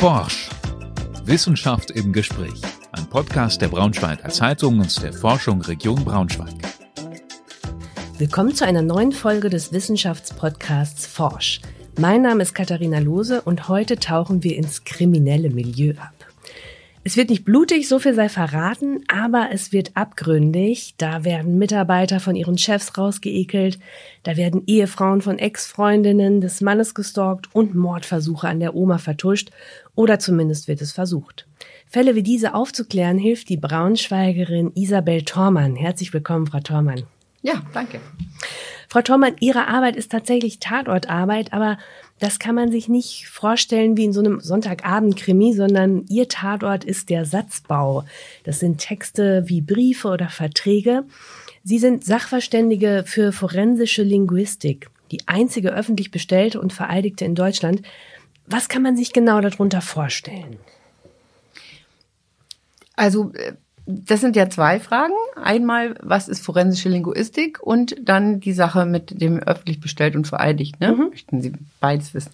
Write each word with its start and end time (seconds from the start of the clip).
Forsch. 0.00 0.48
Wissenschaft 1.26 1.90
im 1.90 2.10
Gespräch. 2.10 2.58
Ein 2.92 3.06
Podcast 3.10 3.60
der 3.60 3.68
Braunschweiger 3.68 4.30
Zeitung 4.30 4.78
und 4.78 5.02
der 5.02 5.12
Forschung 5.12 5.60
Region 5.60 6.02
Braunschweig. 6.02 6.54
Willkommen 8.16 8.54
zu 8.54 8.64
einer 8.64 8.80
neuen 8.80 9.12
Folge 9.12 9.50
des 9.50 9.74
Wissenschaftspodcasts 9.74 11.04
Forsch. 11.04 11.60
Mein 11.98 12.22
Name 12.22 12.44
ist 12.44 12.54
Katharina 12.54 12.98
Lose 12.98 13.42
und 13.42 13.68
heute 13.68 13.98
tauchen 13.98 14.42
wir 14.42 14.56
ins 14.56 14.84
kriminelle 14.84 15.50
Milieu 15.50 15.92
ab. 15.98 16.19
Es 17.02 17.16
wird 17.16 17.30
nicht 17.30 17.46
blutig, 17.46 17.88
so 17.88 17.98
viel 17.98 18.12
sei 18.12 18.28
verraten, 18.28 19.04
aber 19.08 19.48
es 19.52 19.72
wird 19.72 19.92
abgründig. 19.96 20.94
Da 20.98 21.24
werden 21.24 21.56
Mitarbeiter 21.56 22.20
von 22.20 22.36
ihren 22.36 22.58
Chefs 22.58 22.98
rausgeekelt, 22.98 23.78
da 24.22 24.36
werden 24.36 24.64
Ehefrauen 24.66 25.22
von 25.22 25.38
Ex-Freundinnen 25.38 26.42
des 26.42 26.60
Mannes 26.60 26.94
gestalkt 26.94 27.48
und 27.54 27.74
Mordversuche 27.74 28.48
an 28.48 28.60
der 28.60 28.74
Oma 28.74 28.98
vertuscht 28.98 29.50
oder 29.94 30.18
zumindest 30.18 30.68
wird 30.68 30.82
es 30.82 30.92
versucht. 30.92 31.46
Fälle 31.86 32.14
wie 32.16 32.22
diese 32.22 32.52
aufzuklären 32.52 33.16
hilft 33.16 33.48
die 33.48 33.56
Braunschweigerin 33.56 34.72
Isabel 34.74 35.22
Thormann. 35.22 35.76
Herzlich 35.76 36.12
willkommen, 36.12 36.48
Frau 36.48 36.60
Thormann. 36.60 37.04
Ja, 37.42 37.62
danke. 37.72 38.00
Frau 38.88 39.02
Thormann, 39.02 39.36
Ihre 39.40 39.68
Arbeit 39.68 39.96
ist 39.96 40.10
tatsächlich 40.10 40.58
Tatortarbeit, 40.58 41.52
aber 41.52 41.78
das 42.18 42.38
kann 42.38 42.54
man 42.54 42.70
sich 42.70 42.88
nicht 42.88 43.28
vorstellen 43.28 43.96
wie 43.96 44.04
in 44.04 44.12
so 44.12 44.20
einem 44.20 44.40
Sonntagabend-Krimi, 44.40 45.54
sondern 45.54 46.04
Ihr 46.08 46.28
Tatort 46.28 46.84
ist 46.84 47.08
der 47.08 47.24
Satzbau. 47.24 48.04
Das 48.44 48.58
sind 48.58 48.78
Texte 48.78 49.44
wie 49.46 49.62
Briefe 49.62 50.08
oder 50.08 50.28
Verträge. 50.28 51.04
Sie 51.64 51.78
sind 51.78 52.04
Sachverständige 52.04 53.04
für 53.06 53.32
forensische 53.32 54.02
Linguistik, 54.02 54.90
die 55.10 55.20
einzige 55.26 55.72
öffentlich 55.72 56.10
bestellte 56.10 56.60
und 56.60 56.72
vereidigte 56.72 57.24
in 57.24 57.34
Deutschland. 57.34 57.82
Was 58.46 58.68
kann 58.68 58.82
man 58.82 58.96
sich 58.96 59.12
genau 59.12 59.40
darunter 59.40 59.80
vorstellen? 59.80 60.58
Also 62.96 63.32
äh, 63.34 63.54
das 63.90 64.20
sind 64.20 64.36
ja 64.36 64.48
zwei 64.48 64.80
Fragen. 64.80 65.14
Einmal, 65.42 65.94
was 66.00 66.28
ist 66.28 66.44
forensische 66.44 66.88
Linguistik 66.88 67.60
und 67.62 67.96
dann 68.02 68.40
die 68.40 68.52
Sache 68.52 68.86
mit 68.86 69.20
dem 69.20 69.38
öffentlich 69.38 69.80
bestellt 69.80 70.16
und 70.16 70.26
vereidigt. 70.26 70.80
Ne? 70.80 70.92
Mhm. 70.92 71.10
Möchten 71.10 71.42
Sie 71.42 71.52
beides 71.80 72.14
wissen. 72.14 72.32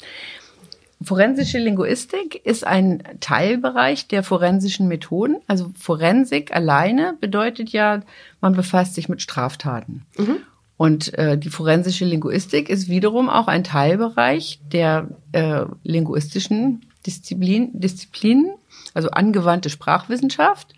Forensische 1.03 1.59
Linguistik 1.59 2.41
ist 2.47 2.67
ein 2.67 3.03
Teilbereich 3.21 4.09
der 4.09 4.23
forensischen 4.23 4.89
Methoden. 4.89 5.37
Also 5.47 5.71
Forensik 5.79 6.55
alleine 6.55 7.17
bedeutet 7.21 7.71
ja, 7.71 8.03
man 8.41 8.55
befasst 8.55 8.95
sich 8.95 9.09
mit 9.09 9.21
Straftaten. 9.21 10.07
Mhm. 10.17 10.39
Und 10.79 11.15
äh, 11.15 11.39
die 11.39 11.51
forensische 11.51 12.05
Linguistik 12.05 12.69
ist 12.69 12.89
wiederum 12.89 13.29
auch 13.29 13.49
ein 13.49 13.65
Teilbereich 13.65 14.61
der 14.73 15.09
äh, 15.33 15.65
linguistischen 15.85 16.87
Disziplin, 17.07 17.71
Disziplinen, 17.73 18.55
also 18.93 19.11
angewandte 19.11 19.71
Sprachwissenschaft, 19.71 20.75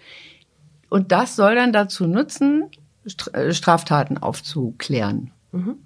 und 0.89 1.13
das 1.13 1.37
soll 1.37 1.55
dann 1.55 1.73
dazu 1.73 2.07
nutzen, 2.07 2.71
äh, 3.33 3.53
Straftaten 3.53 4.19
aufzuklären. 4.19 5.31
Mhm. 5.53 5.77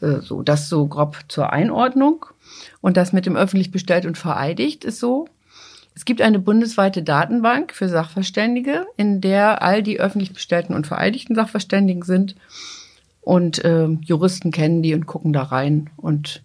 Äh, 0.00 0.20
so, 0.20 0.42
das 0.42 0.68
so 0.68 0.86
grob 0.86 1.18
zur 1.28 1.52
Einordnung. 1.52 2.26
Und 2.80 2.96
das 2.96 3.12
mit 3.12 3.26
dem 3.26 3.36
öffentlich 3.36 3.70
bestellt 3.70 4.06
und 4.06 4.18
vereidigt 4.18 4.84
ist 4.84 5.00
so. 5.00 5.28
Es 5.96 6.04
gibt 6.04 6.20
eine 6.20 6.38
bundesweite 6.38 7.02
Datenbank 7.02 7.72
für 7.72 7.88
Sachverständige, 7.88 8.86
in 8.96 9.20
der 9.20 9.62
all 9.62 9.82
die 9.82 10.00
öffentlich 10.00 10.32
bestellten 10.32 10.74
und 10.74 10.86
vereidigten 10.86 11.36
Sachverständigen 11.36 12.02
sind. 12.02 12.34
Und 13.20 13.64
äh, 13.64 13.86
Juristen 14.02 14.50
kennen 14.50 14.82
die 14.82 14.94
und 14.94 15.06
gucken 15.06 15.32
da 15.32 15.44
rein 15.44 15.90
und 15.96 16.42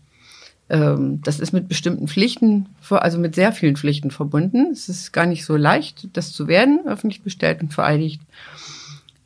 das 0.69 1.39
ist 1.39 1.51
mit 1.51 1.67
bestimmten 1.67 2.07
Pflichten, 2.07 2.67
also 2.89 3.17
mit 3.17 3.33
sehr 3.33 3.51
vielen 3.53 3.75
Pflichten 3.75 4.11
verbunden. 4.11 4.67
Es 4.71 4.87
ist 4.87 5.11
gar 5.11 5.25
nicht 5.25 5.43
so 5.43 5.55
leicht, 5.55 6.09
das 6.13 6.31
zu 6.31 6.47
werden, 6.47 6.81
öffentlich 6.85 7.23
bestellt 7.23 7.61
und 7.61 7.73
vereidigt. 7.73 8.21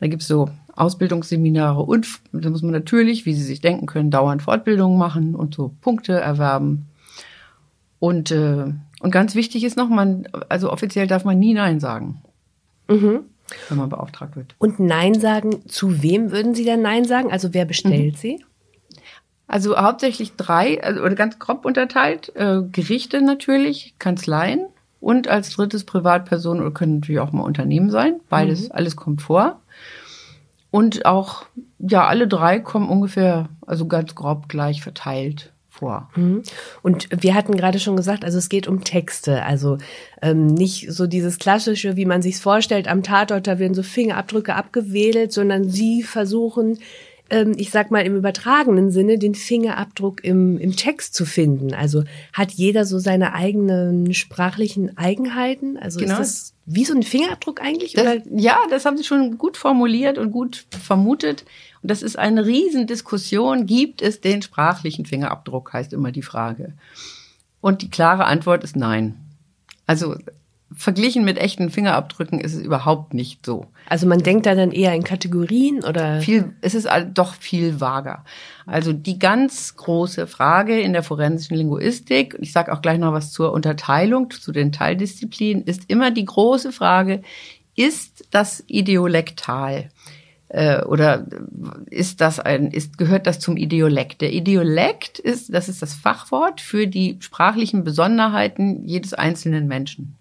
Da 0.00 0.06
gibt 0.06 0.22
es 0.22 0.28
so 0.28 0.48
Ausbildungsseminare 0.74 1.82
und 1.82 2.06
da 2.32 2.48
muss 2.48 2.62
man 2.62 2.72
natürlich, 2.72 3.26
wie 3.26 3.34
Sie 3.34 3.42
sich 3.42 3.60
denken 3.60 3.86
können, 3.86 4.10
dauernd 4.10 4.42
Fortbildungen 4.42 4.98
machen 4.98 5.34
und 5.34 5.54
so 5.54 5.72
Punkte 5.82 6.14
erwerben. 6.14 6.86
Und, 7.98 8.30
äh, 8.30 8.64
und 9.00 9.10
ganz 9.10 9.34
wichtig 9.34 9.64
ist 9.64 9.76
noch, 9.76 9.88
man, 9.88 10.26
also 10.48 10.72
offiziell 10.72 11.06
darf 11.06 11.24
man 11.24 11.38
nie 11.38 11.54
Nein 11.54 11.78
sagen. 11.78 12.22
Mhm. 12.88 13.20
Wenn 13.68 13.78
man 13.78 13.90
beauftragt 13.90 14.36
wird. 14.36 14.54
Und 14.58 14.80
Nein 14.80 15.20
sagen, 15.20 15.68
zu 15.68 16.02
wem 16.02 16.32
würden 16.32 16.54
Sie 16.54 16.64
denn 16.64 16.80
Nein 16.80 17.04
sagen? 17.04 17.30
Also 17.30 17.52
wer 17.52 17.66
bestellt 17.66 18.14
mhm. 18.14 18.18
Sie? 18.18 18.44
Also 19.46 19.76
hauptsächlich 19.76 20.36
drei, 20.36 20.82
also, 20.82 21.02
oder 21.02 21.14
ganz 21.14 21.38
grob 21.38 21.64
unterteilt. 21.64 22.32
Äh, 22.34 22.62
Gerichte 22.70 23.20
natürlich, 23.20 23.94
Kanzleien 23.98 24.66
und 25.00 25.28
als 25.28 25.50
drittes 25.50 25.84
Privatpersonen 25.84 26.62
oder 26.62 26.72
können 26.72 26.96
natürlich 26.96 27.20
auch 27.20 27.32
mal 27.32 27.42
Unternehmen 27.42 27.90
sein. 27.90 28.20
Beides, 28.30 28.68
mhm. 28.68 28.72
alles 28.72 28.96
kommt 28.96 29.22
vor. 29.22 29.60
Und 30.70 31.06
auch, 31.06 31.44
ja, 31.78 32.06
alle 32.06 32.26
drei 32.26 32.58
kommen 32.58 32.88
ungefähr, 32.88 33.48
also 33.66 33.86
ganz 33.86 34.14
grob 34.14 34.48
gleich 34.48 34.82
verteilt 34.82 35.52
vor. 35.68 36.08
Mhm. 36.16 36.42
Und 36.82 37.08
wir 37.10 37.34
hatten 37.34 37.56
gerade 37.56 37.78
schon 37.78 37.96
gesagt, 37.96 38.24
also 38.24 38.38
es 38.38 38.48
geht 38.48 38.66
um 38.66 38.82
Texte, 38.82 39.44
also 39.44 39.78
ähm, 40.22 40.46
nicht 40.46 40.90
so 40.90 41.06
dieses 41.06 41.38
klassische, 41.38 41.96
wie 41.96 42.06
man 42.06 42.22
sich 42.22 42.38
vorstellt, 42.38 42.88
am 42.88 43.02
Tatort, 43.02 43.46
da 43.46 43.58
werden 43.58 43.74
so 43.74 43.82
Fingerabdrücke 43.82 44.54
abgewählt, 44.54 45.32
sondern 45.32 45.68
sie 45.68 46.02
versuchen 46.02 46.78
ähm, 47.34 47.54
ich 47.56 47.70
sag 47.70 47.90
mal 47.90 48.06
im 48.06 48.14
übertragenen 48.14 48.92
Sinne, 48.92 49.18
den 49.18 49.34
Fingerabdruck 49.34 50.22
im, 50.22 50.56
im 50.58 50.76
Text 50.76 51.14
zu 51.14 51.26
finden. 51.26 51.74
Also 51.74 52.04
hat 52.32 52.52
jeder 52.52 52.84
so 52.84 53.00
seine 53.00 53.34
eigenen 53.34 54.14
sprachlichen 54.14 54.96
Eigenheiten? 54.96 55.76
Also 55.76 55.98
genau. 55.98 56.12
ist 56.12 56.18
das 56.20 56.54
wie 56.64 56.84
so 56.84 56.94
ein 56.94 57.02
Fingerabdruck 57.02 57.60
eigentlich? 57.60 57.94
Das, 57.94 58.22
ja, 58.30 58.58
das 58.70 58.84
haben 58.84 58.96
Sie 58.96 59.02
schon 59.02 59.36
gut 59.36 59.56
formuliert 59.56 60.16
und 60.16 60.30
gut 60.30 60.66
vermutet. 60.80 61.44
Und 61.82 61.90
das 61.90 62.02
ist 62.02 62.16
eine 62.16 62.46
Riesendiskussion. 62.46 63.66
Gibt 63.66 64.00
es 64.00 64.20
den 64.20 64.40
sprachlichen 64.40 65.04
Fingerabdruck, 65.04 65.72
heißt 65.72 65.92
immer 65.92 66.12
die 66.12 66.22
Frage. 66.22 66.74
Und 67.60 67.82
die 67.82 67.90
klare 67.90 68.26
Antwort 68.26 68.62
ist 68.62 68.76
nein. 68.76 69.16
Also 69.86 70.16
verglichen 70.76 71.24
mit 71.24 71.38
echten 71.38 71.70
Fingerabdrücken 71.70 72.40
ist 72.40 72.54
es 72.54 72.60
überhaupt 72.60 73.14
nicht 73.14 73.44
so. 73.44 73.66
Also 73.88 74.06
man 74.06 74.20
denkt 74.20 74.46
da 74.46 74.54
dann 74.54 74.72
eher 74.72 74.94
in 74.94 75.04
Kategorien 75.04 75.84
oder? 75.84 76.20
Viel, 76.20 76.52
es 76.60 76.74
ist 76.74 76.88
doch 77.14 77.34
viel 77.34 77.80
vager. 77.80 78.24
Also 78.66 78.92
die 78.92 79.18
ganz 79.18 79.76
große 79.76 80.26
Frage 80.26 80.80
in 80.80 80.92
der 80.92 81.02
forensischen 81.02 81.56
Linguistik, 81.56 82.36
ich 82.40 82.52
sage 82.52 82.72
auch 82.72 82.82
gleich 82.82 82.98
noch 82.98 83.12
was 83.12 83.32
zur 83.32 83.52
Unterteilung, 83.52 84.30
zu 84.30 84.52
den 84.52 84.72
Teildisziplinen, 84.72 85.64
ist 85.64 85.90
immer 85.90 86.10
die 86.10 86.24
große 86.24 86.72
Frage, 86.72 87.22
ist 87.76 88.24
das 88.30 88.64
ideolektal? 88.66 89.90
Äh, 90.48 90.82
oder 90.84 91.26
ist 91.90 92.20
das 92.20 92.38
ein, 92.38 92.68
ist, 92.70 92.96
gehört 92.96 93.26
das 93.26 93.40
zum 93.40 93.56
Ideolekt? 93.56 94.20
Der 94.20 94.32
Ideolekt 94.32 95.18
ist, 95.18 95.52
das 95.52 95.68
ist 95.68 95.82
das 95.82 95.94
Fachwort 95.94 96.60
für 96.60 96.86
die 96.86 97.16
sprachlichen 97.20 97.82
Besonderheiten 97.82 98.86
jedes 98.86 99.14
einzelnen 99.14 99.66
Menschen. 99.66 100.16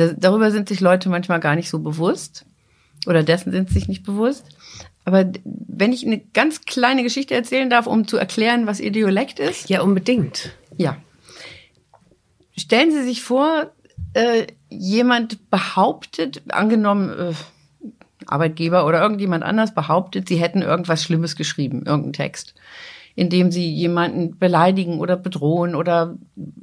Das, 0.00 0.14
darüber 0.16 0.50
sind 0.50 0.68
sich 0.68 0.80
Leute 0.80 1.10
manchmal 1.10 1.40
gar 1.40 1.56
nicht 1.56 1.68
so 1.68 1.78
bewusst 1.78 2.46
oder 3.06 3.22
dessen 3.22 3.52
sind 3.52 3.68
sich 3.68 3.86
nicht 3.86 4.02
bewusst. 4.02 4.46
Aber 5.04 5.30
wenn 5.44 5.92
ich 5.92 6.06
eine 6.06 6.18
ganz 6.18 6.62
kleine 6.62 7.02
Geschichte 7.02 7.34
erzählen 7.34 7.68
darf, 7.68 7.86
um 7.86 8.08
zu 8.08 8.16
erklären, 8.16 8.66
was 8.66 8.80
Ideolekt 8.80 9.38
ist. 9.40 9.68
Ja, 9.68 9.82
unbedingt. 9.82 10.52
Ja. 10.78 10.96
Stellen 12.56 12.90
Sie 12.90 13.02
sich 13.02 13.22
vor, 13.22 13.70
äh, 14.14 14.46
jemand 14.70 15.50
behauptet, 15.50 16.42
angenommen, 16.48 17.10
äh, 17.10 17.32
Arbeitgeber 18.26 18.86
oder 18.86 19.02
irgendjemand 19.02 19.44
anders 19.44 19.74
behauptet, 19.74 20.28
sie 20.28 20.36
hätten 20.36 20.62
irgendwas 20.62 21.02
Schlimmes 21.02 21.36
geschrieben, 21.36 21.84
irgendeinen 21.84 22.12
Text 22.14 22.54
indem 23.14 23.50
sie 23.50 23.68
jemanden 23.72 24.38
beleidigen 24.38 25.00
oder 25.00 25.16
bedrohen 25.16 25.74
oder 25.74 26.16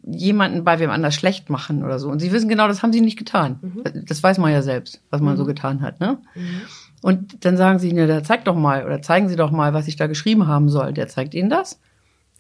jemanden 0.03 0.63
bei 0.63 0.79
wem 0.79 0.89
anders 0.89 1.15
schlecht 1.15 1.49
machen 1.49 1.83
oder 1.83 1.99
so. 1.99 2.09
Und 2.09 2.19
sie 2.19 2.31
wissen 2.31 2.49
genau, 2.49 2.67
das 2.67 2.83
haben 2.83 2.94
sie 2.94 3.01
nicht 3.01 3.17
getan. 3.17 3.59
Mhm. 3.61 4.05
Das 4.05 4.23
weiß 4.23 4.38
man 4.38 4.51
ja 4.51 4.61
selbst, 4.61 5.01
was 5.09 5.21
man 5.21 5.33
mhm. 5.33 5.38
so 5.38 5.45
getan 5.45 5.81
hat. 5.81 5.99
Ne? 5.99 6.17
Mhm. 6.35 6.61
Und 7.01 7.45
dann 7.45 7.57
sagen 7.57 7.79
sie, 7.79 7.94
ne, 7.94 8.07
da 8.07 8.23
zeig 8.23 8.45
doch 8.45 8.55
mal 8.55 8.85
oder 8.85 9.01
zeigen 9.01 9.29
Sie 9.29 9.35
doch 9.35 9.51
mal, 9.51 9.73
was 9.73 9.88
ich 9.88 9.97
da 9.97 10.07
geschrieben 10.07 10.47
haben 10.47 10.69
soll. 10.69 10.94
Der 10.94 11.07
zeigt 11.07 11.33
Ihnen 11.33 11.49
das. 11.49 11.79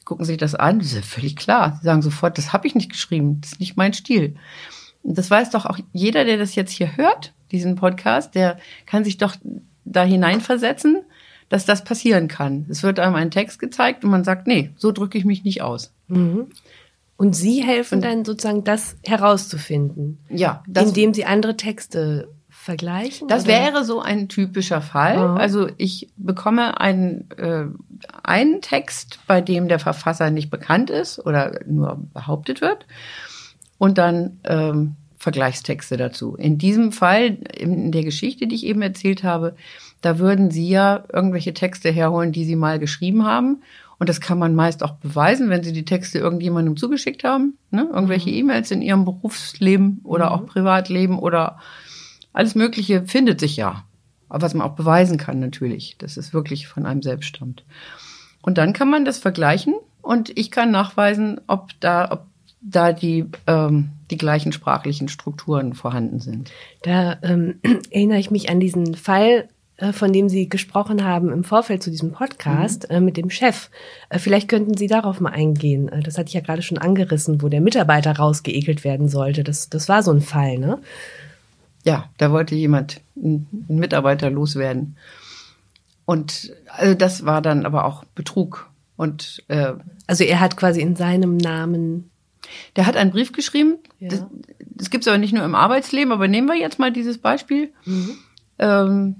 Gucken 0.03 0.25
sich 0.25 0.37
das 0.37 0.55
an, 0.55 0.79
das 0.79 0.87
ist 0.87 0.95
ja 0.95 1.01
völlig 1.01 1.35
klar. 1.35 1.77
Sie 1.79 1.85
sagen 1.85 2.01
sofort, 2.01 2.37
das 2.37 2.53
habe 2.53 2.65
ich 2.65 2.75
nicht 2.75 2.89
geschrieben, 2.89 3.41
das 3.41 3.53
ist 3.53 3.59
nicht 3.59 3.77
mein 3.77 3.93
Stil. 3.93 4.35
Und 5.03 5.17
das 5.17 5.29
weiß 5.29 5.51
doch 5.51 5.65
auch 5.65 5.79
jeder, 5.93 6.25
der 6.25 6.37
das 6.37 6.55
jetzt 6.55 6.71
hier 6.71 6.97
hört, 6.97 7.33
diesen 7.51 7.75
Podcast, 7.75 8.35
der 8.35 8.57
kann 8.85 9.03
sich 9.03 9.17
doch 9.17 9.35
da 9.85 10.03
hineinversetzen 10.03 11.03
dass 11.49 11.65
das 11.65 11.83
passieren 11.83 12.27
kann. 12.27 12.65
Es 12.69 12.83
wird 12.83 12.99
einem 12.99 13.15
ein 13.15 13.31
Text 13.31 13.59
gezeigt 13.59 14.03
und 14.03 14.11
man 14.11 14.23
sagt, 14.23 14.47
nee, 14.47 14.71
so 14.77 14.91
drücke 14.91 15.17
ich 15.17 15.25
mich 15.25 15.43
nicht 15.43 15.61
aus. 15.61 15.93
Mhm. 16.07 16.47
Und 17.15 17.35
Sie 17.35 17.63
helfen 17.63 17.99
dann 18.01 18.25
sozusagen, 18.25 18.63
das 18.63 18.95
herauszufinden. 19.03 20.19
Ja. 20.29 20.63
Das, 20.67 20.89
indem 20.89 21.13
Sie 21.13 21.25
andere 21.25 21.57
Texte 21.57 22.29
vergleichen? 22.49 23.27
Das 23.27 23.45
oder? 23.45 23.53
wäre 23.53 23.85
so 23.85 24.01
ein 24.01 24.27
typischer 24.27 24.81
Fall. 24.81 25.17
Oh. 25.17 25.37
Also 25.37 25.69
ich 25.77 26.09
bekomme 26.17 26.79
einen, 26.79 27.29
äh, 27.37 27.65
einen 28.23 28.61
Text, 28.61 29.19
bei 29.25 29.41
dem 29.41 29.67
der 29.67 29.79
Verfasser 29.79 30.29
nicht 30.29 30.49
bekannt 30.49 30.89
ist 30.89 31.25
oder 31.25 31.59
nur 31.65 32.03
behauptet 32.13 32.61
wird. 32.61 32.85
und 33.77 33.97
dann 33.97 34.39
ähm, 34.43 34.95
Vergleichstexte 35.17 35.97
dazu. 35.97 36.35
In 36.35 36.57
diesem 36.57 36.91
Fall, 36.91 37.37
in 37.57 37.91
der 37.91 38.03
Geschichte, 38.03 38.47
die 38.47 38.55
ich 38.55 38.65
eben 38.65 38.81
erzählt 38.81 39.23
habe, 39.23 39.55
da 40.01 40.19
würden 40.19 40.51
Sie 40.51 40.69
ja 40.69 41.03
irgendwelche 41.11 41.53
Texte 41.53 41.89
herholen, 41.89 42.31
die 42.31 42.45
Sie 42.45 42.55
mal 42.55 42.79
geschrieben 42.79 43.25
haben. 43.25 43.61
Und 43.99 44.09
das 44.09 44.21
kann 44.21 44.37
man 44.37 44.53
meist 44.53 44.83
auch 44.83 44.93
beweisen, 44.93 45.49
wenn 45.49 45.63
Sie 45.63 45.73
die 45.73 45.85
Texte 45.85 46.19
irgendjemandem 46.19 46.77
zugeschickt 46.77 47.23
haben. 47.23 47.57
Ne? 47.71 47.89
Irgendwelche 47.91 48.29
mhm. 48.29 48.35
E-Mails 48.35 48.71
in 48.71 48.81
Ihrem 48.81 49.05
Berufsleben 49.05 50.01
oder 50.03 50.27
mhm. 50.27 50.31
auch 50.31 50.45
Privatleben 50.45 51.17
oder 51.17 51.59
alles 52.33 52.53
Mögliche 52.53 53.05
findet 53.05 53.39
sich 53.39 53.57
ja. 53.57 53.85
Aber 54.29 54.43
was 54.43 54.53
man 54.53 54.67
auch 54.67 54.75
beweisen 54.75 55.17
kann 55.17 55.39
natürlich, 55.39 55.97
dass 55.97 56.17
es 56.17 56.33
wirklich 56.33 56.67
von 56.67 56.85
einem 56.85 57.01
selbst 57.01 57.27
stammt. 57.27 57.63
Und 58.41 58.57
dann 58.57 58.73
kann 58.73 58.89
man 58.89 59.05
das 59.05 59.17
vergleichen 59.17 59.73
und 60.01 60.37
ich 60.37 60.51
kann 60.51 60.71
nachweisen, 60.71 61.41
ob 61.47 61.71
da, 61.79 62.11
ob 62.11 62.27
da 62.61 62.93
die, 62.93 63.25
ähm, 63.47 63.89
die 64.11 64.17
gleichen 64.17 64.51
sprachlichen 64.51 65.07
Strukturen 65.07 65.73
vorhanden 65.73 66.19
sind. 66.19 66.51
Da 66.83 67.17
ähm, 67.23 67.59
erinnere 67.91 68.19
ich 68.19 68.31
mich 68.31 68.49
an 68.49 68.59
diesen 68.59 68.95
Fall, 68.95 69.49
von 69.93 70.11
dem 70.11 70.29
Sie 70.29 70.49
gesprochen 70.49 71.03
haben 71.03 71.31
im 71.31 71.43
Vorfeld 71.43 71.83
zu 71.83 71.89
diesem 71.89 72.11
Podcast 72.11 72.89
mhm. 72.89 72.95
äh, 72.95 72.99
mit 72.99 73.17
dem 73.17 73.29
Chef. 73.29 73.69
Äh, 74.09 74.19
vielleicht 74.19 74.47
könnten 74.47 74.75
Sie 74.75 74.87
darauf 74.87 75.19
mal 75.19 75.31
eingehen. 75.31 75.89
Äh, 75.89 76.01
das 76.01 76.17
hatte 76.17 76.29
ich 76.29 76.33
ja 76.33 76.41
gerade 76.41 76.61
schon 76.61 76.77
angerissen, 76.77 77.41
wo 77.41 77.49
der 77.49 77.61
Mitarbeiter 77.61 78.15
rausgeekelt 78.15 78.83
werden 78.83 79.09
sollte. 79.09 79.43
Das, 79.43 79.69
das 79.69 79.87
war 79.89 80.03
so 80.03 80.11
ein 80.11 80.21
Fall, 80.21 80.57
ne? 80.57 80.79
Ja, 81.83 82.09
da 82.17 82.31
wollte 82.31 82.55
jemand, 82.55 83.01
ein 83.15 83.47
Mitarbeiter 83.67 84.29
loswerden. 84.29 84.97
Und 86.05 86.53
also 86.67 86.95
das 86.95 87.25
war 87.25 87.41
dann 87.41 87.65
aber 87.65 87.85
auch 87.85 88.03
Betrug. 88.15 88.69
Und 88.97 89.43
äh, 89.47 89.73
also 90.05 90.23
er 90.23 90.39
hat 90.39 90.57
quasi 90.57 90.81
in 90.81 90.95
seinem 90.95 91.37
Namen 91.37 92.09
der 92.75 92.85
hat 92.85 92.95
einen 92.95 93.11
Brief 93.11 93.31
geschrieben. 93.31 93.77
Ja. 93.99 94.09
Das, 94.09 94.25
das 94.59 94.89
gibt 94.89 95.03
es 95.03 95.07
aber 95.07 95.17
nicht 95.17 95.33
nur 95.33 95.43
im 95.43 95.55
Arbeitsleben, 95.55 96.11
aber 96.11 96.27
nehmen 96.27 96.47
wir 96.47 96.55
jetzt 96.55 96.79
mal 96.79 96.91
dieses 96.91 97.17
Beispiel. 97.17 97.71
Mhm. 97.85 98.17
Ähm, 98.59 99.15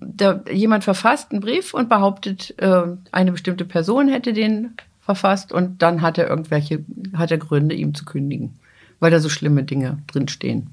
da, 0.00 0.42
jemand 0.50 0.84
verfasst 0.84 1.32
einen 1.32 1.40
Brief 1.40 1.74
und 1.74 1.88
behauptet, 1.88 2.54
äh, 2.58 2.82
eine 3.12 3.32
bestimmte 3.32 3.64
Person 3.64 4.08
hätte 4.08 4.32
den 4.32 4.74
verfasst 5.00 5.52
und 5.52 5.82
dann 5.82 6.00
hat 6.02 6.18
er 6.18 6.28
irgendwelche, 6.28 6.84
hat 7.14 7.30
er 7.30 7.38
Gründe, 7.38 7.74
ihm 7.74 7.94
zu 7.94 8.04
kündigen, 8.04 8.54
weil 9.00 9.10
da 9.10 9.20
so 9.20 9.28
schlimme 9.28 9.64
Dinge 9.64 9.98
drinstehen. 10.06 10.70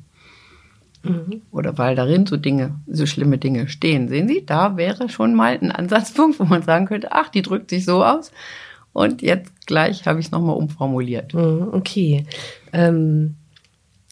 Mhm. 1.04 1.42
Oder 1.52 1.78
weil 1.78 1.96
darin 1.96 2.28
so 2.28 2.38
Dinge, 2.38 2.76
so 2.88 3.06
schlimme 3.06 3.38
Dinge 3.38 3.68
stehen. 3.68 4.08
Sehen 4.08 4.28
Sie, 4.28 4.46
da 4.46 4.78
wäre 4.78 5.10
schon 5.10 5.34
mal 5.34 5.58
ein 5.60 5.72
Ansatzpunkt, 5.72 6.40
wo 6.40 6.46
man 6.46 6.62
sagen 6.62 6.86
könnte, 6.86 7.12
ach, 7.12 7.30
die 7.30 7.42
drückt 7.42 7.72
sich 7.72 7.86
so 7.86 8.06
aus. 8.06 8.32
Und 8.94 9.22
jetzt 9.22 9.68
gleich 9.68 10.06
habe 10.06 10.20
ich 10.20 10.28
es 10.28 10.32
nochmal 10.32 10.58
umformuliert. 10.58 11.34
Mhm, 11.34 11.70
okay. 11.72 12.26
Ähm, 12.72 13.36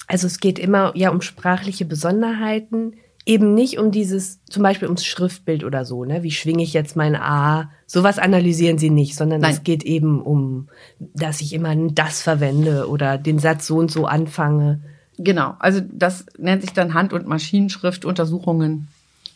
also 0.08 0.26
es 0.26 0.40
geht 0.40 0.58
immer 0.58 0.92
ja 0.96 1.12
um 1.12 1.22
sprachliche 1.22 1.86
Besonderheiten, 1.86 2.94
eben 3.30 3.54
nicht 3.54 3.78
um 3.78 3.92
dieses, 3.92 4.44
zum 4.46 4.64
Beispiel 4.64 4.88
ums 4.88 5.06
Schriftbild 5.06 5.64
oder 5.64 5.86
so, 5.86 6.04
ne? 6.04 6.24
Wie 6.24 6.32
schwinge 6.32 6.64
ich 6.64 6.74
jetzt 6.74 6.96
mein 6.96 7.16
A? 7.16 7.70
Sowas 7.86 8.18
analysieren 8.18 8.80
sie 8.80 8.90
nicht, 8.90 9.16
sondern 9.16 9.42
Nein. 9.42 9.52
es 9.52 9.64
geht 9.64 9.84
eben 9.84 10.20
um, 10.20 10.68
dass 11.00 11.40
ich 11.40 11.54
immer 11.54 11.76
das 11.76 12.24
verwende 12.24 12.90
oder 12.90 13.20
den 13.20 13.38
Satz 13.38 13.68
so 13.68 13.78
und 13.78 13.92
so 13.92 14.08
anfange. 14.08 14.82
Genau, 15.20 15.54
also 15.60 15.80
das 15.92 16.26
nennt 16.40 16.64
sich 16.64 16.74
dann 16.74 16.96
Hand- 16.96 17.14
und 17.14 17.28
Maschinenschriftuntersuchungen. 17.28 18.88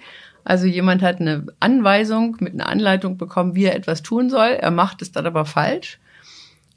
Also 0.51 0.67
jemand 0.67 1.01
hat 1.01 1.21
eine 1.21 1.47
Anweisung 1.61 2.37
mit 2.41 2.55
einer 2.55 2.69
Anleitung 2.69 3.17
bekommen, 3.17 3.55
wie 3.55 3.67
er 3.67 3.77
etwas 3.77 4.03
tun 4.03 4.31
soll. 4.31 4.49
Er 4.49 4.73
macht 4.73 5.01
es 5.01 5.13
dann 5.13 5.25
aber 5.25 5.47
falsch. 5.47 6.01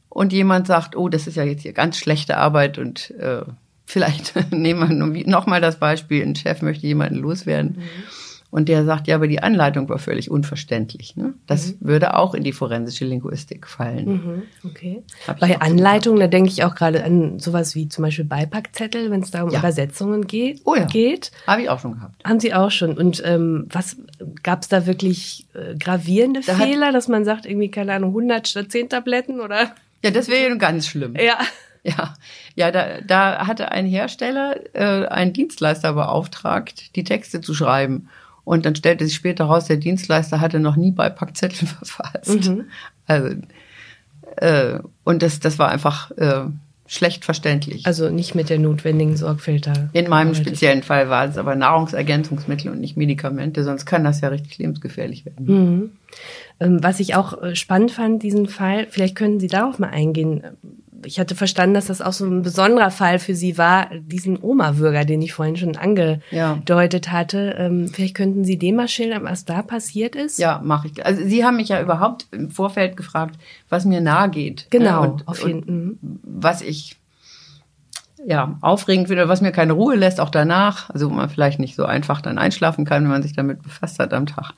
Und 0.10 0.31
jemand 0.31 0.68
sagt, 0.68 0.96
oh, 0.96 1.10
das 1.10 1.25
ist 1.25 1.38
ja 1.38 1.44
jetzt 1.44 1.64
hier 1.64 1.74
ganz 1.74 1.98
schlechte 1.98 2.38
Arbeit 2.38 2.78
und 2.78 3.10
äh, 3.18 3.42
vielleicht 3.88 4.36
nehmen 4.52 5.16
wir 5.16 5.28
noch 5.28 5.48
mal 5.48 5.60
das 5.60 5.80
Beispiel, 5.80 6.22
ein 6.22 6.36
Chef 6.36 6.62
möchte 6.62 6.86
jemanden 6.86 7.16
loswerden. 7.16 7.78
Mhm. 7.78 8.04
Und 8.53 8.69
der 8.69 8.85
sagt, 8.85 9.07
ja, 9.07 9.15
aber 9.15 9.27
die 9.27 9.41
Anleitung 9.41 9.89
war 9.89 9.97
völlig 9.97 10.29
unverständlich. 10.29 11.15
Ne? 11.15 11.33
Das 11.47 11.69
mhm. 11.69 11.77
würde 11.79 12.15
auch 12.15 12.35
in 12.35 12.44
die 12.44 12.51
forensische 12.51 13.03
Linguistik 13.03 13.65
fallen. 13.65 14.05
Mhm. 14.05 14.44
Okay. 14.63 15.01
Bei 15.39 15.59
Anleitung, 15.59 16.19
da 16.19 16.27
denke 16.27 16.51
ich 16.51 16.63
auch 16.63 16.75
gerade 16.75 17.03
an 17.03 17.39
sowas 17.39 17.73
wie 17.73 17.89
zum 17.89 18.03
Beispiel 18.03 18.25
Beipackzettel, 18.25 19.09
wenn 19.09 19.21
es 19.21 19.31
da 19.31 19.41
um 19.41 19.50
ja. 19.50 19.57
Übersetzungen 19.57 20.27
geht. 20.27 20.61
Oh 20.65 20.75
ja. 20.75 20.85
geht. 20.85 21.31
Habe 21.47 21.63
ich 21.63 21.69
auch 21.71 21.79
schon 21.79 21.95
gehabt. 21.95 22.23
Haben 22.23 22.39
Sie 22.39 22.53
auch 22.53 22.69
schon. 22.69 22.95
Und 22.95 23.23
ähm, 23.25 23.65
was 23.71 23.97
gab 24.44 24.61
es 24.61 24.67
da 24.67 24.85
wirklich 24.85 25.47
äh, 25.55 25.75
gravierende 25.75 26.41
da 26.45 26.53
Fehler, 26.53 26.91
dass 26.91 27.07
man 27.07 27.25
sagt, 27.25 27.47
irgendwie, 27.47 27.71
keine 27.71 27.94
Ahnung, 27.94 28.11
100 28.11 28.47
statt 28.47 28.71
10 28.71 28.89
Tabletten 28.89 29.41
oder? 29.41 29.73
Ja, 30.03 30.11
das 30.11 30.27
wäre 30.27 30.48
ja 30.48 30.55
ganz 30.57 30.86
schlimm. 30.86 31.15
Ja. 31.15 31.39
Ja, 31.86 32.13
ja, 32.55 32.72
da, 32.72 33.01
da 33.01 33.45
hatte 33.45 33.72
ein 33.72 33.86
Hersteller 33.86 34.55
äh, 34.74 35.05
einen 35.07 35.33
Dienstleister 35.33 35.91
beauftragt, 35.91 36.95
die 36.95 37.03
Texte 37.03 37.41
zu 37.41 37.53
schreiben. 37.53 38.07
Und 38.45 38.65
dann 38.65 38.75
stellte 38.75 39.05
sich 39.05 39.15
später 39.15 39.45
raus, 39.45 39.65
der 39.65 39.77
Dienstleister 39.77 40.41
hatte 40.41 40.59
noch 40.59 40.75
nie 40.75 40.91
Beipackzettel 40.91 41.67
verfasst. 41.67 42.50
Mhm. 42.50 42.65
Also, 43.07 43.35
äh, 44.38 44.79
und 45.03 45.21
das, 45.21 45.39
das 45.39 45.59
war 45.59 45.69
einfach 45.69 46.12
äh, 46.12 46.45
schlecht 46.85 47.25
verständlich. 47.25 47.85
Also 47.85 48.09
nicht 48.09 48.35
mit 48.35 48.50
der 48.50 48.59
notwendigen 48.59 49.15
Sorgfalt 49.15 49.67
da. 49.67 49.73
In 49.93 50.09
meinem 50.09 50.35
speziellen 50.35 50.83
Fall 50.83 51.09
war 51.09 51.25
es 51.25 51.38
aber 51.38 51.55
Nahrungsergänzungsmittel 51.55 52.71
und 52.71 52.79
nicht 52.79 52.97
Medikamente, 52.97 53.63
sonst 53.63 53.85
kann 53.85 54.03
das 54.03 54.21
ja 54.21 54.29
richtig 54.29 54.57
lebensgefährlich 54.57 55.25
werden. 55.25 55.45
Mhm. 55.45 55.91
Ähm, 56.59 56.83
was 56.83 57.00
ich 57.00 57.15
auch 57.15 57.41
äh, 57.41 57.55
spannend 57.55 57.91
fand, 57.91 58.21
diesen 58.21 58.47
Fall, 58.47 58.88
vielleicht 58.89 59.15
können 59.15 59.39
Sie 59.39 59.47
darauf 59.47 59.79
mal 59.79 59.89
eingehen 59.89 60.43
ich 61.05 61.19
hatte 61.19 61.36
verstanden, 61.36 61.75
dass 61.75 61.88
das 61.88 62.01
auch 62.01 62.13
so 62.13 62.25
ein 62.25 62.41
besonderer 62.41 62.91
Fall 62.91 63.19
für 63.19 63.36
Sie 63.36 63.57
war, 63.57 63.89
diesen 63.93 64.41
Oma-Würger, 64.41 65.05
den 65.05 65.22
ich 65.22 65.33
vorhin 65.33 65.57
schon 65.57 65.75
angedeutet 65.75 67.05
ja. 67.07 67.12
hatte. 67.12 67.55
Ähm, 67.57 67.88
vielleicht 67.88 68.15
könnten 68.15 68.43
Sie 68.43 68.57
dem 68.57 68.75
mal 68.75 68.88
schildern, 68.88 69.24
was 69.24 69.45
da 69.45 69.62
passiert 69.62 70.15
ist? 70.15 70.39
Ja, 70.39 70.62
mache 70.63 70.88
ich. 70.88 71.05
Also 71.05 71.24
Sie 71.24 71.45
haben 71.45 71.57
mich 71.57 71.69
ja 71.69 71.81
überhaupt 71.81 72.27
im 72.31 72.50
Vorfeld 72.50 72.98
gefragt, 72.98 73.36
was 73.69 73.86
mir 73.86 74.01
nahe 74.01 74.29
geht. 74.29 74.67
Genau, 74.69 75.03
äh, 75.03 75.07
und, 75.07 75.27
auf 75.27 75.45
jeden 75.45 75.63
Fall. 75.63 75.74
Mhm. 75.74 76.00
Was 76.24 76.62
ich 76.62 76.98
ja, 78.25 78.57
aufregend 78.62 79.07
finde, 79.07 79.27
was 79.27 79.41
mir 79.41 79.51
keine 79.51 79.74
Ruhe 79.74 79.95
lässt, 79.95 80.19
auch 80.19 80.29
danach, 80.29 80.89
also 80.89 81.10
wo 81.10 81.13
man 81.13 81.29
vielleicht 81.29 81.60
nicht 81.60 81.75
so 81.75 81.86
einfach 81.86 82.22
dann 82.22 82.38
einschlafen 82.38 82.86
kann, 82.86 83.03
wenn 83.03 83.12
man 83.12 83.24
sich 83.24 83.33
damit 83.33 83.62
befasst 83.62 84.00
hat 84.00 84.13
am 84.13 84.25
Tag. 84.25 84.53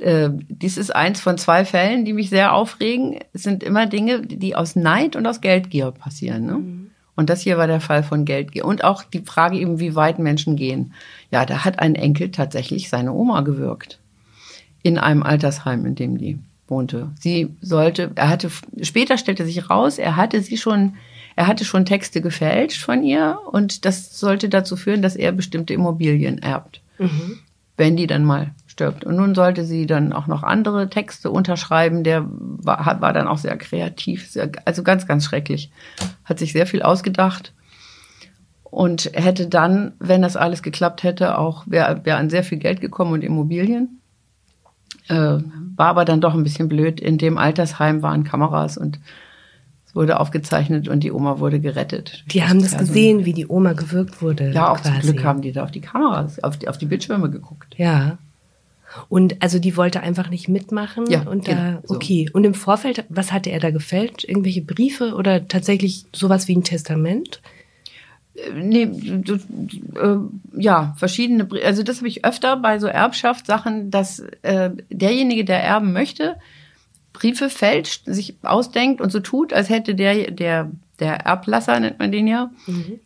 Äh, 0.00 0.30
dies 0.48 0.76
ist 0.76 0.94
eins 0.94 1.20
von 1.20 1.38
zwei 1.38 1.64
Fällen, 1.64 2.04
die 2.04 2.12
mich 2.12 2.30
sehr 2.30 2.54
aufregen. 2.54 3.18
Es 3.32 3.42
sind 3.42 3.62
immer 3.62 3.86
Dinge, 3.86 4.22
die 4.22 4.56
aus 4.56 4.76
Neid 4.76 5.14
und 5.16 5.26
aus 5.26 5.40
Geldgier 5.40 5.90
passieren. 5.90 6.46
Ne? 6.46 6.52
Mhm. 6.54 6.90
Und 7.16 7.28
das 7.28 7.42
hier 7.42 7.58
war 7.58 7.66
der 7.66 7.80
Fall 7.80 8.02
von 8.02 8.24
Geldgier. 8.24 8.64
Und 8.64 8.82
auch 8.82 9.02
die 9.02 9.20
Frage 9.20 9.58
eben, 9.58 9.78
wie 9.78 9.94
weit 9.94 10.18
Menschen 10.18 10.56
gehen. 10.56 10.94
Ja, 11.30 11.44
da 11.44 11.64
hat 11.64 11.78
ein 11.78 11.94
Enkel 11.94 12.30
tatsächlich 12.30 12.88
seine 12.88 13.12
Oma 13.12 13.42
gewirkt. 13.42 13.98
In 14.82 14.96
einem 14.96 15.22
Altersheim, 15.22 15.84
in 15.84 15.94
dem 15.94 16.16
die 16.16 16.38
wohnte. 16.66 17.10
Sie 17.20 17.54
sollte, 17.60 18.12
er 18.14 18.30
hatte, 18.30 18.50
später 18.80 19.18
stellte 19.18 19.44
sich 19.44 19.68
raus, 19.68 19.98
er 19.98 20.16
hatte 20.16 20.40
sie 20.40 20.56
schon, 20.56 20.94
er 21.36 21.46
hatte 21.46 21.64
schon 21.64 21.84
Texte 21.84 22.22
gefälscht 22.22 22.82
von 22.82 23.02
ihr 23.02 23.38
und 23.50 23.84
das 23.84 24.18
sollte 24.18 24.48
dazu 24.48 24.76
führen, 24.76 25.02
dass 25.02 25.16
er 25.16 25.32
bestimmte 25.32 25.74
Immobilien 25.74 26.38
erbt. 26.38 26.80
Mhm 26.98 27.40
wenn 27.80 27.96
die 27.96 28.06
dann 28.06 28.24
mal 28.24 28.50
stirbt. 28.70 29.04
Und 29.04 29.16
nun 29.16 29.34
sollte 29.34 29.64
sie 29.64 29.86
dann 29.86 30.12
auch 30.12 30.28
noch 30.28 30.42
andere 30.42 30.88
Texte 30.88 31.30
unterschreiben. 31.30 32.04
Der 32.04 32.24
war, 32.28 33.00
war 33.00 33.12
dann 33.12 33.26
auch 33.26 33.38
sehr 33.38 33.56
kreativ, 33.56 34.30
sehr, 34.30 34.50
also 34.64 34.82
ganz, 34.82 35.06
ganz 35.06 35.24
schrecklich. 35.24 35.70
Hat 36.24 36.38
sich 36.38 36.52
sehr 36.52 36.66
viel 36.66 36.82
ausgedacht 36.82 37.52
und 38.62 39.10
hätte 39.14 39.48
dann, 39.48 39.92
wenn 39.98 40.22
das 40.22 40.36
alles 40.36 40.62
geklappt 40.62 41.02
hätte, 41.02 41.36
auch 41.36 41.64
wäre 41.66 42.04
wär 42.04 42.16
an 42.16 42.30
sehr 42.30 42.44
viel 42.44 42.58
Geld 42.58 42.80
gekommen 42.80 43.12
und 43.12 43.24
Immobilien. 43.24 44.00
Äh, 45.08 45.38
war 45.76 45.86
aber 45.88 46.04
dann 46.04 46.20
doch 46.20 46.34
ein 46.34 46.44
bisschen 46.44 46.68
blöd. 46.68 47.00
In 47.00 47.18
dem 47.18 47.38
Altersheim 47.38 48.02
waren 48.02 48.22
Kameras 48.22 48.78
und 48.78 49.00
es 49.84 49.96
wurde 49.96 50.20
aufgezeichnet 50.20 50.86
und 50.86 51.00
die 51.02 51.10
Oma 51.10 51.40
wurde 51.40 51.58
gerettet. 51.58 52.22
Die 52.28 52.44
haben 52.44 52.62
das 52.62 52.78
gesehen, 52.78 53.24
wie 53.24 53.32
die 53.32 53.48
Oma 53.48 53.72
gewirkt 53.72 54.22
wurde. 54.22 54.52
Ja, 54.52 54.70
auch 54.70 54.80
quasi. 54.80 55.00
zum 55.00 55.00
Glück 55.00 55.24
haben 55.24 55.42
die 55.42 55.50
da 55.50 55.64
auf 55.64 55.72
die 55.72 55.80
Kameras, 55.80 56.40
auf 56.44 56.56
die, 56.56 56.68
auf 56.68 56.78
die 56.78 56.86
Bildschirme 56.86 57.28
geguckt. 57.28 57.74
Ja. 57.76 58.18
Und 59.08 59.42
also 59.42 59.58
die 59.58 59.76
wollte 59.76 60.00
einfach 60.00 60.30
nicht 60.30 60.48
mitmachen. 60.48 61.08
Ja, 61.10 61.22
und 61.22 61.44
genau, 61.44 61.58
da, 61.58 61.82
so. 61.84 61.94
okay. 61.94 62.28
Und 62.32 62.44
im 62.44 62.54
Vorfeld, 62.54 63.04
was 63.08 63.32
hatte 63.32 63.50
er 63.50 63.60
da 63.60 63.70
gefällt? 63.70 64.24
Irgendwelche 64.24 64.62
Briefe 64.62 65.14
oder 65.14 65.46
tatsächlich 65.46 66.04
sowas 66.12 66.48
wie 66.48 66.56
ein 66.56 66.64
Testament? 66.64 67.40
Nee, 68.54 68.86
du, 68.86 69.34
äh, 69.34 70.60
ja, 70.60 70.94
verschiedene, 70.96 71.44
Brie- 71.44 71.62
also 71.62 71.82
das 71.82 71.98
habe 71.98 72.08
ich 72.08 72.24
öfter 72.24 72.56
bei 72.56 72.78
so 72.78 72.86
Erbschaftssachen, 72.86 73.90
dass 73.90 74.20
äh, 74.42 74.70
derjenige, 74.88 75.44
der 75.44 75.62
erben 75.62 75.92
möchte, 75.92 76.36
Briefe 77.12 77.50
fälscht, 77.50 78.04
sich 78.06 78.36
ausdenkt 78.42 79.00
und 79.00 79.10
so 79.10 79.20
tut, 79.20 79.52
als 79.52 79.68
hätte 79.68 79.94
der, 79.94 80.30
der, 80.30 80.70
der 81.00 81.26
Erblasser, 81.26 81.80
nennt 81.80 81.98
man 81.98 82.12
den 82.12 82.26
ja, 82.26 82.50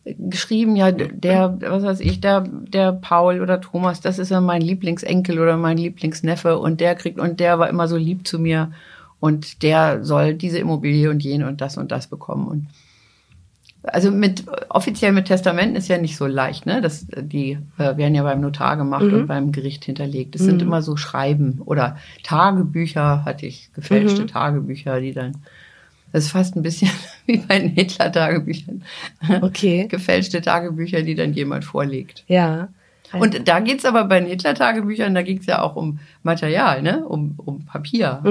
geschrieben, 0.03 0.75
ja, 0.75 0.91
der, 0.91 1.57
was 1.61 1.83
weiß 1.83 1.99
ich, 2.01 2.21
der, 2.21 2.41
der 2.41 2.91
Paul 2.91 3.41
oder 3.41 3.61
Thomas, 3.61 4.01
das 4.01 4.19
ist 4.19 4.31
ja 4.31 4.41
mein 4.41 4.61
Lieblingsenkel 4.61 5.39
oder 5.39 5.57
mein 5.57 5.77
Lieblingsneffe 5.77 6.59
und 6.59 6.81
der 6.81 6.95
kriegt, 6.95 7.19
und 7.19 7.39
der 7.39 7.59
war 7.59 7.69
immer 7.69 7.87
so 7.87 7.97
lieb 7.97 8.27
zu 8.27 8.39
mir 8.39 8.71
und 9.19 9.63
der 9.63 10.03
soll 10.03 10.33
diese 10.33 10.59
Immobilie 10.59 11.09
und 11.09 11.23
jene 11.23 11.47
und 11.47 11.61
das 11.61 11.77
und 11.77 11.91
das 11.91 12.07
bekommen. 12.07 12.47
Und 12.47 12.67
also 13.83 14.11
mit 14.11 14.43
offiziell 14.69 15.11
mit 15.11 15.25
Testamenten 15.25 15.75
ist 15.75 15.87
ja 15.87 15.97
nicht 15.97 16.17
so 16.17 16.25
leicht, 16.25 16.65
ne? 16.65 16.81
Das 16.81 17.05
die 17.09 17.57
äh, 17.77 17.97
werden 17.97 18.15
ja 18.15 18.23
beim 18.23 18.41
Notar 18.41 18.77
gemacht 18.77 19.03
und 19.03 19.27
beim 19.27 19.51
Gericht 19.51 19.85
hinterlegt. 19.85 20.35
Das 20.35 20.41
sind 20.41 20.61
immer 20.61 20.81
so 20.81 20.97
Schreiben 20.97 21.61
oder 21.63 21.97
Tagebücher 22.23 23.25
hatte 23.25 23.45
ich 23.45 23.71
gefälschte 23.73 24.25
Tagebücher, 24.25 25.01
die 25.01 25.13
dann 25.13 25.37
das 26.15 26.27
ist 26.27 26.31
fast 26.31 26.55
ein 26.55 26.61
bisschen 26.61 26.89
wie 27.25 27.39
bei 27.39 27.59
den 27.59 27.71
Hitler-Tagebüchern. 27.71 28.85
Okay. 29.41 29.87
Gefälschte 29.89 30.41
Tagebücher, 30.41 31.01
die 31.01 31.13
dann 31.13 31.33
jemand 31.33 31.65
vorlegt. 31.65 32.23
Ja. 32.29 32.69
Und 33.11 33.49
da 33.49 33.59
geht's 33.59 33.83
aber 33.83 34.05
bei 34.05 34.21
den 34.21 34.29
Hitler-Tagebüchern, 34.29 35.13
da 35.13 35.23
ging's 35.23 35.45
ja 35.45 35.61
auch 35.61 35.75
um 35.75 35.99
Material, 36.23 36.81
ne? 36.81 37.05
Um, 37.05 37.33
um 37.37 37.65
Papier. 37.65 38.21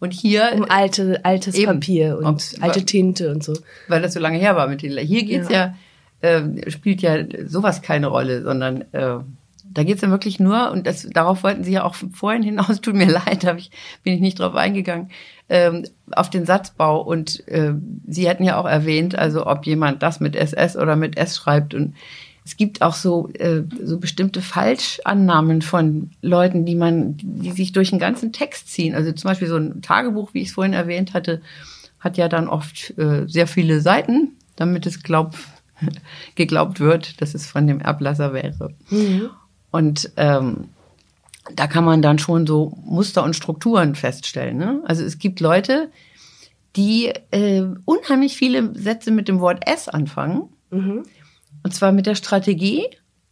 Und 0.00 0.14
hier 0.14 0.52
um 0.54 0.64
alte, 0.66 1.22
altes 1.26 1.54
Eben. 1.56 1.74
Papier 1.74 2.16
und 2.16 2.24
Ob- 2.24 2.62
alte 2.62 2.86
Tinte 2.86 3.30
und 3.30 3.44
so. 3.44 3.52
weil 3.88 4.00
das 4.00 4.14
so 4.14 4.20
lange 4.20 4.38
her 4.38 4.56
war 4.56 4.66
mit 4.66 4.80
Hitler. 4.80 5.02
Hier 5.02 5.24
geht's 5.24 5.50
ja, 5.50 5.74
äh, 6.22 6.70
spielt 6.70 7.02
ja 7.02 7.18
sowas 7.46 7.82
keine 7.82 8.06
Rolle, 8.06 8.42
sondern 8.42 8.82
äh, 8.92 9.18
da 9.74 9.82
geht's 9.82 10.02
ja 10.02 10.10
wirklich 10.10 10.40
nur, 10.40 10.70
und 10.70 10.86
das, 10.86 11.06
darauf 11.10 11.42
wollten 11.42 11.64
Sie 11.64 11.72
ja 11.72 11.84
auch 11.84 11.94
vorhin 11.94 12.42
hinaus, 12.42 12.80
tut 12.82 12.94
mir 12.94 13.10
leid, 13.10 13.44
hab 13.44 13.58
ich, 13.58 13.70
bin 14.02 14.14
ich 14.14 14.20
nicht 14.20 14.38
drauf 14.38 14.54
eingegangen, 14.54 15.10
ähm, 15.48 15.84
auf 16.12 16.30
den 16.30 16.46
Satzbau. 16.46 17.00
Und 17.00 17.46
äh, 17.48 17.74
Sie 18.06 18.28
hätten 18.28 18.44
ja 18.44 18.58
auch 18.58 18.66
erwähnt, 18.66 19.16
also 19.16 19.46
ob 19.46 19.66
jemand 19.66 20.02
das 20.02 20.20
mit 20.20 20.36
SS 20.36 20.76
oder 20.76 20.96
mit 20.96 21.16
S 21.16 21.36
schreibt. 21.36 21.74
Und 21.74 21.94
es 22.44 22.56
gibt 22.56 22.82
auch 22.82 22.94
so, 22.94 23.30
äh, 23.34 23.62
so 23.82 23.98
bestimmte 23.98 24.42
Falschannahmen 24.42 25.62
von 25.62 26.10
Leuten, 26.20 26.66
die 26.66 26.74
man, 26.74 27.16
die 27.16 27.52
sich 27.52 27.72
durch 27.72 27.90
den 27.90 27.98
ganzen 27.98 28.32
Text 28.32 28.68
ziehen. 28.68 28.94
Also 28.94 29.12
zum 29.12 29.28
Beispiel 29.28 29.48
so 29.48 29.56
ein 29.56 29.80
Tagebuch, 29.80 30.34
wie 30.34 30.42
ich 30.42 30.48
es 30.48 30.54
vorhin 30.54 30.74
erwähnt 30.74 31.14
hatte, 31.14 31.40
hat 32.00 32.18
ja 32.18 32.28
dann 32.28 32.48
oft 32.48 32.96
äh, 32.98 33.26
sehr 33.26 33.46
viele 33.46 33.80
Seiten, 33.80 34.32
damit 34.56 34.84
es 34.86 35.02
glaub, 35.02 35.34
geglaubt 36.34 36.80
wird, 36.80 37.20
dass 37.22 37.34
es 37.34 37.46
von 37.46 37.66
dem 37.66 37.80
Erblasser 37.80 38.34
wäre. 38.34 38.74
Und 39.70 40.10
ähm, 40.16 40.68
da 41.52 41.66
kann 41.66 41.84
man 41.84 42.02
dann 42.02 42.18
schon 42.18 42.46
so 42.46 42.76
Muster 42.84 43.22
und 43.22 43.36
Strukturen 43.36 43.94
feststellen. 43.94 44.56
Ne? 44.56 44.82
Also 44.84 45.04
es 45.04 45.18
gibt 45.18 45.40
Leute, 45.40 45.90
die 46.76 47.12
äh, 47.30 47.62
unheimlich 47.84 48.36
viele 48.36 48.74
Sätze 48.74 49.10
mit 49.10 49.28
dem 49.28 49.40
Wort 49.40 49.68
S 49.68 49.88
anfangen. 49.88 50.48
Und 51.62 51.74
zwar 51.74 51.92
mit 51.92 52.06
der 52.06 52.14
Strategie, 52.14 52.84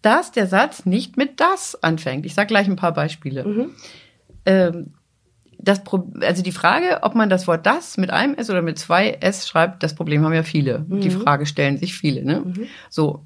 dass 0.02 0.32
der 0.32 0.46
Satz 0.46 0.84
nicht 0.86 1.16
mit 1.16 1.40
das 1.40 1.82
anfängt. 1.82 2.26
Ich 2.26 2.34
sage 2.34 2.48
gleich 2.48 2.68
ein 2.68 2.76
paar 2.76 2.92
Beispiele. 2.92 3.44
Ähm, 4.46 4.94
das 5.58 5.84
Pro 5.84 6.10
also 6.20 6.42
die 6.42 6.52
Frage, 6.52 7.00
ob 7.02 7.14
man 7.14 7.30
das 7.30 7.46
Wort 7.46 7.66
das 7.66 7.96
mit 7.96 8.10
einem 8.10 8.34
S 8.34 8.50
oder 8.50 8.62
mit 8.62 8.78
zwei 8.78 9.10
S 9.20 9.46
schreibt, 9.46 9.82
das 9.82 9.94
Problem 9.94 10.24
haben 10.24 10.34
ja 10.34 10.42
viele. 10.42 10.84
Die 10.88 11.10
Frage 11.10 11.46
stellen 11.46 11.78
sich 11.78 11.94
viele. 11.94 12.24
Ne? 12.24 12.42
So, 12.90 13.24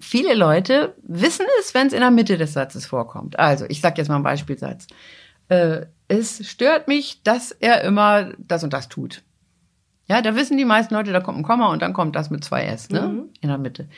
viele 0.00 0.34
Leute 0.34 0.94
wissen 1.02 1.46
es, 1.60 1.74
wenn 1.74 1.86
es 1.86 1.92
in 1.92 2.00
der 2.00 2.10
Mitte 2.10 2.38
des 2.38 2.52
Satzes 2.52 2.86
vorkommt. 2.86 3.38
Also, 3.38 3.64
ich 3.68 3.80
sage 3.80 3.96
jetzt 3.98 4.08
mal 4.08 4.16
einen 4.16 4.24
Beispielsatz. 4.24 4.86
Äh, 5.48 5.86
es 6.08 6.48
stört 6.48 6.88
mich, 6.88 7.22
dass 7.22 7.52
er 7.52 7.82
immer 7.82 8.32
das 8.38 8.64
und 8.64 8.72
das 8.72 8.88
tut. 8.88 9.22
Ja, 10.08 10.22
da 10.22 10.36
wissen 10.36 10.56
die 10.56 10.64
meisten 10.64 10.94
Leute, 10.94 11.12
da 11.12 11.20
kommt 11.20 11.38
ein 11.38 11.42
Komma 11.42 11.72
und 11.72 11.82
dann 11.82 11.92
kommt 11.92 12.14
das 12.14 12.30
mit 12.30 12.44
zwei 12.44 12.64
S, 12.64 12.90
ne? 12.90 13.24
In 13.40 13.48
der 13.48 13.58
Mitte. 13.58 13.88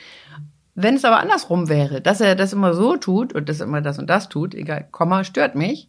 Wenn 0.73 0.95
es 0.95 1.05
aber 1.05 1.19
andersrum 1.19 1.69
wäre, 1.69 2.01
dass 2.01 2.21
er 2.21 2.35
das 2.35 2.53
immer 2.53 2.73
so 2.73 2.95
tut 2.97 3.33
und 3.33 3.49
das 3.49 3.59
immer 3.59 3.81
das 3.81 3.99
und 3.99 4.09
das 4.09 4.29
tut, 4.29 4.55
egal, 4.55 4.87
Komma 4.91 5.23
stört 5.23 5.55
mich, 5.55 5.87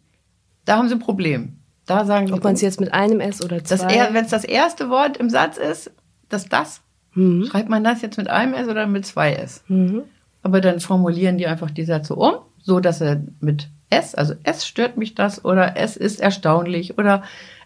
da 0.65 0.77
haben 0.77 0.89
sie 0.89 0.95
ein 0.95 0.99
Problem. 0.99 1.57
Da 1.85 2.05
sagen 2.05 2.31
Ob 2.31 2.43
man 2.43 2.53
es 2.53 2.61
jetzt 2.61 2.79
mit 2.79 2.93
einem 2.93 3.19
S 3.19 3.43
oder 3.43 3.63
zwei. 3.63 4.13
wenn 4.13 4.25
es 4.25 4.31
das 4.31 4.43
erste 4.43 4.89
Wort 4.89 5.17
im 5.17 5.29
Satz 5.29 5.57
ist, 5.57 5.91
das 6.29 6.47
das, 7.15 7.47
schreibt 7.47 7.69
man 7.69 7.83
das 7.83 8.01
jetzt 8.01 8.17
mit 8.17 8.29
einem 8.29 8.53
S 8.53 8.67
oder 8.67 8.87
mit 8.87 9.05
zwei 9.05 9.33
S? 9.33 9.63
Aber 10.43 10.61
dann 10.61 10.79
formulieren 10.79 11.37
die 11.37 11.47
einfach 11.47 11.71
die 11.71 11.85
Sätze 11.85 12.15
um, 12.15 12.33
so 12.61 12.79
dass 12.79 13.01
er 13.01 13.21
mit 13.39 13.69
S, 13.89 14.15
also 14.15 14.33
S 14.43 14.65
stört 14.65 14.97
mich 14.97 15.15
das 15.15 15.43
oder 15.43 15.75
es 15.77 15.97
ist 15.97 16.21
erstaunlich 16.21 16.97
oder 16.97 17.23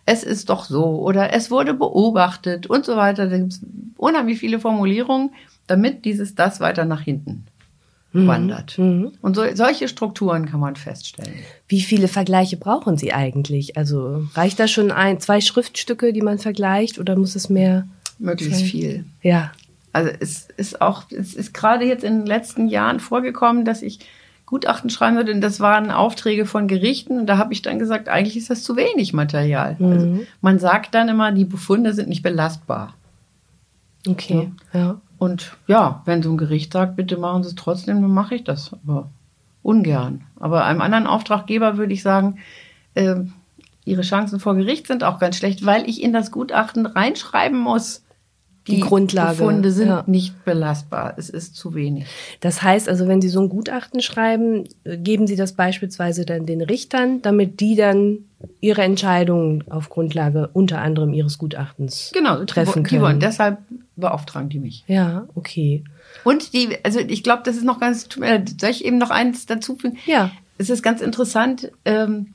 es 0.07 0.23
ist 0.23 0.49
doch 0.49 0.65
so 0.65 0.99
oder 1.01 1.33
es 1.33 1.51
wurde 1.51 1.73
beobachtet 1.73 2.67
und 2.67 2.85
so 2.85 2.95
weiter. 2.95 3.27
Da 3.27 3.37
gibt 3.37 3.53
es 3.53 3.61
unheimlich 3.97 4.39
viele 4.39 4.59
Formulierungen, 4.59 5.31
damit 5.67 6.05
dieses 6.05 6.35
das 6.35 6.59
weiter 6.59 6.85
nach 6.85 7.01
hinten 7.01 7.45
wandert. 8.27 8.77
Und 9.21 9.35
so, 9.35 9.43
solche 9.55 9.87
Strukturen 9.89 10.45
kann 10.45 10.61
man 10.61 10.77
feststellen. 10.77 11.33
Wie 11.67 11.81
viele 11.81 12.07
Vergleiche 12.07 12.55
brauchen 12.55 12.97
Sie 12.97 13.11
eigentlich? 13.11 13.75
Also 13.77 14.25
reicht 14.35 14.59
da 14.59 14.67
schon 14.69 14.91
ein, 14.91 15.19
zwei 15.19 15.41
Schriftstücke, 15.41 16.13
die 16.13 16.21
man 16.21 16.39
vergleicht, 16.39 16.97
oder 16.97 17.17
muss 17.17 17.35
es 17.35 17.49
mehr? 17.49 17.87
Möglichst 18.19 18.61
viel. 18.61 19.05
Ja. 19.21 19.51
Also 19.93 20.11
es 20.19 20.47
ist 20.57 20.81
auch, 20.81 21.03
es 21.11 21.33
ist 21.33 21.53
gerade 21.53 21.85
jetzt 21.85 22.03
in 22.03 22.19
den 22.19 22.25
letzten 22.25 22.67
Jahren 22.67 22.99
vorgekommen, 22.99 23.65
dass 23.65 23.81
ich 23.81 23.99
Gutachten 24.45 24.89
schreiben 24.89 25.15
würde, 25.15 25.31
und 25.31 25.41
das 25.41 25.59
waren 25.59 25.89
Aufträge 25.89 26.45
von 26.45 26.67
Gerichten, 26.67 27.17
und 27.17 27.25
da 27.27 27.37
habe 27.37 27.53
ich 27.53 27.61
dann 27.61 27.79
gesagt, 27.79 28.09
eigentlich 28.09 28.37
ist 28.37 28.49
das 28.49 28.61
zu 28.63 28.75
wenig 28.75 29.13
Material. 29.13 29.75
Also 29.79 30.25
man 30.41 30.59
sagt 30.59 30.93
dann 30.93 31.09
immer, 31.09 31.31
die 31.31 31.45
Befunde 31.45 31.93
sind 31.93 32.09
nicht 32.09 32.21
belastbar. 32.21 32.93
Okay. 34.07 34.51
Ja. 34.73 35.01
Und 35.17 35.57
ja, 35.65 36.03
wenn 36.05 36.21
so 36.21 36.31
ein 36.31 36.37
Gericht 36.37 36.73
sagt, 36.73 36.95
bitte 36.95 37.17
machen 37.17 37.43
Sie 37.43 37.49
es 37.49 37.55
trotzdem, 37.55 38.01
dann 38.01 38.11
mache 38.11 38.35
ich 38.35 38.43
das. 38.43 38.71
Aber 38.85 39.09
ungern. 39.63 40.21
Aber 40.39 40.65
einem 40.65 40.81
anderen 40.81 41.07
Auftraggeber 41.07 41.77
würde 41.77 41.93
ich 41.93 42.03
sagen, 42.03 42.37
äh, 42.93 43.15
Ihre 43.83 44.01
Chancen 44.01 44.39
vor 44.39 44.55
Gericht 44.55 44.87
sind 44.87 45.03
auch 45.03 45.19
ganz 45.19 45.37
schlecht, 45.37 45.65
weil 45.65 45.89
ich 45.89 46.03
in 46.03 46.13
das 46.13 46.31
Gutachten 46.31 46.85
reinschreiben 46.85 47.59
muss. 47.59 48.03
Die 48.67 48.79
Grundlage, 48.79 49.37
Befunde 49.37 49.71
sind 49.71 49.89
ja. 49.89 50.03
nicht 50.07 50.43
belastbar. 50.43 51.13
Es 51.17 51.29
ist 51.29 51.55
zu 51.55 51.75
wenig. 51.75 52.05
Das 52.39 52.63
heißt 52.63 52.89
also, 52.89 53.07
wenn 53.07 53.21
Sie 53.21 53.29
so 53.29 53.41
ein 53.41 53.49
Gutachten 53.49 54.01
schreiben, 54.01 54.65
äh, 54.83 54.97
geben 54.97 55.27
Sie 55.27 55.35
das 55.35 55.53
beispielsweise 55.53 56.25
dann 56.25 56.45
den 56.45 56.61
Richtern, 56.61 57.21
damit 57.21 57.59
die 57.59 57.75
dann 57.75 58.19
ihre 58.61 58.81
Entscheidungen 58.83 59.63
auf 59.69 59.89
Grundlage 59.89 60.49
unter 60.53 60.81
anderem 60.81 61.13
Ihres 61.13 61.37
Gutachtens 61.37 62.11
Genau, 62.13 62.43
treffen 62.45 62.83
die, 62.83 62.89
können. 62.89 63.01
wollen. 63.01 63.19
Deshalb 63.19 63.59
beauftragen 63.95 64.49
die 64.49 64.59
mich. 64.59 64.83
Ja, 64.87 65.27
okay. 65.35 65.83
Und 66.23 66.53
die, 66.53 66.69
also 66.83 66.99
ich 66.99 67.23
glaube, 67.23 67.43
das 67.45 67.57
ist 67.57 67.63
noch 67.63 67.79
ganz, 67.79 68.07
tut 68.07 68.21
mir 68.21 68.29
leid, 68.29 68.55
soll 68.59 68.69
ich 68.69 68.83
eben 68.85 68.97
noch 68.97 69.11
eins 69.11 69.45
dazu 69.45 69.75
fügen? 69.75 69.97
Ja. 70.05 70.31
Es 70.57 70.69
ist 70.69 70.83
ganz 70.83 71.01
interessant, 71.01 71.71
ähm, 71.83 72.33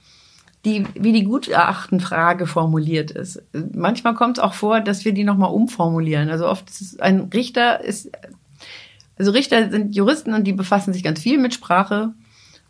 die, 0.65 0.85
wie 0.95 1.13
die 1.13 1.25
Gutachtenfrage 1.25 2.47
formuliert 2.47 3.11
ist. 3.11 3.43
Manchmal 3.53 4.15
kommt 4.15 4.39
es 4.39 4.45
auch 4.45 4.55
vor, 4.55 4.81
dass 4.81 5.05
wir 5.05 5.13
die 5.13 5.25
nochmal 5.25 5.51
umformulieren. 5.51 6.29
Also 6.29 6.47
oft 6.47 6.69
ist 6.69 7.01
ein 7.01 7.31
Richter 7.33 7.83
ist, 7.83 8.11
also 9.19 9.31
Richter 9.33 9.71
sind 9.71 9.95
Juristen 9.95 10.35
und 10.35 10.45
die 10.45 10.53
befassen 10.53 10.93
sich 10.93 11.03
ganz 11.03 11.21
viel 11.21 11.39
mit 11.39 11.55
Sprache 11.55 12.13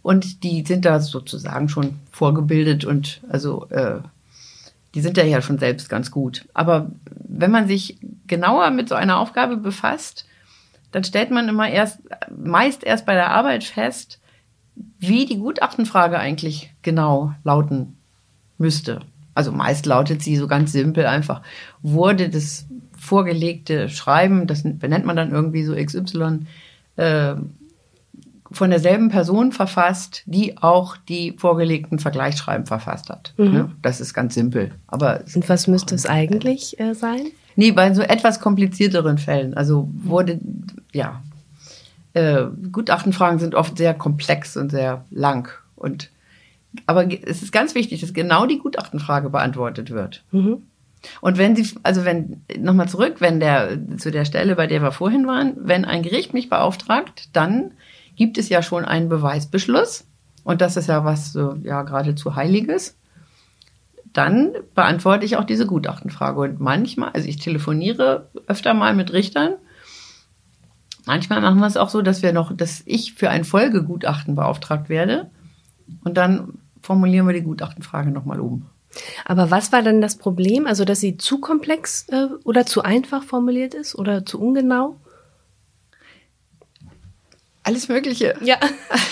und 0.02 0.44
die 0.44 0.64
sind 0.64 0.85
da 0.85 1.00
sozusagen 1.00 1.68
schon 1.68 1.97
vorgebildet 2.12 2.85
und 2.85 3.20
also 3.28 3.68
äh, 3.70 3.99
die 4.94 5.00
sind 5.00 5.16
da 5.16 5.23
ja 5.23 5.42
schon 5.42 5.59
selbst 5.59 5.88
ganz 5.88 6.11
gut. 6.11 6.47
Aber 6.54 6.90
wenn 7.04 7.50
man 7.50 7.68
sich 7.68 7.99
genauer 8.26 8.70
mit 8.70 8.88
so 8.88 8.94
einer 8.94 9.18
Aufgabe 9.18 9.56
befasst, 9.56 10.26
dann 10.92 11.04
stellt 11.04 11.30
man 11.30 11.49
immer 11.49 11.68
erst, 11.68 12.00
meist 12.30 12.85
erst 12.85 13.06
bei 13.06 13.14
der 13.14 13.30
Arbeit 13.30 13.64
fest, 13.64 14.19
wie 14.99 15.26
die 15.26 15.38
Gutachtenfrage 15.38 16.18
eigentlich 16.18 16.72
genau 16.82 17.32
lauten 17.44 17.96
müsste. 18.58 19.00
Also 19.34 19.52
meist 19.52 19.87
lautet 19.87 20.22
sie 20.22 20.37
so 20.37 20.46
ganz 20.46 20.72
simpel 20.72 21.06
einfach, 21.06 21.42
wurde 21.82 22.28
das 22.28 22.66
vorgelegte 22.99 23.88
Schreiben, 23.88 24.46
das 24.46 24.62
benennt 24.62 25.06
man 25.06 25.16
dann 25.16 25.30
irgendwie 25.30 25.64
so 25.64 25.75
XY, 25.75 26.40
äh, 26.96 27.34
von 28.52 28.70
derselben 28.70 29.10
Person 29.10 29.52
verfasst, 29.52 30.22
die 30.26 30.58
auch 30.58 30.96
die 30.96 31.37
vorgelegten 31.38 31.99
Vergleichsschreiben 31.99 32.66
verfasst 32.66 33.08
hat. 33.08 33.32
Mhm. 33.37 33.52
Ne? 33.52 33.70
Das 33.80 34.00
ist 34.00 34.12
ganz 34.12 34.34
simpel. 34.34 34.72
Aber 34.88 35.22
Und 35.34 35.49
was 35.49 35.66
müsste 35.68 35.94
es 35.94 36.06
eigentlich 36.06 36.78
äh, 36.80 36.94
sein? 36.94 37.28
Nee, 37.56 37.72
bei 37.72 37.92
so 37.94 38.02
etwas 38.02 38.40
komplizierteren 38.40 39.18
Fällen. 39.18 39.54
Also 39.54 39.88
wurde, 39.92 40.40
ja, 40.92 41.22
äh, 42.14 42.44
Gutachtenfragen 42.72 43.38
sind 43.38 43.54
oft 43.54 43.78
sehr 43.78 43.94
komplex 43.94 44.56
und 44.56 44.70
sehr 44.70 45.04
lang. 45.10 45.48
Und 45.76 46.10
aber 46.86 47.06
es 47.26 47.42
ist 47.42 47.52
ganz 47.52 47.74
wichtig, 47.74 48.00
dass 48.00 48.12
genau 48.12 48.46
die 48.46 48.58
Gutachtenfrage 48.58 49.30
beantwortet 49.30 49.90
wird. 49.90 50.22
Mhm. 50.30 50.62
Und 51.20 51.38
wenn 51.38 51.56
Sie, 51.56 51.76
also 51.82 52.04
wenn, 52.04 52.42
nochmal 52.58 52.88
zurück, 52.88 53.16
wenn 53.20 53.40
der, 53.40 53.78
zu 53.96 54.10
der 54.10 54.24
Stelle, 54.24 54.54
bei 54.54 54.66
der 54.66 54.82
wir 54.82 54.92
vorhin 54.92 55.26
waren, 55.26 55.54
wenn 55.56 55.84
ein 55.84 56.02
Gericht 56.02 56.34
mich 56.34 56.50
beauftragt, 56.50 57.30
dann 57.32 57.72
gibt 58.16 58.38
es 58.38 58.48
ja 58.48 58.62
schon 58.62 58.84
einen 58.84 59.08
Beweisbeschluss. 59.08 60.06
Und 60.44 60.60
das 60.60 60.76
ist 60.76 60.88
ja 60.88 61.04
was, 61.04 61.32
so, 61.32 61.56
ja, 61.62 61.82
geradezu 61.82 62.36
Heiliges. 62.36 62.96
Dann 64.12 64.52
beantworte 64.74 65.24
ich 65.24 65.36
auch 65.36 65.44
diese 65.44 65.66
Gutachtenfrage. 65.66 66.40
Und 66.40 66.60
manchmal, 66.60 67.10
also 67.10 67.28
ich 67.28 67.38
telefoniere 67.38 68.28
öfter 68.46 68.74
mal 68.74 68.94
mit 68.94 69.12
Richtern. 69.12 69.54
Manchmal 71.10 71.40
machen 71.40 71.58
wir 71.58 71.66
es 71.66 71.76
auch 71.76 71.88
so, 71.88 72.02
dass 72.02 72.22
wir 72.22 72.32
noch, 72.32 72.56
dass 72.56 72.84
ich 72.86 73.14
für 73.14 73.30
ein 73.30 73.42
Folgegutachten 73.42 74.36
beauftragt 74.36 74.88
werde. 74.88 75.28
Und 76.04 76.16
dann 76.16 76.60
formulieren 76.82 77.26
wir 77.26 77.32
die 77.32 77.42
Gutachtenfrage 77.42 78.12
nochmal 78.12 78.38
um. 78.38 78.66
Aber 79.24 79.50
was 79.50 79.72
war 79.72 79.82
denn 79.82 80.00
das 80.00 80.18
Problem? 80.18 80.68
Also, 80.68 80.84
dass 80.84 81.00
sie 81.00 81.16
zu 81.16 81.40
komplex 81.40 82.06
äh, 82.10 82.26
oder 82.44 82.64
zu 82.64 82.82
einfach 82.82 83.24
formuliert 83.24 83.74
ist 83.74 83.96
oder 83.96 84.24
zu 84.24 84.40
ungenau? 84.40 85.00
Alles 87.64 87.88
Mögliche. 87.88 88.36
Ja. 88.40 88.58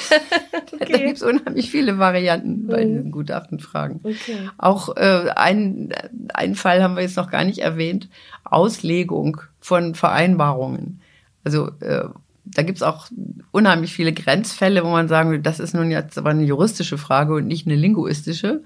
okay. 0.73 0.93
Da 0.93 0.99
gibt 0.99 1.17
es 1.17 1.25
unheimlich 1.25 1.69
viele 1.69 1.99
Varianten 1.99 2.69
bei 2.69 2.85
mhm. 2.85 2.89
diesen 2.91 3.11
Gutachtenfragen. 3.11 4.03
Okay. 4.05 4.49
Auch 4.57 4.97
äh, 4.97 5.31
ein, 5.35 5.93
einen 6.33 6.55
Fall 6.55 6.81
haben 6.81 6.95
wir 6.95 7.03
jetzt 7.03 7.17
noch 7.17 7.33
gar 7.33 7.43
nicht 7.43 7.59
erwähnt. 7.59 8.09
Auslegung 8.45 9.41
von 9.59 9.97
Vereinbarungen. 9.97 11.01
Also 11.45 11.71
äh, 11.81 12.09
da 12.45 12.63
gibt 12.63 12.79
es 12.79 12.83
auch 12.83 13.09
unheimlich 13.51 13.93
viele 13.93 14.13
Grenzfälle, 14.13 14.85
wo 14.85 14.89
man 14.89 15.09
sagen 15.09 15.31
will, 15.31 15.41
das 15.41 15.61
ist 15.61 15.75
nun 15.75 15.91
jetzt 15.91 16.19
aber 16.19 16.31
eine 16.31 16.45
juristische 16.45 16.99
Frage 16.99 17.35
und 17.35 17.47
nicht 17.47 17.67
eine 17.67 17.77
linguistische. 17.77 18.63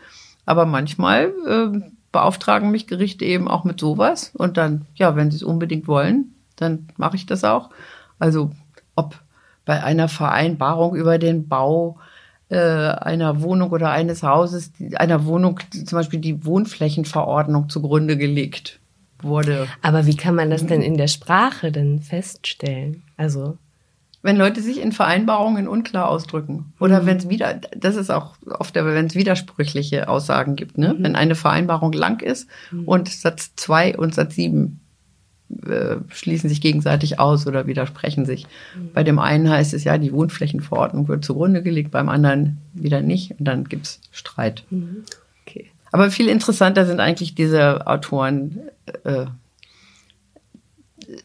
Aber 0.46 0.66
manchmal 0.66 1.32
äh, 1.46 1.90
beauftragen 2.10 2.70
mich 2.70 2.86
Gerichte 2.86 3.24
eben 3.24 3.48
auch 3.48 3.64
mit 3.64 3.80
sowas. 3.80 4.32
Und 4.34 4.56
dann, 4.56 4.86
ja, 4.94 5.16
wenn 5.16 5.30
sie 5.30 5.36
es 5.36 5.42
unbedingt 5.42 5.88
wollen, 5.88 6.34
dann 6.56 6.88
mache 6.96 7.16
ich 7.16 7.26
das 7.26 7.44
auch. 7.44 7.70
Also 8.18 8.50
ob 8.94 9.20
bei 9.64 9.82
einer 9.82 10.08
Vereinbarung 10.08 10.94
über 10.94 11.18
den 11.18 11.48
Bau 11.48 11.98
äh, 12.48 12.58
einer 12.58 13.40
Wohnung 13.42 13.70
oder 13.70 13.90
eines 13.90 14.22
Hauses, 14.22 14.72
einer 14.96 15.24
Wohnung 15.24 15.60
zum 15.70 15.96
Beispiel 15.96 16.20
die 16.20 16.44
Wohnflächenverordnung 16.44 17.68
zugrunde 17.68 18.16
gelegt 18.16 18.80
wurde. 19.22 19.66
Aber 19.82 20.06
wie 20.06 20.16
kann 20.16 20.34
man 20.34 20.50
das 20.50 20.66
denn 20.66 20.82
in 20.82 20.96
der 20.96 21.08
Sprache 21.08 21.72
denn 21.72 22.00
feststellen? 22.00 23.02
Also 23.16 23.58
wenn 24.22 24.36
Leute 24.36 24.62
sich 24.62 24.80
in 24.80 24.92
Vereinbarungen 24.92 25.66
unklar 25.66 26.08
ausdrücken 26.08 26.72
oder 26.78 27.02
mhm. 27.02 27.06
wenn 27.06 27.16
es 27.16 27.28
wieder, 27.28 27.60
das 27.76 27.96
ist 27.96 28.10
auch 28.10 28.36
oft, 28.58 28.74
wenn 28.74 29.06
es 29.06 29.16
widersprüchliche 29.16 30.08
Aussagen 30.08 30.54
gibt, 30.54 30.78
ne? 30.78 30.94
Mhm. 30.94 31.02
Wenn 31.02 31.16
eine 31.16 31.34
Vereinbarung 31.34 31.92
lang 31.92 32.22
ist 32.22 32.48
mhm. 32.70 32.84
und 32.84 33.08
Satz 33.08 33.52
zwei 33.56 33.96
und 33.96 34.14
Satz 34.14 34.36
sieben 34.36 34.80
äh, 35.66 35.96
schließen 36.08 36.48
sich 36.48 36.60
gegenseitig 36.60 37.18
aus 37.18 37.46
oder 37.46 37.66
widersprechen 37.66 38.24
sich. 38.24 38.46
Mhm. 38.76 38.92
Bei 38.94 39.02
dem 39.02 39.18
einen 39.18 39.50
heißt 39.50 39.74
es 39.74 39.82
ja, 39.82 39.98
die 39.98 40.12
Wohnflächenverordnung 40.12 41.08
wird 41.08 41.24
zugrunde 41.24 41.62
gelegt, 41.62 41.90
beim 41.90 42.08
anderen 42.08 42.58
wieder 42.74 43.02
nicht 43.02 43.32
und 43.38 43.44
dann 43.44 43.64
gibt's 43.64 44.00
Streit. 44.12 44.64
Aber 45.92 46.10
viel 46.10 46.28
interessanter 46.28 46.86
sind 46.86 47.00
eigentlich 47.00 47.34
diese 47.34 47.86
Autoren. 47.86 48.62
Äh, 49.04 49.26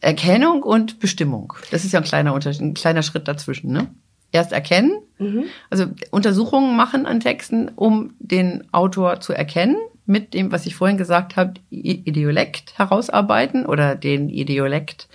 Erkennung 0.01 0.63
und 0.63 0.99
Bestimmung. 0.99 1.53
Das 1.71 1.85
ist 1.85 1.93
ja 1.93 1.99
ein 1.99 2.05
kleiner 2.05 2.33
Unterschied, 2.33 2.61
ein 2.61 2.73
kleiner 2.73 3.03
Schritt 3.03 3.27
dazwischen. 3.27 3.71
Ne? 3.71 3.87
Erst 4.31 4.51
erkennen, 4.51 4.99
mhm. 5.17 5.45
also 5.69 5.85
Untersuchungen 6.11 6.75
machen 6.75 7.05
an 7.05 7.19
Texten, 7.19 7.69
um 7.75 8.13
den 8.19 8.63
Autor 8.73 9.21
zu 9.21 9.33
erkennen, 9.33 9.77
mit 10.05 10.33
dem, 10.33 10.51
was 10.51 10.65
ich 10.65 10.75
vorhin 10.75 10.97
gesagt 10.97 11.35
habe, 11.35 11.53
Ideolekt 11.69 12.77
herausarbeiten 12.77 13.65
oder 13.65 13.95
den 13.95 14.29
Ideolekt 14.29 15.07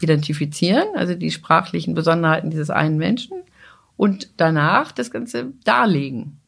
identifizieren, 0.00 0.88
also 0.94 1.14
die 1.14 1.30
sprachlichen 1.30 1.94
Besonderheiten 1.94 2.50
dieses 2.50 2.70
einen 2.70 2.96
Menschen 2.96 3.42
und 3.96 4.30
danach 4.36 4.92
das 4.92 5.10
Ganze 5.10 5.52
darlegen. 5.64 6.38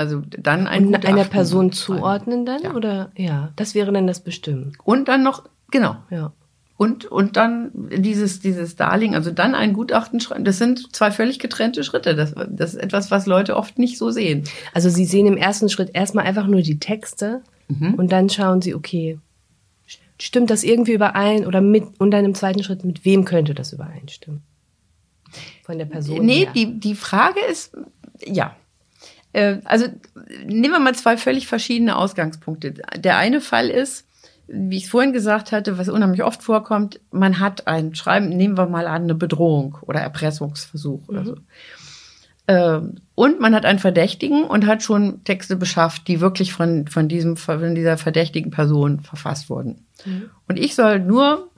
Also 0.00 0.22
dann 0.30 0.66
ein 0.66 0.86
und 0.86 1.04
einer 1.04 1.24
Person 1.24 1.72
zuordnen 1.72 2.46
dann 2.46 2.62
ja. 2.62 2.74
oder 2.74 3.10
ja, 3.18 3.52
das 3.56 3.74
wäre 3.74 3.92
dann 3.92 4.06
das 4.06 4.20
Bestimmen. 4.20 4.72
Und 4.82 5.08
dann 5.08 5.22
noch 5.22 5.44
genau. 5.70 5.96
Ja. 6.08 6.32
Und, 6.78 7.04
und 7.04 7.36
dann 7.36 7.70
dieses, 7.74 8.40
dieses 8.40 8.76
Darlegen, 8.76 9.14
also 9.14 9.30
dann 9.30 9.54
ein 9.54 9.74
Gutachten 9.74 10.18
schreiben, 10.18 10.44
das 10.44 10.56
sind 10.56 10.96
zwei 10.96 11.10
völlig 11.10 11.38
getrennte 11.38 11.84
Schritte. 11.84 12.14
Das, 12.14 12.32
das 12.48 12.72
ist 12.72 12.80
etwas, 12.82 13.10
was 13.10 13.26
Leute 13.26 13.56
oft 13.56 13.78
nicht 13.78 13.98
so 13.98 14.10
sehen. 14.10 14.44
Also 14.72 14.88
Sie 14.88 15.04
sehen 15.04 15.26
im 15.26 15.36
ersten 15.36 15.68
Schritt 15.68 15.90
erstmal 15.92 16.24
einfach 16.24 16.46
nur 16.46 16.62
die 16.62 16.78
Texte 16.78 17.42
mhm. 17.68 17.92
und 17.96 18.10
dann 18.10 18.30
schauen 18.30 18.62
Sie, 18.62 18.74
okay, 18.74 19.18
stimmt 20.18 20.48
das 20.48 20.64
irgendwie 20.64 20.94
überein 20.94 21.44
oder 21.44 21.60
mit, 21.60 21.84
und 21.98 22.10
dann 22.10 22.24
im 22.24 22.34
zweiten 22.34 22.62
Schritt, 22.62 22.86
mit 22.86 23.04
wem 23.04 23.26
könnte 23.26 23.52
das 23.52 23.74
übereinstimmen? 23.74 24.40
Von 25.62 25.76
der 25.76 25.84
Person. 25.84 26.24
Nee, 26.24 26.46
her. 26.46 26.52
die, 26.54 26.80
die 26.80 26.94
Frage 26.94 27.40
ist, 27.50 27.76
ja. 28.24 28.56
Äh, 29.32 29.58
also 29.64 29.86
nehmen 30.44 30.72
wir 30.72 30.80
mal 30.80 30.94
zwei 30.94 31.16
völlig 31.16 31.46
verschiedene 31.46 31.96
Ausgangspunkte. 31.96 32.74
Der 32.96 33.16
eine 33.16 33.40
Fall 33.40 33.68
ist, 33.68 34.06
wie 34.48 34.78
ich 34.78 34.84
es 34.84 34.90
vorhin 34.90 35.12
gesagt 35.12 35.52
hatte, 35.52 35.78
was 35.78 35.88
unheimlich 35.88 36.24
oft 36.24 36.42
vorkommt, 36.42 37.00
man 37.12 37.38
hat 37.38 37.68
ein 37.68 37.94
Schreiben, 37.94 38.28
nehmen 38.30 38.58
wir 38.58 38.66
mal 38.66 38.86
an, 38.86 39.04
eine 39.04 39.14
Bedrohung 39.14 39.78
oder 39.82 40.00
Erpressungsversuch 40.00 41.02
mhm. 41.02 41.08
oder 41.08 41.24
so. 41.24 41.36
Ähm, 42.48 42.96
und 43.14 43.40
man 43.40 43.54
hat 43.54 43.64
einen 43.64 43.78
Verdächtigen 43.78 44.42
und 44.44 44.66
hat 44.66 44.82
schon 44.82 45.22
Texte 45.22 45.54
beschafft, 45.54 46.08
die 46.08 46.20
wirklich 46.20 46.52
von, 46.52 46.88
von, 46.88 47.06
diesem, 47.06 47.36
von 47.36 47.76
dieser 47.76 47.96
verdächtigen 47.96 48.50
Person 48.50 49.00
verfasst 49.00 49.50
wurden. 49.50 49.86
Mhm. 50.04 50.30
Und 50.48 50.58
ich 50.58 50.74
soll 50.74 50.98
nur 50.98 51.48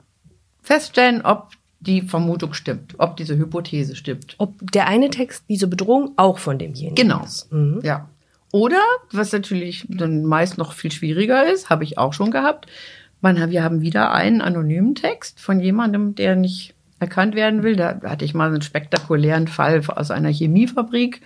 feststellen, 0.61 1.23
ob 1.23 1.49
die 1.85 2.01
Vermutung 2.01 2.53
stimmt, 2.53 2.95
ob 2.97 3.17
diese 3.17 3.37
Hypothese 3.37 3.95
stimmt. 3.95 4.35
Ob 4.37 4.53
der 4.71 4.87
eine 4.87 5.09
Text, 5.09 5.43
diese 5.49 5.67
Bedrohung, 5.67 6.13
auch 6.17 6.39
von 6.39 6.57
demjenigen 6.57 6.95
genau. 6.95 7.23
ist. 7.23 7.49
Genau. 7.49 7.77
Mhm. 7.77 7.81
Ja. 7.83 8.09
Oder, 8.51 8.81
was 9.11 9.31
natürlich 9.31 9.85
dann 9.89 10.25
meist 10.25 10.57
noch 10.57 10.73
viel 10.73 10.91
schwieriger 10.91 11.51
ist, 11.51 11.69
habe 11.69 11.83
ich 11.83 11.97
auch 11.97 12.13
schon 12.13 12.31
gehabt, 12.31 12.67
man, 13.21 13.49
wir 13.49 13.63
haben 13.63 13.81
wieder 13.81 14.11
einen 14.11 14.41
anonymen 14.41 14.95
Text 14.95 15.39
von 15.39 15.59
jemandem, 15.59 16.13
der 16.13 16.35
nicht 16.35 16.75
erkannt 16.99 17.35
werden 17.35 17.63
will. 17.63 17.75
Da 17.75 18.01
hatte 18.03 18.25
ich 18.25 18.33
mal 18.33 18.49
einen 18.49 18.61
spektakulären 18.61 19.47
Fall 19.47 19.81
aus 19.87 20.11
einer 20.11 20.29
Chemiefabrik. 20.29 21.21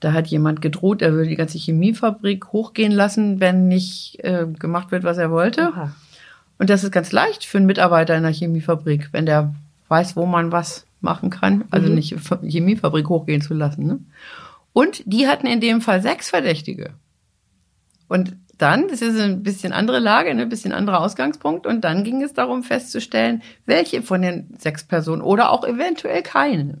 Da 0.00 0.12
hat 0.12 0.26
jemand 0.26 0.60
gedroht, 0.60 1.02
er 1.02 1.12
würde 1.12 1.30
die 1.30 1.36
ganze 1.36 1.58
Chemiefabrik 1.58 2.52
hochgehen 2.52 2.92
lassen, 2.92 3.40
wenn 3.40 3.66
nicht 3.66 4.18
äh, 4.22 4.46
gemacht 4.58 4.92
wird, 4.92 5.04
was 5.04 5.16
er 5.16 5.30
wollte. 5.30 5.68
Aha. 5.68 5.92
Und 6.58 6.70
das 6.70 6.84
ist 6.84 6.92
ganz 6.92 7.12
leicht 7.12 7.44
für 7.44 7.58
einen 7.58 7.66
Mitarbeiter 7.66 8.14
in 8.14 8.24
einer 8.24 8.34
Chemiefabrik, 8.34 9.08
wenn 9.12 9.26
der 9.26 9.54
weiß, 9.88 10.16
wo 10.16 10.26
man 10.26 10.52
was 10.52 10.86
machen 11.00 11.30
kann. 11.30 11.64
Also 11.70 11.88
mhm. 11.88 11.94
nicht 11.94 12.16
Chemiefabrik 12.42 13.08
hochgehen 13.08 13.40
zu 13.40 13.54
lassen. 13.54 13.86
Ne? 13.86 14.00
Und 14.72 15.02
die 15.06 15.26
hatten 15.28 15.46
in 15.46 15.60
dem 15.60 15.80
Fall 15.80 16.02
sechs 16.02 16.30
Verdächtige. 16.30 16.94
Und 18.08 18.36
dann, 18.58 18.88
das 18.88 19.02
ist 19.02 19.18
ein 19.20 19.42
bisschen 19.42 19.72
andere 19.72 19.98
Lage, 19.98 20.30
ein 20.30 20.48
bisschen 20.48 20.72
anderer 20.72 21.00
Ausgangspunkt. 21.00 21.66
Und 21.66 21.82
dann 21.82 22.04
ging 22.04 22.22
es 22.22 22.32
darum 22.32 22.62
festzustellen, 22.62 23.42
welche 23.66 24.02
von 24.02 24.22
den 24.22 24.54
sechs 24.58 24.84
Personen 24.84 25.22
oder 25.22 25.50
auch 25.50 25.64
eventuell 25.64 26.22
keine 26.22 26.78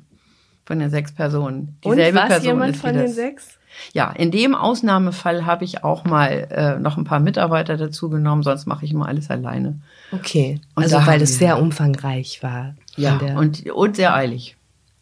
von 0.64 0.78
den 0.78 0.90
sechs 0.90 1.12
Personen 1.12 1.78
dieselbe 1.84 2.08
Und 2.08 2.14
was 2.16 2.28
Person 2.28 2.46
jemand 2.46 2.74
ist 2.74 2.80
von 2.80 2.94
den 2.94 3.08
sechs? 3.08 3.58
Ja, 3.92 4.10
in 4.10 4.30
dem 4.30 4.54
Ausnahmefall 4.54 5.46
habe 5.46 5.64
ich 5.64 5.84
auch 5.84 6.04
mal 6.04 6.48
äh, 6.50 6.78
noch 6.78 6.96
ein 6.96 7.04
paar 7.04 7.20
Mitarbeiter 7.20 7.76
dazu 7.76 8.10
genommen, 8.10 8.42
sonst 8.42 8.66
mache 8.66 8.84
ich 8.84 8.92
immer 8.92 9.06
alles 9.06 9.30
alleine. 9.30 9.80
Okay, 10.12 10.60
und 10.74 10.84
also 10.84 11.06
weil 11.06 11.22
es 11.22 11.38
sehr 11.38 11.60
umfangreich 11.60 12.42
war. 12.42 12.74
Ja, 12.96 13.18
und, 13.36 13.66
und 13.70 13.96
sehr 13.96 14.14
eilig. 14.14 14.56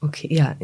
Okay, 0.04 0.28
ja, 0.30 0.54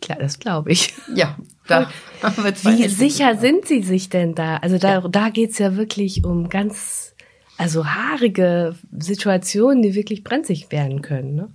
klar, 0.00 0.18
das 0.18 0.38
glaube 0.38 0.70
ich. 0.70 0.94
Ja, 1.14 1.36
da 1.66 1.88
Wie 2.62 2.88
sicher 2.88 3.36
sind 3.36 3.66
Sie 3.66 3.82
sich 3.82 4.08
denn 4.08 4.34
da? 4.34 4.56
Also 4.58 4.78
da, 4.78 5.00
ja. 5.00 5.08
da 5.08 5.28
geht's 5.30 5.58
ja 5.58 5.76
wirklich 5.76 6.24
um 6.24 6.48
ganz, 6.48 7.14
also 7.58 7.86
haarige 7.86 8.76
Situationen, 8.96 9.82
die 9.82 9.94
wirklich 9.94 10.24
brenzlig 10.24 10.70
werden 10.70 11.02
können. 11.02 11.34
Ne? 11.34 11.48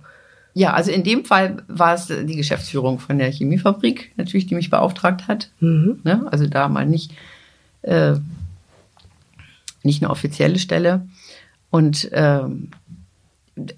Ja, 0.52 0.72
also 0.72 0.90
in 0.90 1.04
dem 1.04 1.24
Fall 1.24 1.62
war 1.68 1.94
es 1.94 2.06
die 2.06 2.36
Geschäftsführung 2.36 2.98
von 2.98 3.18
der 3.18 3.30
Chemiefabrik 3.30 4.12
natürlich, 4.16 4.46
die 4.46 4.54
mich 4.54 4.70
beauftragt 4.70 5.28
hat. 5.28 5.50
Mhm. 5.60 6.00
Ne? 6.02 6.26
Also 6.30 6.46
da 6.46 6.68
mal 6.68 6.86
nicht, 6.86 7.12
äh, 7.82 8.14
nicht 9.82 10.02
eine 10.02 10.10
offizielle 10.10 10.58
Stelle. 10.58 11.06
Und 11.70 12.08
ähm, 12.12 12.70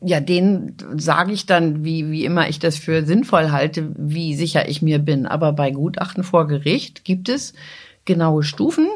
ja, 0.01 0.21
denen 0.21 0.77
sage 0.97 1.33
ich 1.33 1.47
dann, 1.47 1.85
wie, 1.85 2.11
wie 2.11 2.25
immer 2.25 2.49
ich 2.49 2.59
das 2.59 2.79
für 2.79 3.05
sinnvoll 3.05 3.51
halte, 3.51 3.91
wie 3.97 4.35
sicher 4.35 4.69
ich 4.69 4.83
mir 4.83 4.99
bin. 4.99 5.27
Aber 5.27 5.53
bei 5.53 5.71
Gutachten 5.71 6.25
vor 6.25 6.47
Gericht 6.47 7.05
gibt 7.05 7.29
es 7.29 7.53
genaue 8.05 8.43
Stufen, 8.43 8.89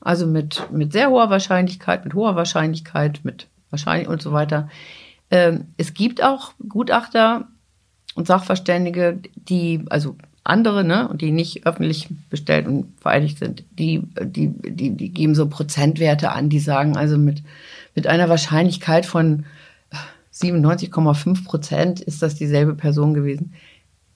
also 0.00 0.26
mit, 0.26 0.68
mit 0.72 0.92
sehr 0.92 1.10
hoher 1.10 1.30
Wahrscheinlichkeit, 1.30 2.04
mit 2.04 2.14
hoher 2.14 2.36
Wahrscheinlichkeit, 2.36 3.20
mit 3.24 3.46
wahrscheinlich 3.70 4.08
und 4.08 4.22
so 4.22 4.32
weiter. 4.32 4.68
Ähm, 5.30 5.66
es 5.76 5.94
gibt 5.94 6.22
auch 6.22 6.52
Gutachter 6.68 7.48
und 8.14 8.26
Sachverständige, 8.26 9.20
die, 9.34 9.84
also 9.90 10.16
andere, 10.44 10.82
ne, 10.82 11.08
und 11.08 11.20
die 11.20 11.30
nicht 11.30 11.66
öffentlich 11.66 12.08
bestellt 12.30 12.66
und 12.66 12.86
vereidigt 13.00 13.38
sind, 13.38 13.64
die, 13.70 14.02
die, 14.22 14.48
die, 14.48 14.90
die 14.90 15.10
geben 15.10 15.34
so 15.34 15.46
Prozentwerte 15.48 16.32
an, 16.32 16.48
die 16.48 16.58
sagen 16.58 16.96
also 16.96 17.18
mit, 17.18 17.42
mit 17.94 18.06
einer 18.06 18.28
Wahrscheinlichkeit 18.28 19.04
von 19.04 19.44
97,5 20.32 21.44
Prozent 21.44 22.00
ist 22.00 22.22
das 22.22 22.34
dieselbe 22.34 22.74
Person 22.74 23.12
gewesen. 23.12 23.54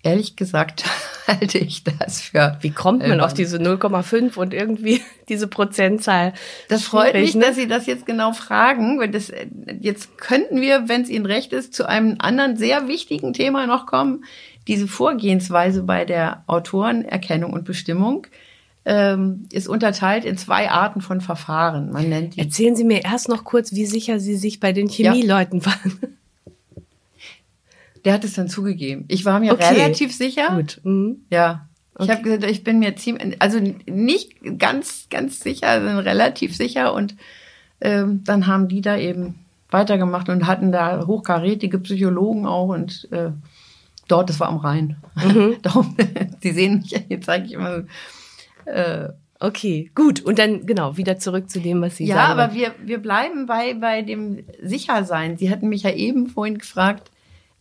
Ehrlich 0.02 0.36
gesagt 0.36 0.84
halte 1.26 1.58
ich 1.58 1.84
das 1.84 2.20
für. 2.20 2.56
Wie 2.60 2.70
kommt 2.70 3.00
man 3.00 3.12
albern. 3.12 3.26
auf 3.26 3.34
diese 3.34 3.58
0,5 3.58 4.36
und 4.36 4.54
irgendwie 4.54 5.00
diese 5.28 5.46
Prozentzahl? 5.46 6.32
Das 6.68 6.84
freut 6.84 7.14
mich, 7.14 7.34
ne? 7.34 7.46
dass 7.46 7.56
Sie 7.56 7.68
das 7.68 7.86
jetzt 7.86 8.06
genau 8.06 8.32
fragen, 8.32 8.98
weil 8.98 9.10
das 9.10 9.32
jetzt 9.80 10.18
könnten 10.18 10.60
wir, 10.60 10.88
wenn 10.88 11.02
es 11.02 11.10
Ihnen 11.10 11.26
recht 11.26 11.52
ist, 11.52 11.74
zu 11.74 11.88
einem 11.88 12.16
anderen 12.18 12.56
sehr 12.56 12.88
wichtigen 12.88 13.32
Thema 13.32 13.66
noch 13.66 13.86
kommen. 13.86 14.24
Diese 14.68 14.86
Vorgehensweise 14.86 15.82
bei 15.82 16.04
der 16.04 16.44
Autorenerkennung 16.46 17.52
und 17.52 17.64
Bestimmung 17.64 18.26
ähm, 18.84 19.46
ist 19.52 19.68
unterteilt 19.68 20.24
in 20.24 20.36
zwei 20.36 20.70
Arten 20.70 21.00
von 21.00 21.20
Verfahren. 21.20 21.92
Man 21.92 22.08
nennt 22.08 22.36
die 22.36 22.40
Erzählen 22.40 22.76
Sie 22.76 22.84
mir 22.84 23.04
erst 23.04 23.28
noch 23.28 23.44
kurz, 23.44 23.72
wie 23.72 23.86
sicher 23.86 24.18
Sie 24.18 24.36
sich 24.36 24.60
bei 24.60 24.72
den 24.72 24.88
Chemieleuten 24.88 25.64
waren. 25.66 26.16
Der 28.04 28.14
hat 28.14 28.24
es 28.24 28.34
dann 28.34 28.48
zugegeben. 28.48 29.04
Ich 29.08 29.24
war 29.24 29.38
mir 29.40 29.52
Okay. 29.52 29.74
relativ 29.74 30.14
sicher. 30.14 30.48
Gut. 30.56 30.80
Mhm. 30.82 31.24
Ja. 31.30 31.68
Ich 31.96 32.02
Okay. 32.04 32.12
habe 32.12 32.22
gesagt, 32.22 32.44
ich 32.44 32.64
bin 32.64 32.78
mir 32.78 32.96
ziemlich, 32.96 33.40
also 33.40 33.60
nicht 33.86 34.32
ganz, 34.58 35.06
ganz 35.10 35.40
sicher, 35.40 35.74
sondern 35.80 35.98
relativ 35.98 36.56
sicher. 36.56 36.94
Und 36.94 37.14
ähm, 37.80 38.22
dann 38.24 38.46
haben 38.46 38.68
die 38.68 38.80
da 38.80 38.96
eben 38.96 39.34
weitergemacht 39.70 40.28
und 40.28 40.46
hatten 40.46 40.72
da 40.72 41.06
hochkarätige 41.06 41.78
Psychologen 41.78 42.46
auch 42.46 42.68
und 42.68 43.08
äh, 43.12 43.30
dort, 44.08 44.28
das 44.30 44.40
war 44.40 44.48
am 44.48 44.56
Rhein. 44.58 44.96
Darum, 45.62 45.96
die 46.42 46.50
sehen 46.52 46.78
mich, 46.80 46.90
jetzt 47.08 47.26
zeige 47.26 47.46
ich 47.46 47.52
immer 47.52 47.82
so, 48.66 48.70
äh, 48.70 49.08
Okay, 49.44 49.90
gut. 49.96 50.20
Und 50.20 50.38
dann, 50.38 50.66
genau, 50.66 50.96
wieder 50.96 51.18
zurück 51.18 51.50
zu 51.50 51.58
dem, 51.58 51.82
was 51.82 51.96
Sie 51.96 52.06
ja, 52.06 52.14
sagen. 52.14 52.38
aber 52.38 52.54
wir, 52.54 52.76
wir 52.84 52.98
bleiben 52.98 53.46
bei, 53.46 53.74
bei 53.74 54.02
dem 54.02 54.44
Sichersein. 54.62 55.36
Sie 55.36 55.50
hatten 55.50 55.68
mich 55.68 55.82
ja 55.82 55.90
eben 55.90 56.28
vorhin 56.28 56.58
gefragt, 56.58 57.10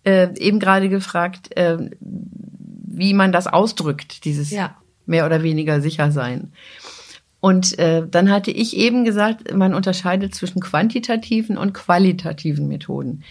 äh, 0.03 0.29
eben 0.37 0.59
gerade 0.59 0.89
gefragt, 0.89 1.55
äh, 1.57 1.77
wie 1.99 3.13
man 3.13 3.31
das 3.31 3.47
ausdrückt, 3.47 4.25
dieses 4.25 4.51
Ja. 4.51 4.75
mehr 5.05 5.25
oder 5.25 5.43
weniger 5.43 5.81
sicher 5.81 6.11
sein. 6.11 6.51
Und 7.39 7.79
äh, 7.79 8.03
dann 8.09 8.29
hatte 8.29 8.51
ich 8.51 8.77
eben 8.77 9.03
gesagt, 9.03 9.53
man 9.53 9.73
unterscheidet 9.73 10.35
zwischen 10.35 10.59
quantitativen 10.61 11.57
und 11.57 11.73
qualitativen 11.73 12.67
Methoden. 12.67 13.23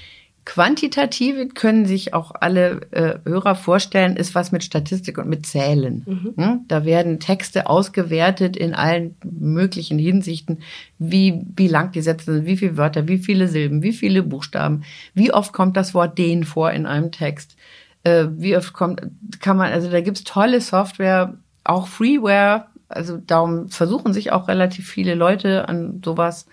Quantitative 0.44 1.48
können 1.48 1.84
sich 1.86 2.14
auch 2.14 2.32
alle 2.34 2.80
äh, 2.92 3.18
Hörer 3.28 3.54
vorstellen, 3.54 4.16
ist 4.16 4.34
was 4.34 4.52
mit 4.52 4.64
Statistik 4.64 5.18
und 5.18 5.28
mit 5.28 5.46
Zählen. 5.46 6.04
Hm? 6.36 6.64
Da 6.66 6.84
werden 6.84 7.20
Texte 7.20 7.68
ausgewertet 7.68 8.56
in 8.56 8.74
allen 8.74 9.16
möglichen 9.22 9.98
Hinsichten, 9.98 10.60
wie, 10.98 11.44
wie 11.56 11.68
lang 11.68 11.92
die 11.92 12.00
Sätze 12.00 12.34
sind, 12.34 12.46
wie 12.46 12.56
viele 12.56 12.76
Wörter, 12.76 13.06
wie 13.06 13.18
viele 13.18 13.48
Silben, 13.48 13.82
wie 13.82 13.92
viele 13.92 14.22
Buchstaben, 14.22 14.82
wie 15.14 15.32
oft 15.32 15.52
kommt 15.52 15.76
das 15.76 15.94
Wort 15.94 16.16
den 16.18 16.44
vor 16.44 16.70
in 16.70 16.86
einem 16.86 17.12
Text, 17.12 17.56
äh, 18.04 18.26
wie 18.30 18.56
oft 18.56 18.72
kommt, 18.72 19.02
kann 19.40 19.56
man, 19.56 19.72
also 19.72 19.90
da 19.90 20.00
gibt's 20.00 20.24
tolle 20.24 20.60
Software, 20.60 21.36
auch 21.64 21.86
Freeware, 21.86 22.66
also 22.88 23.18
darum 23.18 23.68
versuchen 23.68 24.12
sich 24.12 24.32
auch 24.32 24.48
relativ 24.48 24.88
viele 24.88 25.14
Leute 25.14 25.68
an 25.68 26.00
sowas. 26.04 26.46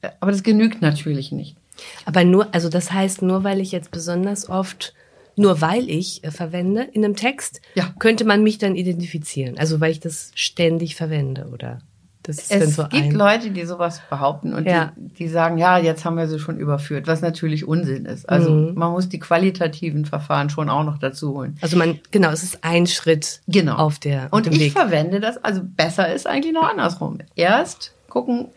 Äh, 0.00 0.10
Aber 0.20 0.30
das 0.30 0.42
genügt 0.42 0.80
natürlich 0.80 1.32
nicht. 1.32 1.56
Aber 2.04 2.24
nur, 2.24 2.54
also 2.54 2.68
das 2.68 2.92
heißt, 2.92 3.22
nur 3.22 3.44
weil 3.44 3.60
ich 3.60 3.72
jetzt 3.72 3.90
besonders 3.90 4.48
oft, 4.48 4.94
nur 5.36 5.60
weil 5.60 5.88
ich 5.90 6.22
äh, 6.24 6.30
verwende 6.30 6.82
in 6.82 7.04
einem 7.04 7.16
Text, 7.16 7.60
Ja. 7.74 7.92
könnte 7.98 8.24
man 8.24 8.42
mich 8.42 8.58
dann 8.58 8.76
identifizieren. 8.76 9.58
Also 9.58 9.80
weil 9.80 9.90
ich 9.92 10.00
das 10.00 10.30
ständig 10.34 10.94
verwende, 10.96 11.48
oder? 11.52 11.80
Es 12.26 12.48
so 12.74 12.84
gibt. 12.84 13.12
Leute, 13.12 13.50
die 13.50 13.66
sowas 13.66 14.00
behaupten 14.08 14.54
und 14.54 14.66
Ja. 14.66 14.92
die, 14.96 15.08
die 15.14 15.28
sagen, 15.28 15.58
ja, 15.58 15.76
jetzt 15.76 16.06
haben 16.06 16.16
wir 16.16 16.26
sie 16.26 16.38
schon 16.38 16.56
überführt, 16.58 17.06
was 17.06 17.20
natürlich 17.20 17.68
Unsinn 17.68 18.06
ist. 18.06 18.26
Also 18.30 18.50
Mhm. 18.50 18.72
man 18.76 18.92
muss 18.92 19.10
die 19.10 19.18
qualitativen 19.18 20.06
Verfahren 20.06 20.48
schon 20.48 20.70
auch 20.70 20.84
noch 20.84 20.96
dazu 20.96 21.34
holen. 21.34 21.58
Also 21.60 21.76
man, 21.76 22.00
genau, 22.12 22.30
es 22.30 22.42
ist 22.42 22.64
ein 22.64 22.86
Schritt 22.86 23.42
Genau. 23.46 23.74
auf 23.76 23.98
der 23.98 24.28
auf 24.30 24.32
Und 24.32 24.46
ich 24.46 24.58
Weg. 24.58 24.72
verwende 24.72 25.20
das, 25.20 25.36
also 25.44 25.60
besser 25.64 26.14
ist 26.14 26.26
eigentlich 26.26 26.54
noch 26.54 26.66
andersrum. 26.70 27.18
Erst 27.36 27.92
gucken, 28.08 28.48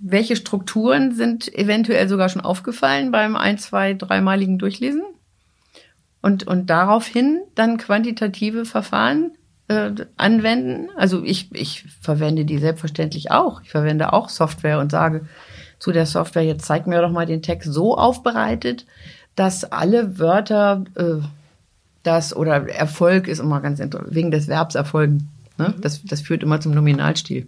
welche 0.00 0.36
Strukturen 0.36 1.14
sind 1.14 1.52
eventuell 1.54 2.08
sogar 2.08 2.28
schon 2.28 2.42
aufgefallen 2.42 3.10
beim 3.10 3.36
ein, 3.36 3.58
zwei, 3.58 3.94
dreimaligen 3.94 4.58
Durchlesen. 4.58 5.02
Und, 6.20 6.46
und 6.46 6.68
daraufhin 6.68 7.40
dann 7.54 7.78
quantitative 7.78 8.64
Verfahren 8.64 9.32
äh, 9.68 9.90
anwenden. 10.16 10.88
Also 10.96 11.22
ich, 11.22 11.54
ich 11.54 11.84
verwende 12.00 12.44
die 12.44 12.58
selbstverständlich 12.58 13.30
auch. 13.30 13.62
Ich 13.62 13.70
verwende 13.70 14.12
auch 14.12 14.28
Software 14.28 14.80
und 14.80 14.90
sage 14.90 15.26
zu 15.78 15.92
der 15.92 16.06
Software, 16.06 16.42
jetzt 16.42 16.64
zeig 16.64 16.86
mir 16.86 17.00
doch 17.00 17.12
mal 17.12 17.26
den 17.26 17.42
Text 17.42 17.72
so 17.72 17.96
aufbereitet, 17.96 18.84
dass 19.36 19.64
alle 19.64 20.18
Wörter 20.18 20.84
äh, 20.96 21.24
das 22.02 22.34
oder 22.34 22.68
Erfolg 22.68 23.28
ist 23.28 23.38
immer 23.38 23.60
ganz 23.60 23.78
interessant, 23.78 24.14
wegen 24.14 24.30
des 24.30 24.48
Verbs 24.48 24.74
erfolgen. 24.74 25.28
Ne? 25.56 25.74
Das, 25.80 26.02
das 26.04 26.20
führt 26.20 26.42
immer 26.42 26.60
zum 26.60 26.72
Nominalstil. 26.72 27.46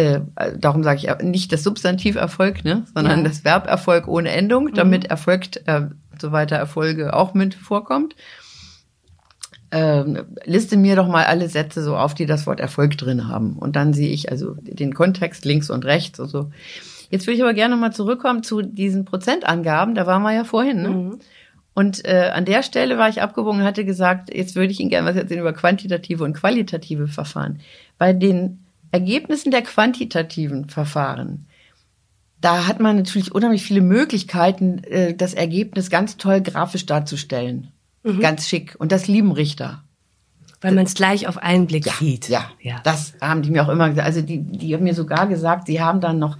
Äh, 0.00 0.56
darum 0.58 0.82
sage 0.82 1.00
ich 1.02 1.24
nicht 1.24 1.52
das 1.52 1.62
Substantiv 1.62 2.16
Erfolg, 2.16 2.64
ne? 2.64 2.84
sondern 2.94 3.20
Ja. 3.20 3.28
das 3.28 3.44
Verb 3.44 3.66
Erfolg 3.66 4.08
ohne 4.08 4.30
Endung, 4.30 4.72
damit 4.74 5.04
erfolgt 5.06 5.62
äh, 5.66 5.88
so 6.20 6.32
weiter 6.32 6.56
Erfolge 6.56 7.14
auch 7.14 7.34
mit 7.34 7.54
vorkommt. 7.54 8.14
Ähm, 9.72 10.18
liste 10.44 10.76
mir 10.76 10.96
doch 10.96 11.06
mal 11.06 11.24
alle 11.24 11.48
Sätze 11.48 11.82
so 11.84 11.96
auf, 11.96 12.14
die 12.14 12.26
das 12.26 12.46
Wort 12.46 12.58
Erfolg 12.58 12.98
drin 12.98 13.28
haben. 13.28 13.56
Und 13.56 13.76
dann 13.76 13.92
sehe 13.92 14.10
ich 14.10 14.30
also 14.30 14.56
den 14.60 14.94
Kontext 14.94 15.44
links 15.44 15.70
und 15.70 15.84
rechts 15.84 16.18
und 16.18 16.28
so. 16.28 16.50
Jetzt 17.10 17.26
würde 17.26 17.36
ich 17.36 17.42
aber 17.42 17.54
gerne 17.54 17.76
mal 17.76 17.92
zurückkommen 17.92 18.42
zu 18.42 18.62
diesen 18.62 19.04
Prozentangaben. 19.04 19.94
Da 19.94 20.06
waren 20.06 20.22
wir 20.22 20.32
ja 20.32 20.44
vorhin. 20.44 20.82
Ne? 20.82 21.18
Und 21.74 22.04
äh, 22.04 22.30
an 22.34 22.44
der 22.44 22.62
Stelle 22.62 22.98
war 22.98 23.08
ich 23.08 23.22
abgewogen 23.22 23.60
und 23.60 23.66
hatte 23.66 23.84
gesagt, 23.84 24.34
jetzt 24.34 24.56
würde 24.56 24.72
ich 24.72 24.80
Ihnen 24.80 24.90
gerne 24.90 25.08
was 25.08 25.16
erzählen 25.16 25.40
über 25.40 25.52
quantitative 25.52 26.24
und 26.24 26.34
qualitative 26.34 27.06
Verfahren. 27.06 27.60
Bei 27.96 28.12
den 28.12 28.64
Ergebnissen 28.92 29.50
der 29.50 29.62
quantitativen 29.62 30.68
Verfahren, 30.68 31.46
da 32.40 32.66
hat 32.66 32.80
man 32.80 32.96
natürlich 32.96 33.32
unheimlich 33.32 33.62
viele 33.62 33.82
Möglichkeiten, 33.82 34.82
äh, 34.84 35.14
das 35.14 35.34
Ergebnis 35.34 35.90
ganz 35.90 36.16
toll 36.16 36.40
grafisch 36.40 36.86
darzustellen. 36.86 37.68
Ganz 38.20 38.48
schick. 38.48 38.76
Und 38.78 38.92
das 38.92 39.08
lieben 39.08 39.32
Richter. 39.32 39.84
weil 40.62 40.72
man 40.72 40.86
es 40.86 40.94
gleich 40.94 41.26
auf 41.26 41.38
einen 41.38 41.66
Blick 41.66 41.90
sieht. 41.90 42.28
Ja, 42.28 42.50
ja. 42.60 42.80
das 42.82 43.14
haben 43.20 43.42
die 43.42 43.50
mir 43.50 43.64
auch 43.64 43.68
immer 43.68 43.88
gesagt. 43.88 44.06
Also 44.06 44.22
die, 44.22 44.42
die 44.42 44.74
haben 44.74 44.84
mir 44.84 44.94
sogar 44.94 45.26
gesagt, 45.26 45.66
sie 45.66 45.80
haben 45.80 46.00
dann 46.00 46.18
noch 46.18 46.36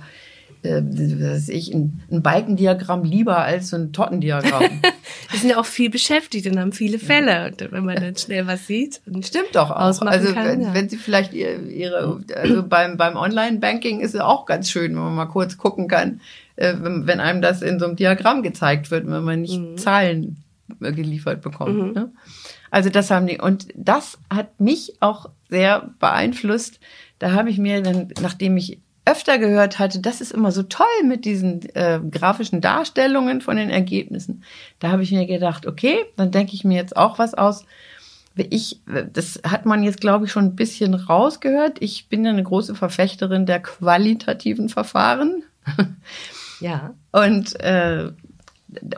äh, 0.62 0.82
was 0.82 1.48
ich, 1.48 1.72
ein, 1.74 2.00
ein 2.10 2.22
Balkendiagramm 2.22 3.04
lieber 3.04 3.38
als 3.38 3.70
so 3.70 3.76
ein 3.76 3.92
Tortendiagramm. 3.92 4.64
Die 5.32 5.36
sind 5.38 5.50
ja 5.50 5.58
auch 5.58 5.64
viel 5.66 5.90
beschäftigt 5.90 6.46
und 6.46 6.58
haben 6.58 6.72
viele 6.72 6.98
Fälle. 6.98 7.46
Und 7.50 7.72
wenn 7.72 7.84
man 7.84 7.96
dann 7.96 8.16
schnell 8.16 8.46
was 8.46 8.66
sieht. 8.66 9.00
Stimmt 9.22 9.54
doch 9.54 9.70
auch. 9.70 9.76
Also 10.02 10.32
kann, 10.32 10.46
wenn, 10.46 10.60
ja. 10.62 10.74
wenn 10.74 10.88
sie 10.88 10.96
vielleicht 10.96 11.32
ihr- 11.32 11.62
ihre, 11.66 12.20
also 12.36 12.62
beim, 12.66 12.96
beim 12.96 13.16
Online-Banking 13.16 14.00
ist 14.00 14.14
es 14.14 14.20
auch 14.20 14.46
ganz 14.46 14.70
schön, 14.70 14.92
wenn 14.94 15.02
man 15.02 15.14
mal 15.14 15.26
kurz 15.26 15.56
gucken 15.56 15.88
kann, 15.88 16.20
äh, 16.56 16.74
wenn, 16.80 17.06
wenn 17.06 17.20
einem 17.20 17.40
das 17.42 17.62
in 17.62 17.78
so 17.78 17.86
einem 17.86 17.96
Diagramm 17.96 18.42
gezeigt 18.42 18.90
wird, 18.90 19.06
wenn 19.06 19.24
man 19.24 19.40
nicht 19.42 19.58
Mhm. 19.58 19.76
Zahlen 19.78 20.36
äh, 20.80 20.92
geliefert 20.92 21.40
bekommt. 21.42 21.94
Ne? 21.94 22.12
Also 22.70 22.88
das 22.90 23.10
haben 23.10 23.26
die, 23.26 23.38
und 23.40 23.66
das 23.74 24.18
hat 24.32 24.60
mich 24.60 24.94
auch 25.00 25.30
sehr 25.48 25.90
beeinflusst. 25.98 26.78
Da 27.18 27.32
habe 27.32 27.50
ich 27.50 27.58
mir 27.58 27.82
dann, 27.82 28.08
nachdem 28.22 28.56
ich 28.56 28.78
öfter 29.04 29.38
gehört 29.38 29.78
hatte, 29.78 30.00
das 30.00 30.20
ist 30.20 30.32
immer 30.32 30.52
so 30.52 30.62
toll 30.62 30.86
mit 31.04 31.24
diesen 31.24 31.62
äh, 31.74 32.00
grafischen 32.10 32.60
Darstellungen 32.60 33.40
von 33.40 33.56
den 33.56 33.70
Ergebnissen. 33.70 34.44
Da 34.78 34.90
habe 34.90 35.02
ich 35.02 35.10
mir 35.10 35.26
gedacht, 35.26 35.66
okay, 35.66 36.04
dann 36.16 36.30
denke 36.30 36.54
ich 36.54 36.64
mir 36.64 36.76
jetzt 36.76 36.96
auch 36.96 37.18
was 37.18 37.34
aus. 37.34 37.64
Ich, 38.36 38.80
das 39.12 39.40
hat 39.44 39.66
man 39.66 39.82
jetzt, 39.82 40.00
glaube 40.00 40.26
ich, 40.26 40.32
schon 40.32 40.44
ein 40.44 40.56
bisschen 40.56 40.94
rausgehört. 40.94 41.78
Ich 41.80 42.08
bin 42.08 42.24
ja 42.24 42.30
eine 42.30 42.42
große 42.42 42.74
Verfechterin 42.74 43.44
der 43.44 43.60
qualitativen 43.60 44.68
Verfahren. 44.68 45.42
ja. 46.60 46.94
Und 47.10 47.58
äh, 47.60 48.12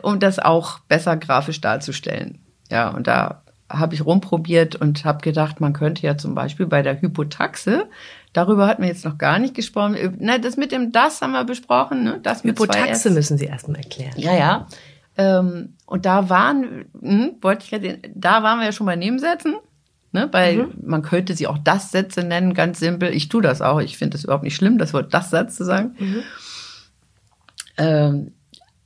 um 0.03 0.19
das 0.19 0.39
auch 0.39 0.79
besser 0.79 1.17
grafisch 1.17 1.61
darzustellen. 1.61 2.39
Ja, 2.69 2.89
und 2.89 3.07
da 3.07 3.43
habe 3.69 3.95
ich 3.95 4.05
rumprobiert 4.05 4.75
und 4.75 5.03
habe 5.03 5.21
gedacht, 5.21 5.59
man 5.59 5.73
könnte 5.73 6.05
ja 6.05 6.17
zum 6.17 6.35
Beispiel 6.35 6.67
bei 6.67 6.81
der 6.81 7.01
Hypotaxe, 7.01 7.89
darüber 8.33 8.67
hatten 8.67 8.81
wir 8.81 8.89
jetzt 8.89 9.05
noch 9.05 9.17
gar 9.17 9.39
nicht 9.39 9.53
gesprochen, 9.53 10.17
na, 10.19 10.37
das 10.37 10.57
mit 10.57 10.71
dem 10.71 10.91
Das 10.91 11.21
haben 11.21 11.31
wir 11.31 11.43
besprochen, 11.43 12.03
ne? 12.03 12.19
Das 12.21 12.43
mit 12.43 12.59
Hypotaxe 12.59 13.09
müssen 13.11 13.37
Sie 13.37 13.45
erstmal 13.45 13.81
erklären. 13.81 14.13
Ja, 14.17 14.33
ja. 14.33 14.67
Ähm, 15.17 15.75
und 15.85 16.05
da 16.05 16.29
waren, 16.29 16.85
hm, 16.99 17.35
wollte 17.41 17.65
ich 17.65 17.71
ja, 17.71 17.93
da 18.13 18.43
waren 18.43 18.59
wir 18.59 18.65
ja 18.65 18.71
schon 18.71 18.87
bei 18.87 18.95
Nebensätzen. 18.95 19.55
Ne, 20.15 20.29
weil 20.31 20.57
mhm. 20.57 20.73
man 20.85 21.01
könnte 21.01 21.33
sie 21.33 21.47
auch 21.47 21.57
das 21.57 21.89
Sätze 21.89 22.23
nennen, 22.23 22.53
ganz 22.53 22.77
simpel. 22.77 23.11
Ich 23.15 23.29
tue 23.29 23.41
das 23.41 23.63
auch. 23.63 23.81
Ich 23.81 23.97
finde 23.97 24.15
es 24.15 24.23
überhaupt 24.23 24.43
nicht 24.43 24.55
schlimm, 24.55 24.77
das 24.77 24.93
Wort 24.93 25.11
das 25.11 25.31
Satz 25.31 25.55
zu 25.55 25.65
sagen. 25.65 25.95
Mhm. 25.97 26.23
Ähm, 27.77 28.31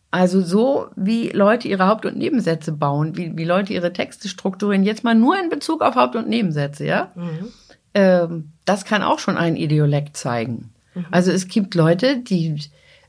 also 0.10 0.42
so, 0.42 0.88
wie 0.96 1.30
Leute 1.30 1.68
ihre 1.68 1.86
Haupt- 1.86 2.06
und 2.06 2.18
Nebensätze 2.18 2.72
bauen, 2.72 3.18
wie, 3.18 3.36
wie 3.36 3.44
Leute 3.44 3.74
ihre 3.74 3.92
Texte 3.92 4.30
strukturieren, 4.30 4.86
jetzt 4.86 5.04
mal 5.04 5.16
nur 5.16 5.38
in 5.38 5.50
Bezug 5.50 5.82
auf 5.82 5.96
Haupt- 5.96 6.16
und 6.16 6.30
Nebensätze, 6.30 6.86
ja. 6.86 7.12
Mhm. 7.16 7.50
Ähm, 7.98 8.52
das 8.66 8.86
kann 8.86 9.02
auch 9.02 9.18
schon 9.18 9.38
ein 9.38 9.56
Idiolekt 9.56 10.18
zeigen. 10.18 10.70
Mhm. 10.94 11.06
Also 11.10 11.32
es 11.32 11.48
gibt 11.48 11.74
Leute, 11.74 12.18
die, 12.18 12.62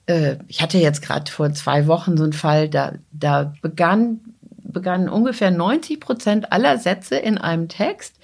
äh, 0.07 0.37
ich 0.47 0.63
hatte 0.63 0.79
jetzt 0.79 1.03
gerade 1.03 1.31
vor 1.31 1.53
zwei 1.53 1.87
Wochen 1.87 2.17
so 2.17 2.25
einen 2.25 2.33
Fall, 2.33 2.71
da, 2.71 2.95
da 3.13 3.53
begann 3.61 4.21
begannen 4.71 5.09
ungefähr 5.09 5.51
90 5.51 6.01
Prozent 6.01 6.53
aller 6.53 6.79
Sätze 6.79 7.17
in 7.17 7.39
einem 7.39 7.69
Text 7.69 8.17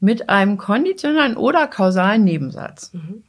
mit 0.00 0.28
einem 0.28 0.58
konditionalen 0.58 1.36
oder 1.36 1.66
kausalen 1.66 2.22
Nebensatz. 2.22 2.92
Mhm. 2.92 3.22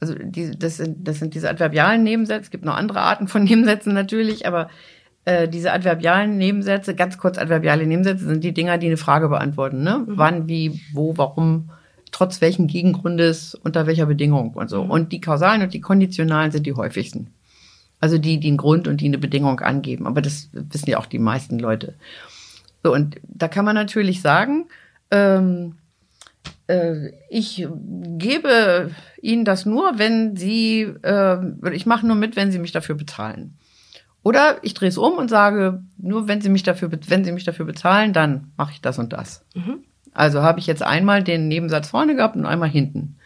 Also 0.00 0.14
die, 0.14 0.56
das, 0.58 0.78
sind, 0.78 1.06
das 1.06 1.18
sind 1.18 1.34
diese 1.34 1.48
adverbialen 1.48 2.02
Nebensätze. 2.02 2.42
Es 2.42 2.50
gibt 2.50 2.64
noch 2.64 2.76
andere 2.76 3.00
Arten 3.00 3.28
von 3.28 3.44
Nebensätzen 3.44 3.92
natürlich, 3.92 4.46
aber 4.46 4.68
äh, 5.24 5.48
diese 5.48 5.72
adverbialen 5.72 6.36
Nebensätze, 6.38 6.94
ganz 6.94 7.18
kurz 7.18 7.38
adverbiale 7.38 7.86
Nebensätze, 7.86 8.24
sind 8.24 8.42
die 8.42 8.54
Dinger, 8.54 8.78
die 8.78 8.86
eine 8.86 8.96
Frage 8.96 9.28
beantworten. 9.28 9.82
Ne? 9.82 10.04
Mhm. 10.06 10.18
Wann, 10.18 10.48
wie, 10.48 10.80
wo, 10.92 11.16
warum, 11.16 11.70
trotz 12.16 12.40
welchen 12.40 12.66
Gegengrundes, 12.66 13.54
unter 13.54 13.86
welcher 13.86 14.06
Bedingung 14.06 14.54
und 14.54 14.70
so. 14.70 14.84
Mhm. 14.84 14.90
Und 14.90 15.12
die 15.12 15.20
kausalen 15.20 15.60
und 15.60 15.74
die 15.74 15.82
konditionalen 15.82 16.50
sind 16.50 16.64
die 16.64 16.72
häufigsten. 16.72 17.34
Also 18.00 18.16
die, 18.16 18.40
die 18.40 18.48
einen 18.48 18.56
Grund 18.56 18.88
und 18.88 19.02
die 19.02 19.06
eine 19.06 19.18
Bedingung 19.18 19.60
angeben. 19.60 20.06
Aber 20.06 20.22
das 20.22 20.48
wissen 20.52 20.88
ja 20.88 20.98
auch 20.98 21.04
die 21.04 21.18
meisten 21.18 21.58
Leute. 21.58 21.94
So, 22.82 22.94
und 22.94 23.16
da 23.22 23.48
kann 23.48 23.66
man 23.66 23.74
natürlich 23.74 24.22
sagen, 24.22 24.66
ähm, 25.10 25.74
äh, 26.68 27.10
ich 27.28 27.68
gebe 28.16 28.92
Ihnen 29.20 29.44
das 29.44 29.66
nur, 29.66 29.98
wenn 29.98 30.36
Sie, 30.36 30.86
äh, 31.02 31.38
ich 31.74 31.84
mache 31.84 32.06
nur 32.06 32.16
mit, 32.16 32.34
wenn 32.34 32.50
Sie 32.50 32.58
mich 32.58 32.72
dafür 32.72 32.94
bezahlen. 32.94 33.58
Oder 34.22 34.56
ich 34.62 34.72
drehe 34.72 34.88
es 34.88 34.96
um 34.96 35.18
und 35.18 35.28
sage, 35.28 35.82
nur 35.98 36.28
wenn 36.28 36.40
Sie 36.40 36.48
mich 36.48 36.62
dafür, 36.62 36.90
wenn 36.90 37.24
Sie 37.26 37.32
mich 37.32 37.44
dafür 37.44 37.66
bezahlen, 37.66 38.14
dann 38.14 38.52
mache 38.56 38.72
ich 38.72 38.80
das 38.80 38.98
und 38.98 39.12
das. 39.12 39.44
Mhm. 39.54 39.84
Also 40.16 40.42
habe 40.42 40.58
ich 40.58 40.66
jetzt 40.66 40.82
einmal 40.82 41.22
den 41.22 41.46
Nebensatz 41.46 41.88
vorne 41.88 42.16
gehabt 42.16 42.36
und 42.36 42.46
einmal 42.46 42.70
hinten. 42.70 43.16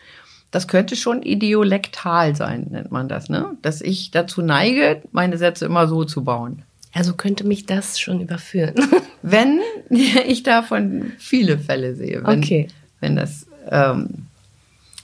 Das 0.50 0.66
könnte 0.66 0.96
schon 0.96 1.22
idiolektal 1.22 2.34
sein, 2.34 2.66
nennt 2.70 2.90
man 2.90 3.08
das, 3.08 3.28
ne? 3.28 3.56
Dass 3.62 3.80
ich 3.80 4.10
dazu 4.10 4.42
neige, 4.42 5.00
meine 5.12 5.38
Sätze 5.38 5.66
immer 5.66 5.86
so 5.86 6.04
zu 6.04 6.24
bauen. 6.24 6.62
Also 6.92 7.14
könnte 7.14 7.46
mich 7.46 7.66
das 7.66 8.00
schon 8.00 8.20
überführen. 8.20 8.74
wenn 9.22 9.60
ich 9.90 10.42
davon 10.42 11.12
viele 11.18 11.58
Fälle 11.58 11.94
sehe. 11.94 12.26
Wenn, 12.26 12.40
okay. 12.40 12.68
Wenn 12.98 13.14
das 13.14 13.46
ähm, 13.70 14.26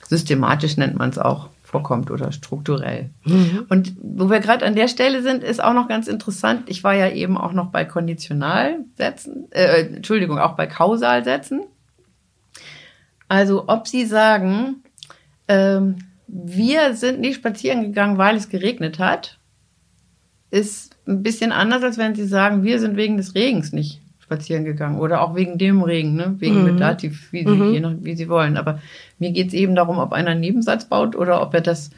systematisch 0.09 0.77
nennt 0.77 0.99
man 0.99 1.11
es 1.11 1.18
auch 1.18 1.49
vorkommt 1.62 2.11
oder 2.11 2.33
strukturell. 2.33 3.11
Mhm. 3.25 3.66
Und 3.68 3.92
wo 4.03 4.29
wir 4.29 4.40
gerade 4.40 4.66
an 4.66 4.75
der 4.75 4.88
Stelle 4.88 5.22
sind, 5.22 5.44
ist 5.44 5.62
auch 5.62 5.75
noch 5.75 5.87
ganz 5.87 6.09
interessant. 6.09 6.64
Ich 6.66 6.83
war 6.83 6.94
ja 6.94 7.11
eben 7.11 7.38
auch 7.38 7.53
noch 7.53 7.66
bei 7.66 7.85
Konditionalsätzen, 7.85 9.53
äh, 9.53 9.83
Entschuldigung, 9.83 10.40
auch 10.40 10.55
bei 10.55 10.66
Kausalsätzen. 10.66 11.62
Also 13.29 13.65
ob 13.69 13.89
Sie 13.89 14.05
sagen, 14.05 14.83
ähm, 15.49 15.97
wir 16.27 16.95
sind 16.95 17.21
nicht 17.21 17.37
spazieren 17.37 17.83
gegangen, 17.83 18.19
weil 18.19 18.37
es 18.37 18.49
geregnet 18.49 18.99
hat. 18.99 19.39
Ist 20.51 20.97
ein 21.07 21.23
bisschen 21.23 21.53
anders, 21.53 21.83
als 21.83 21.99
wenn 21.99 22.15
Sie 22.15 22.27
sagen, 22.27 22.62
wir 22.62 22.81
sind 22.81 22.97
wegen 22.97 23.17
des 23.17 23.35
Regens 23.35 23.73
nicht 23.73 24.01
spazieren 24.21 24.65
gegangen 24.65 24.99
oder 24.99 25.23
auch 25.23 25.37
wegen 25.37 25.57
dem 25.57 25.83
Regen, 25.83 26.15
ne? 26.15 26.35
wegen 26.39 26.65
mhm. 26.65 26.79
Dativ, 26.79 27.33
wie 27.33 27.45
Sie, 27.45 27.55
mhm. 27.55 27.73
je 27.73 27.81
nach, 27.81 27.95
wie 28.01 28.17
Sie 28.17 28.29
wollen. 28.29 28.57
Aber 28.57 28.81
mir 29.19 29.31
geht 29.31 29.49
es 29.49 29.55
eben 29.55 29.77
darum, 29.77 29.99
ob 29.99 30.12
einer 30.12 30.31
einen 30.31 30.41
Nebensatz 30.41 30.87
baut 30.87 31.15
oder 31.15 31.41
ob 31.43 31.55
er 31.55 31.61
das 31.61 31.91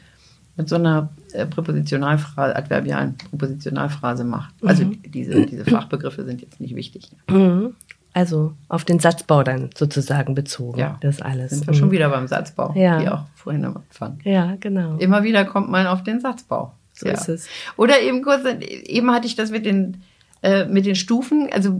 mit 0.55 0.69
so 0.69 0.75
einer 0.75 1.09
äh, 1.33 1.45
Präpositionalphrase, 1.47 2.55
adverbialen 2.55 3.17
Präpositionalphrase 3.17 4.25
macht. 4.25 4.53
Also 4.63 4.85
mhm. 4.85 4.99
diese, 5.07 5.45
diese 5.45 5.65
Fachbegriffe 5.65 6.23
sind 6.23 6.41
jetzt 6.41 6.59
nicht 6.59 6.75
wichtig. 6.75 7.09
Mhm. 7.29 7.73
Also 8.13 8.53
auf 8.67 8.85
den 8.85 8.99
Satzbau 8.99 9.43
dann 9.43 9.69
sozusagen 9.75 10.33
bezogen. 10.33 10.79
Ja, 10.79 10.97
das 11.01 11.21
alles. 11.21 11.51
Sind 11.51 11.67
wir 11.67 11.73
schon 11.73 11.89
mhm. 11.89 11.93
wieder 11.93 12.09
beim 12.09 12.27
Satzbau, 12.27 12.73
ja. 12.75 13.01
wie 13.01 13.07
auch 13.09 13.23
vorhin 13.35 13.65
am 13.65 13.77
Anfang. 13.77 14.19
Ja, 14.23 14.55
genau. 14.59 14.97
Immer 14.97 15.23
wieder 15.23 15.45
kommt 15.45 15.69
man 15.69 15.87
auf 15.87 16.03
den 16.03 16.19
Satzbau. 16.19 16.73
So 16.93 17.07
ja. 17.07 17.13
ist 17.13 17.29
es. 17.29 17.47
Oder 17.77 18.01
eben 18.01 18.23
kurz, 18.23 18.41
eben 18.61 19.11
hatte 19.11 19.27
ich 19.27 19.35
das 19.35 19.51
mit 19.51 19.65
den 19.65 20.01
äh, 20.41 20.65
mit 20.65 20.85
den 20.85 20.95
Stufen. 20.95 21.49
Also 21.51 21.77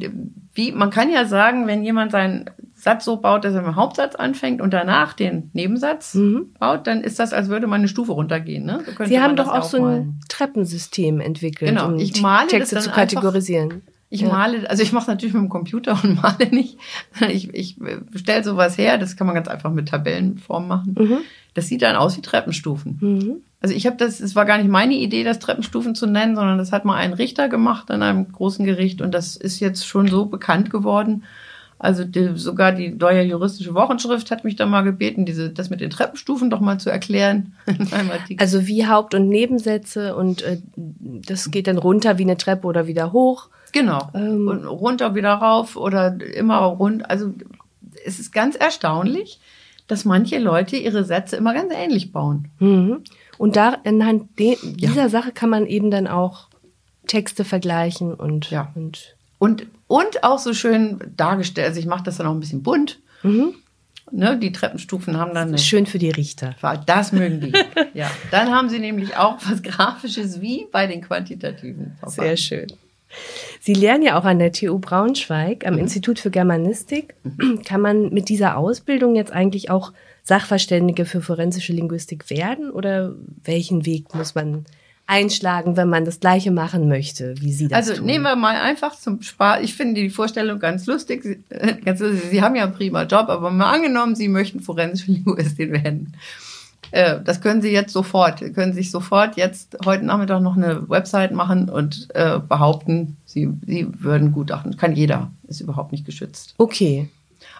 wie 0.53 0.71
man 0.73 0.89
kann 0.89 1.09
ja 1.09 1.25
sagen, 1.25 1.65
wenn 1.65 1.81
jemand 1.83 2.11
seinen 2.11 2.49
Satz 2.75 3.05
so 3.05 3.17
baut, 3.17 3.45
dass 3.45 3.53
er 3.53 3.61
mit 3.61 3.71
dem 3.71 3.75
Hauptsatz 3.77 4.15
anfängt 4.15 4.59
und 4.61 4.73
danach 4.73 5.13
den 5.13 5.49
Nebensatz 5.53 6.13
mhm. 6.15 6.53
baut, 6.59 6.85
dann 6.85 7.01
ist 7.01 7.19
das, 7.19 7.31
als 7.31 7.47
würde 7.47 7.67
man 7.67 7.79
eine 7.79 7.87
Stufe 7.87 8.11
runtergehen. 8.11 8.65
Ne? 8.65 8.83
So 8.97 9.05
Sie 9.05 9.21
haben 9.21 9.37
doch 9.37 9.47
auch 9.47 9.63
so 9.63 9.85
ein 9.85 10.19
Treppensystem 10.27 11.21
entwickelt, 11.21 11.71
genau. 11.71 11.87
um 11.87 11.99
ich 11.99 12.21
male 12.21 12.47
Texte 12.47 12.79
zu 12.79 12.89
kategorisieren. 12.89 13.81
Ich 14.11 14.21
ja. 14.21 14.29
male, 14.29 14.67
also 14.69 14.81
ich 14.81 14.91
mache 14.91 15.03
es 15.03 15.07
natürlich 15.07 15.33
mit 15.33 15.43
dem 15.43 15.49
Computer 15.49 15.99
und 16.03 16.21
male 16.21 16.49
nicht. 16.51 16.77
Ich, 17.29 17.53
ich 17.53 17.77
stelle 18.15 18.43
sowas 18.43 18.77
her, 18.77 18.97
das 18.97 19.15
kann 19.15 19.27
man 19.27 19.35
ganz 19.35 19.47
einfach 19.47 19.71
mit 19.71 19.89
Tabellenform 19.89 20.67
machen. 20.67 20.95
Mhm. 20.97 21.17
Das 21.53 21.67
sieht 21.67 21.81
dann 21.81 21.95
aus 21.95 22.17
wie 22.17 22.21
Treppenstufen. 22.21 22.97
Mhm. 23.01 23.35
Also 23.61 23.75
ich 23.75 23.85
habe 23.85 23.97
das, 23.97 24.19
es 24.19 24.35
war 24.35 24.45
gar 24.45 24.57
nicht 24.57 24.69
meine 24.69 24.95
Idee, 24.95 25.23
das 25.23 25.39
Treppenstufen 25.39 25.93
zu 25.93 26.07
nennen, 26.07 26.35
sondern 26.35 26.57
das 26.57 26.71
hat 26.71 26.85
mal 26.85 26.95
ein 26.95 27.13
Richter 27.13 27.49
gemacht 27.49 27.91
an 27.91 28.01
einem 28.01 28.31
großen 28.31 28.65
Gericht 28.65 29.01
und 29.01 29.13
das 29.13 29.35
ist 29.35 29.59
jetzt 29.59 29.85
schon 29.85 30.07
so 30.07 30.25
bekannt 30.25 30.69
geworden. 30.69 31.23
Also 31.79 32.03
die, 32.03 32.35
sogar 32.35 32.73
die 32.73 32.89
neue 32.89 33.23
juristische 33.23 33.73
Wochenschrift 33.73 34.31
hat 34.31 34.43
mich 34.43 34.57
da 34.57 34.65
mal 34.65 34.83
gebeten, 34.83 35.25
diese, 35.25 35.49
das 35.49 35.69
mit 35.69 35.79
den 35.79 35.89
Treppenstufen 35.89 36.49
doch 36.49 36.59
mal 36.59 36.77
zu 36.77 36.89
erklären. 36.89 37.53
also 38.37 38.67
wie 38.67 38.85
Haupt- 38.85 39.15
und 39.15 39.29
Nebensätze 39.29 40.15
und 40.15 40.41
äh, 40.41 40.59
das 40.75 41.51
geht 41.51 41.67
dann 41.67 41.77
runter 41.77 42.17
wie 42.17 42.23
eine 42.23 42.37
Treppe 42.37 42.67
oder 42.67 42.85
wieder 42.85 43.13
hoch. 43.13 43.47
Genau. 43.71 44.09
Ähm, 44.13 44.47
und 44.47 44.65
runter 44.65 45.15
wieder 45.15 45.33
rauf 45.33 45.77
oder 45.77 46.17
immer 46.21 46.57
rund. 46.57 47.09
Also 47.09 47.33
es 48.05 48.19
ist 48.19 48.33
ganz 48.33 48.57
erstaunlich, 48.57 49.39
dass 49.87 50.03
manche 50.03 50.37
Leute 50.37 50.75
ihre 50.75 51.05
Sätze 51.05 51.37
immer 51.37 51.53
ganz 51.53 51.73
ähnlich 51.73 52.11
bauen. 52.11 52.49
Mhm. 52.59 53.03
Und 53.37 53.55
da 53.55 53.77
anhand 53.85 54.37
dieser 54.37 55.03
ja. 55.03 55.09
Sache 55.09 55.31
kann 55.31 55.49
man 55.49 55.65
eben 55.65 55.91
dann 55.91 56.07
auch 56.07 56.49
Texte 57.07 57.45
vergleichen 57.45 58.13
und, 58.13 58.51
ja. 58.51 58.71
und 58.75 59.15
und 59.39 59.65
und 59.89 60.23
auch 60.23 60.37
so 60.37 60.53
schön 60.53 60.99
dargestellt. 61.17 61.67
Also 61.67 61.79
ich 61.79 61.87
mache 61.87 62.03
das 62.03 62.17
dann 62.17 62.27
auch 62.27 62.31
ein 62.31 62.39
bisschen 62.39 62.63
bunt. 62.63 62.99
Mhm. 63.23 63.55
Ne, 64.11 64.37
die 64.37 64.51
Treppenstufen 64.51 65.17
haben 65.17 65.33
dann. 65.33 65.49
Eine, 65.49 65.57
schön 65.57 65.85
für 65.85 65.99
die 65.99 66.11
Richter. 66.11 66.55
Das 66.85 67.11
mögen 67.11 67.41
die. 67.41 67.53
ja. 67.93 68.09
Dann 68.31 68.51
haben 68.51 68.69
sie 68.69 68.79
nämlich 68.79 69.17
auch 69.17 69.37
was 69.49 69.61
Grafisches 69.61 70.41
wie 70.41 70.67
bei 70.71 70.87
den 70.87 71.01
quantitativen 71.01 71.97
Verfahren. 71.99 72.27
Sehr 72.27 72.37
schön. 72.37 72.67
Sie 73.59 73.73
lernen 73.73 74.03
ja 74.03 74.19
auch 74.19 74.25
an 74.25 74.37
der 74.37 74.51
TU 74.51 74.77
Braunschweig 74.77 75.65
am 75.65 75.73
mhm. 75.73 75.81
Institut 75.81 76.19
für 76.19 76.29
Germanistik. 76.29 77.15
Kann 77.65 77.81
man 77.81 78.09
mit 78.13 78.29
dieser 78.29 78.57
Ausbildung 78.57 79.15
jetzt 79.15 79.31
eigentlich 79.31 79.71
auch 79.71 79.91
Sachverständige 80.23 81.05
für 81.05 81.21
forensische 81.21 81.73
Linguistik 81.73 82.29
werden 82.29 82.69
oder 82.69 83.15
welchen 83.43 83.87
Weg 83.87 84.13
muss 84.13 84.35
man 84.35 84.65
einschlagen, 85.09 85.75
wenn 85.75 85.89
man 85.89 86.05
das 86.05 86.19
Gleiche 86.19 86.51
machen 86.51 86.87
möchte, 86.87 87.33
wie 87.41 87.51
Sie 87.51 87.67
das 87.67 87.77
Also 87.89 87.95
tun? 87.95 88.05
nehmen 88.05 88.23
wir 88.23 88.35
mal 88.35 88.55
einfach 88.55 88.95
zum 88.95 89.21
Spaß. 89.21 89.61
Ich 89.63 89.73
finde 89.73 89.99
die 90.01 90.09
Vorstellung 90.09 90.59
ganz 90.59 90.85
lustig. 90.85 91.23
Sie, 91.23 91.39
ganz 91.83 91.99
lustig. 91.99 92.29
Sie 92.29 92.41
haben 92.41 92.55
ja 92.55 92.63
einen 92.63 92.73
prima 92.73 93.03
Job, 93.03 93.27
aber 93.29 93.49
mal 93.49 93.71
angenommen, 93.73 94.15
Sie 94.15 94.27
möchten 94.27 94.59
forensische 94.59 95.11
Linguistin 95.11 95.71
werden. 95.71 96.13
Äh, 96.91 97.19
das 97.23 97.41
können 97.41 97.61
Sie 97.61 97.69
jetzt 97.71 97.91
sofort. 97.91 98.39
Sie 98.39 98.51
können 98.53 98.73
sich 98.73 98.91
sofort 98.91 99.35
jetzt 99.35 99.77
heute 99.85 100.05
Nachmittag 100.05 100.41
noch 100.41 100.55
eine 100.55 100.87
Website 100.89 101.31
machen 101.31 101.69
und 101.69 102.07
äh, 102.13 102.39
behaupten, 102.39 103.17
Sie, 103.25 103.49
Sie 103.65 103.87
würden 103.99 104.31
Gutachten. 104.31 104.77
Kann 104.77 104.95
jeder. 104.95 105.31
Ist 105.47 105.61
überhaupt 105.61 105.91
nicht 105.91 106.05
geschützt. 106.05 106.53
Okay. 106.57 107.09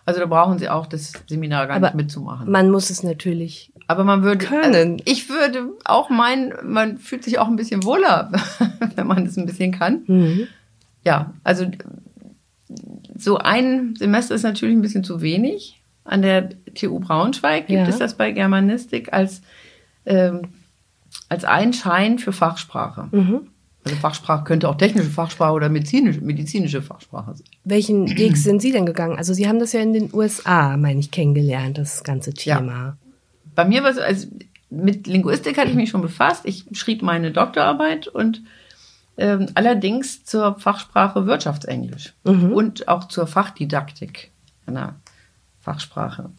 Also 0.06 0.20
da 0.20 0.26
brauchen 0.26 0.60
Sie 0.60 0.70
auch 0.70 0.86
das 0.86 1.14
Seminar 1.28 1.68
gar 1.68 1.78
Aber 1.78 1.88
nicht 1.88 1.96
mitzumachen. 1.96 2.52
Man 2.52 2.70
muss 2.72 2.90
es 2.90 3.04
natürlich. 3.04 3.72
Aber 3.88 4.04
man 4.04 4.24
würde 4.24 4.46
können. 4.46 4.94
Also 4.94 5.04
ich 5.06 5.30
würde 5.30 5.70
auch 5.86 6.10
meinen, 6.10 6.54
man 6.64 6.98
fühlt 6.98 7.24
sich 7.24 7.40
auch 7.40 7.48
ein 7.48 7.56
bisschen 7.56 7.84
wohler, 7.84 8.32
wenn 8.96 9.08
man 9.08 9.26
das 9.26 9.38
ein 9.38 9.46
bisschen 9.46 9.72
kann. 9.72 10.04
Mhm. 10.08 10.48
Ja, 11.04 11.34
also 11.44 11.66
so 13.16 13.38
ein 13.38 13.96
Semester 13.98 14.36
ist 14.36 14.44
natürlich 14.44 14.76
ein 14.76 14.82
bisschen 14.82 15.04
zu 15.04 15.22
wenig. 15.22 15.82
An 16.04 16.22
der 16.22 16.50
TU 16.74 17.00
Braunschweig 17.00 17.68
gibt 17.68 17.80
ja. 17.80 17.88
es 17.88 17.98
das 17.98 18.16
bei 18.16 18.32
Germanistik 18.32 19.14
als, 19.14 19.42
ähm, 20.06 20.50
als 21.28 21.46
einen 21.46 21.74
Schein 21.74 22.20
für 22.20 22.32
Fachsprache. 22.32 23.10
Mhm. 23.12 23.48
Also 23.90 24.02
Fachsprache 24.02 24.44
könnte 24.44 24.70
auch 24.70 24.76
technische 24.76 25.10
Fachsprache 25.10 25.54
oder 25.54 25.70
medizinische, 25.70 26.22
medizinische 26.22 26.82
Fachsprache 26.82 27.36
sein. 27.36 27.48
Welchen 27.64 28.08
Weg 28.18 28.38
sind 28.38 28.62
Sie 28.62 28.72
denn 28.72 28.86
gegangen? 28.86 29.18
Also 29.18 29.34
Sie 29.34 29.48
haben 29.48 29.60
das 29.60 29.74
ja 29.74 29.82
in 29.82 29.94
den 29.94 30.14
USA, 30.14 30.78
meine 30.78 31.00
ich, 31.00 31.12
kennengelernt, 31.12 31.78
das 31.78 32.04
ganze 32.04 32.34
Thema. 32.34 32.72
Ja. 32.72 32.98
Bei 33.56 33.66
mir 33.66 33.84
war 33.84 33.92
es, 33.92 33.98
also 33.98 34.28
mit 34.70 35.08
Linguistik 35.08 35.58
hatte 35.58 35.70
ich 35.70 35.76
mich 35.76 35.90
schon 35.90 36.02
befasst. 36.02 36.46
Ich 36.46 36.66
schrieb 36.74 37.02
meine 37.02 37.32
Doktorarbeit 37.32 38.08
und 38.08 38.44
ähm, 39.18 39.48
allerdings 39.56 40.24
zur 40.24 40.60
Fachsprache 40.60 41.26
Wirtschaftsenglisch 41.26 42.14
mhm. 42.24 42.54
und 42.54 42.88
auch 42.88 43.08
zur 43.08 43.28
Fachdidaktik 43.28 44.32
einer 44.66 44.96
Fachsprache. 45.60 46.30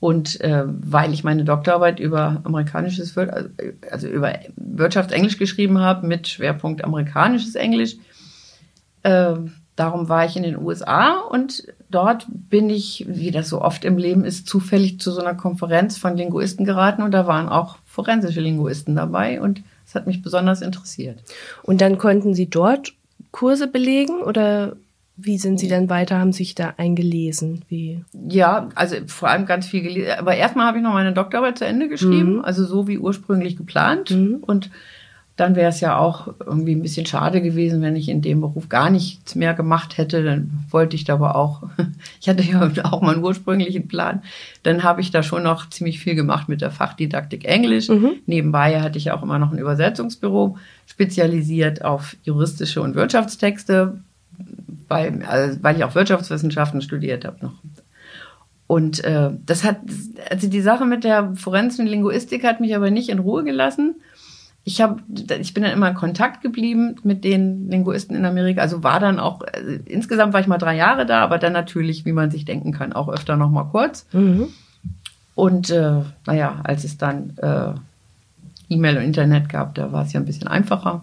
Und 0.00 0.40
äh, 0.40 0.64
weil 0.66 1.12
ich 1.12 1.24
meine 1.24 1.44
Doktorarbeit 1.44 1.98
über 1.98 2.40
amerikanisches, 2.44 3.16
also 3.90 4.06
über 4.06 4.32
Wirtschaftsenglisch 4.56 5.38
geschrieben 5.38 5.80
habe 5.80 6.06
mit 6.06 6.28
Schwerpunkt 6.28 6.84
amerikanisches 6.84 7.56
Englisch, 7.56 7.96
äh, 9.02 9.34
darum 9.74 10.08
war 10.08 10.24
ich 10.24 10.36
in 10.36 10.44
den 10.44 10.58
USA 10.58 11.18
und 11.18 11.64
dort 11.90 12.26
bin 12.28 12.70
ich, 12.70 13.06
wie 13.08 13.30
das 13.30 13.48
so 13.48 13.60
oft 13.60 13.84
im 13.84 13.96
Leben 13.96 14.24
ist, 14.24 14.46
zufällig 14.46 15.00
zu 15.00 15.10
so 15.10 15.20
einer 15.20 15.34
Konferenz 15.34 15.96
von 15.98 16.16
Linguisten 16.16 16.64
geraten 16.64 17.02
und 17.02 17.12
da 17.12 17.26
waren 17.26 17.48
auch 17.48 17.78
forensische 17.84 18.40
Linguisten 18.40 18.94
dabei 18.94 19.40
und 19.40 19.62
das 19.84 19.94
hat 19.94 20.06
mich 20.06 20.22
besonders 20.22 20.60
interessiert. 20.60 21.22
Und 21.62 21.80
dann 21.80 21.98
konnten 21.98 22.34
Sie 22.34 22.50
dort 22.50 22.92
Kurse 23.30 23.66
belegen 23.66 24.20
oder 24.20 24.76
wie 25.20 25.36
sind 25.36 25.58
Sie 25.58 25.66
dann 25.66 25.90
weiter, 25.90 26.18
haben 26.18 26.32
sich 26.32 26.54
da 26.54 26.74
eingelesen? 26.76 27.64
Wie? 27.68 28.04
Ja, 28.28 28.68
also 28.76 28.96
vor 29.08 29.28
allem 29.28 29.46
ganz 29.46 29.66
viel 29.66 29.82
gelesen. 29.82 30.12
Aber 30.16 30.36
erstmal 30.36 30.66
habe 30.66 30.78
ich 30.78 30.84
noch 30.84 30.92
meine 30.92 31.12
Doktorarbeit 31.12 31.58
zu 31.58 31.66
Ende 31.66 31.88
geschrieben, 31.88 32.36
mhm. 32.36 32.44
also 32.44 32.64
so 32.64 32.86
wie 32.86 32.98
ursprünglich 32.98 33.56
geplant. 33.56 34.12
Mhm. 34.12 34.36
Und 34.40 34.70
dann 35.34 35.56
wäre 35.56 35.70
es 35.70 35.80
ja 35.80 35.96
auch 35.96 36.34
irgendwie 36.44 36.72
ein 36.72 36.82
bisschen 36.82 37.06
schade 37.06 37.42
gewesen, 37.42 37.82
wenn 37.82 37.96
ich 37.96 38.08
in 38.08 38.22
dem 38.22 38.40
Beruf 38.40 38.68
gar 38.68 38.90
nichts 38.90 39.34
mehr 39.34 39.54
gemacht 39.54 39.98
hätte. 39.98 40.22
Dann 40.22 40.64
wollte 40.70 40.94
ich 40.94 41.02
da 41.02 41.14
aber 41.14 41.34
auch, 41.34 41.64
ich 42.20 42.28
hatte 42.28 42.44
ja 42.44 42.70
auch 42.84 43.02
meinen 43.02 43.22
ursprünglichen 43.22 43.88
Plan. 43.88 44.22
Dann 44.62 44.84
habe 44.84 45.00
ich 45.00 45.10
da 45.10 45.24
schon 45.24 45.42
noch 45.42 45.68
ziemlich 45.68 45.98
viel 45.98 46.14
gemacht 46.14 46.48
mit 46.48 46.60
der 46.60 46.70
Fachdidaktik 46.70 47.44
Englisch. 47.44 47.88
Mhm. 47.88 48.12
Nebenbei 48.26 48.80
hatte 48.80 48.98
ich 48.98 49.10
auch 49.10 49.22
immer 49.24 49.40
noch 49.40 49.50
ein 49.50 49.58
Übersetzungsbüro 49.58 50.56
spezialisiert 50.86 51.84
auf 51.84 52.16
juristische 52.22 52.82
und 52.82 52.94
Wirtschaftstexte 52.94 53.98
weil, 54.88 55.22
also, 55.24 55.58
weil 55.62 55.76
ich 55.76 55.84
auch 55.84 55.94
Wirtschaftswissenschaften 55.94 56.80
studiert 56.80 57.24
habe 57.24 57.38
noch. 57.42 57.54
Und 58.66 59.02
äh, 59.04 59.30
das 59.46 59.64
hat, 59.64 59.78
also 60.30 60.48
die 60.48 60.60
Sache 60.60 60.84
mit 60.84 61.02
der 61.02 61.34
forensischen 61.36 61.86
Linguistik 61.86 62.44
hat 62.44 62.60
mich 62.60 62.76
aber 62.76 62.90
nicht 62.90 63.08
in 63.08 63.18
Ruhe 63.18 63.42
gelassen. 63.42 63.96
Ich 64.64 64.82
habe, 64.82 65.00
ich 65.40 65.54
bin 65.54 65.62
dann 65.62 65.72
immer 65.72 65.88
in 65.88 65.94
Kontakt 65.94 66.42
geblieben 66.42 66.96
mit 67.02 67.24
den 67.24 67.70
Linguisten 67.70 68.14
in 68.14 68.26
Amerika. 68.26 68.60
Also 68.60 68.82
war 68.82 69.00
dann 69.00 69.18
auch, 69.18 69.40
also 69.40 69.70
insgesamt 69.86 70.34
war 70.34 70.40
ich 70.40 70.46
mal 70.46 70.58
drei 70.58 70.76
Jahre 70.76 71.06
da, 71.06 71.22
aber 71.22 71.38
dann 71.38 71.54
natürlich, 71.54 72.04
wie 72.04 72.12
man 72.12 72.30
sich 72.30 72.44
denken 72.44 72.72
kann, 72.72 72.92
auch 72.92 73.08
öfter 73.08 73.36
noch 73.36 73.50
mal 73.50 73.64
kurz. 73.64 74.06
Mhm. 74.12 74.48
Und 75.34 75.70
äh, 75.70 76.02
naja, 76.26 76.60
als 76.64 76.84
es 76.84 76.98
dann 76.98 77.38
äh, 77.38 77.72
E-Mail 78.68 78.98
und 78.98 79.04
Internet 79.04 79.48
gab, 79.48 79.74
da 79.76 79.92
war 79.92 80.04
es 80.04 80.12
ja 80.12 80.20
ein 80.20 80.26
bisschen 80.26 80.48
einfacher, 80.48 81.02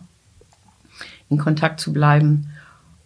in 1.29 1.39
Kontakt 1.39 1.79
zu 1.79 1.91
bleiben. 1.91 2.51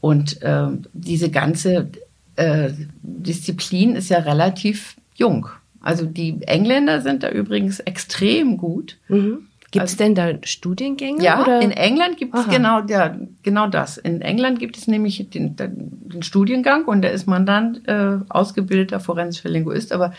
Und 0.02 0.42
äh, 0.42 0.68
diese 0.94 1.30
ganze 1.30 1.90
äh, 2.36 2.72
Disziplin 3.02 3.96
ist 3.96 4.10
ja 4.10 4.20
relativ 4.20 4.96
jung. 5.16 5.48
Also 5.82 6.06
die 6.06 6.42
Engländer 6.42 7.02
sind 7.02 7.24
da 7.24 7.30
übrigens 7.30 7.80
extrem 7.80 8.58
gut. 8.58 8.98
Mhm. 9.08 9.48
Gibt 9.72 9.86
es 9.86 9.94
also, 9.94 10.04
denn 10.04 10.16
da 10.16 10.34
Studiengänge? 10.44 11.24
Ja, 11.24 11.42
oder? 11.42 11.62
in 11.62 11.72
England 11.72 12.18
gibt 12.18 12.34
es 12.34 12.48
genau, 12.50 12.82
ja, 12.88 13.16
genau 13.44 13.68
das. 13.68 13.98
In 13.98 14.22
England 14.22 14.58
gibt 14.60 14.78
es 14.78 14.88
nämlich 14.88 15.30
den, 15.30 15.56
den 15.56 16.24
Studiengang 16.24 16.86
und 16.86 17.04
da 17.04 17.10
ist 17.10 17.28
man 17.28 17.46
dann 17.46 17.86
äh, 17.86 18.18
ausgebildeter 18.30 19.00
forensischer 19.00 19.50
Linguist. 19.50 19.92
Aber 19.92 20.14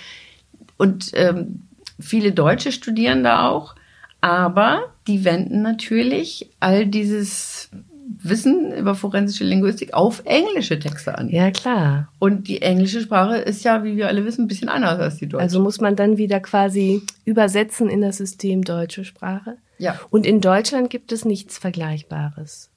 und 0.76 1.10
ähm, 1.14 1.62
viele 1.98 2.32
Deutsche 2.32 2.70
studieren 2.70 3.24
da 3.24 3.48
auch, 3.48 3.74
aber 4.20 4.84
die 5.08 5.24
wenden 5.24 5.62
natürlich 5.62 6.48
all 6.60 6.86
dieses 6.86 7.70
Wissen 8.22 8.72
über 8.72 8.94
forensische 8.94 9.44
Linguistik 9.44 9.94
auf 9.94 10.22
englische 10.24 10.78
Texte 10.78 11.16
an. 11.16 11.28
Ja, 11.28 11.50
klar. 11.50 12.08
Und 12.18 12.48
die 12.48 12.62
englische 12.62 13.00
Sprache 13.00 13.36
ist 13.36 13.64
ja, 13.64 13.84
wie 13.84 13.96
wir 13.96 14.08
alle 14.08 14.24
wissen, 14.24 14.44
ein 14.44 14.48
bisschen 14.48 14.68
anders 14.68 14.98
als 14.98 15.16
die 15.16 15.26
deutsche. 15.26 15.42
Also 15.42 15.60
muss 15.60 15.80
man 15.80 15.96
dann 15.96 16.16
wieder 16.16 16.40
quasi 16.40 17.02
übersetzen 17.24 17.88
in 17.88 18.00
das 18.00 18.18
System 18.18 18.62
deutsche 18.62 19.04
Sprache. 19.04 19.56
Ja. 19.78 19.98
Und 20.10 20.26
in 20.26 20.40
Deutschland 20.40 20.90
gibt 20.90 21.12
es 21.12 21.24
nichts 21.24 21.58
Vergleichbares. 21.58 22.70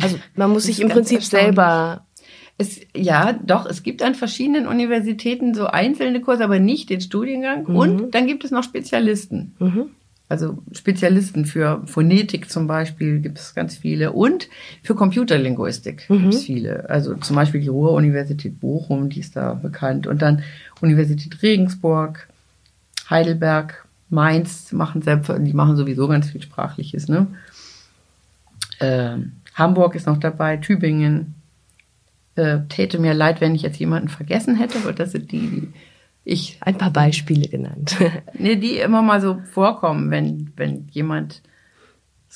Also 0.00 0.18
man 0.34 0.50
muss 0.50 0.64
sich 0.64 0.80
im 0.80 0.88
Prinzip 0.88 1.22
selber 1.22 2.06
es, 2.60 2.80
ja, 2.94 3.32
doch, 3.32 3.64
es 3.64 3.82
gibt 3.82 4.02
an 4.02 4.14
verschiedenen 4.14 4.66
Universitäten 4.66 5.54
so 5.54 5.66
einzelne 5.66 6.20
Kurse, 6.20 6.44
aber 6.44 6.58
nicht 6.58 6.90
den 6.90 7.00
Studiengang. 7.00 7.64
Mhm. 7.66 7.76
Und 7.76 8.14
dann 8.14 8.26
gibt 8.26 8.44
es 8.44 8.50
noch 8.50 8.64
Spezialisten. 8.64 9.54
Mhm. 9.58 9.90
Also 10.30 10.62
Spezialisten 10.70 11.44
für 11.44 11.82
Phonetik 11.86 12.48
zum 12.48 12.68
Beispiel 12.68 13.18
gibt 13.18 13.40
es 13.40 13.52
ganz 13.52 13.76
viele 13.76 14.12
und 14.12 14.48
für 14.80 14.94
Computerlinguistik 14.94 16.08
mhm. 16.08 16.18
gibt 16.20 16.34
es 16.34 16.44
viele. 16.44 16.88
Also 16.88 17.16
zum 17.16 17.34
Beispiel 17.34 17.60
die 17.60 17.66
Ruhr-Universität 17.66 18.60
Bochum, 18.60 19.10
die 19.10 19.18
ist 19.18 19.34
da 19.34 19.54
bekannt. 19.54 20.06
Und 20.06 20.22
dann 20.22 20.44
Universität 20.80 21.42
Regensburg, 21.42 22.28
Heidelberg, 23.10 23.84
Mainz 24.08 24.70
machen 24.70 25.02
selbst, 25.02 25.32
die 25.36 25.52
machen 25.52 25.76
sowieso 25.76 26.06
ganz 26.06 26.30
viel 26.30 26.42
Sprachliches. 26.42 27.08
Ne? 27.08 27.26
Äh, 28.78 29.16
Hamburg 29.54 29.96
ist 29.96 30.06
noch 30.06 30.18
dabei, 30.18 30.58
Tübingen. 30.58 31.34
Äh, 32.36 32.60
täte 32.68 33.00
mir 33.00 33.14
leid, 33.14 33.40
wenn 33.40 33.56
ich 33.56 33.62
jetzt 33.62 33.80
jemanden 33.80 34.08
vergessen 34.08 34.54
hätte, 34.54 34.78
aber 34.78 34.92
das 34.92 35.10
sind 35.10 35.32
die, 35.32 35.48
die 35.48 35.72
ich 36.24 36.58
ein 36.60 36.78
paar 36.78 36.90
Beispiele 36.90 37.48
genannt. 37.48 37.96
nee, 38.34 38.56
die 38.56 38.78
immer 38.78 39.02
mal 39.02 39.20
so 39.20 39.40
vorkommen, 39.52 40.10
wenn, 40.10 40.52
wenn 40.56 40.88
jemand. 40.90 41.42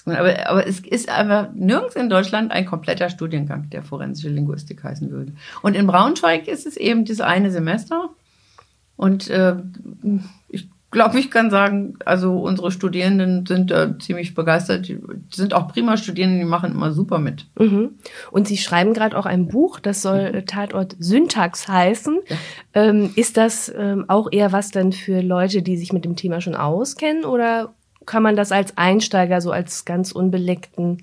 Aber, 0.06 0.48
aber 0.48 0.66
es 0.66 0.80
ist 0.80 1.08
einfach 1.08 1.52
nirgends 1.54 1.94
in 1.94 2.10
Deutschland 2.10 2.50
ein 2.50 2.66
kompletter 2.66 3.10
Studiengang, 3.10 3.70
der 3.70 3.82
forensische 3.82 4.28
Linguistik 4.28 4.82
heißen 4.82 5.10
würde. 5.10 5.32
Und 5.62 5.76
in 5.76 5.86
Braunschweig 5.86 6.48
ist 6.48 6.66
es 6.66 6.76
eben 6.76 7.04
das 7.04 7.20
eine 7.20 7.50
Semester. 7.50 8.10
Und 8.96 9.28
äh, 9.30 9.56
ich 10.48 10.68
glaube, 10.94 11.18
ich 11.18 11.30
kann 11.30 11.50
sagen, 11.50 11.98
also 12.06 12.38
unsere 12.38 12.70
Studierenden 12.70 13.44
sind 13.44 13.70
äh, 13.70 13.98
ziemlich 13.98 14.32
begeistert. 14.32 14.88
Die 14.88 14.98
sind 15.30 15.52
auch 15.52 15.68
prima 15.68 15.98
Studierende, 15.98 16.38
die 16.38 16.46
machen 16.46 16.72
immer 16.72 16.92
super 16.92 17.18
mit. 17.18 17.46
Mhm. 17.58 17.98
Und 18.30 18.48
Sie 18.48 18.56
schreiben 18.56 18.94
gerade 18.94 19.18
auch 19.18 19.26
ein 19.26 19.48
Buch, 19.48 19.80
das 19.80 20.00
soll 20.00 20.32
mhm. 20.32 20.46
Tatort 20.46 20.96
Syntax 20.98 21.68
heißen. 21.68 22.20
Ja. 22.26 22.36
Ähm, 22.72 23.10
ist 23.16 23.36
das 23.36 23.70
ähm, 23.76 24.06
auch 24.08 24.28
eher 24.32 24.52
was 24.52 24.70
dann 24.70 24.92
für 24.92 25.20
Leute, 25.20 25.60
die 25.60 25.76
sich 25.76 25.92
mit 25.92 26.06
dem 26.06 26.16
Thema 26.16 26.40
schon 26.40 26.54
auskennen 26.54 27.26
oder 27.26 27.74
kann 28.06 28.22
man 28.22 28.36
das 28.36 28.52
als 28.52 28.78
Einsteiger, 28.78 29.40
so 29.40 29.50
als 29.50 29.84
ganz 29.84 30.12
unbeleckten 30.12 31.02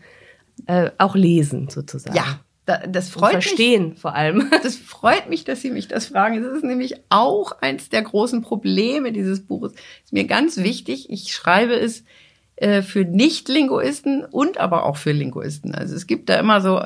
äh, 0.65 0.89
auch 0.97 1.15
lesen 1.15 1.69
sozusagen? 1.69 2.15
Ja, 2.15 2.39
das 2.65 3.09
freut 3.09 3.31
verstehen 3.31 3.89
mich, 3.89 3.99
vor 3.99 4.15
allem. 4.15 4.49
Das 4.63 4.75
freut 4.77 5.29
mich, 5.29 5.43
dass 5.43 5.61
Sie 5.61 5.71
mich 5.71 5.87
das 5.87 6.07
fragen. 6.07 6.43
Das 6.43 6.53
ist 6.55 6.63
nämlich 6.63 6.95
auch 7.09 7.53
eins 7.61 7.89
der 7.89 8.03
großen 8.03 8.41
Probleme 8.41 9.11
dieses 9.11 9.45
Buches. 9.45 9.73
Ist 10.03 10.13
mir 10.13 10.25
ganz 10.25 10.57
wichtig. 10.57 11.09
Ich 11.09 11.33
schreibe 11.33 11.73
es 11.73 12.03
äh, 12.57 12.81
für 12.81 13.03
Nicht-Linguisten 13.03 14.23
und 14.23 14.59
aber 14.59 14.85
auch 14.85 14.97
für 14.97 15.11
Linguisten. 15.11 15.73
Also 15.73 15.95
es 15.95 16.07
gibt 16.07 16.29
da 16.29 16.39
immer 16.39 16.61
so 16.61 16.81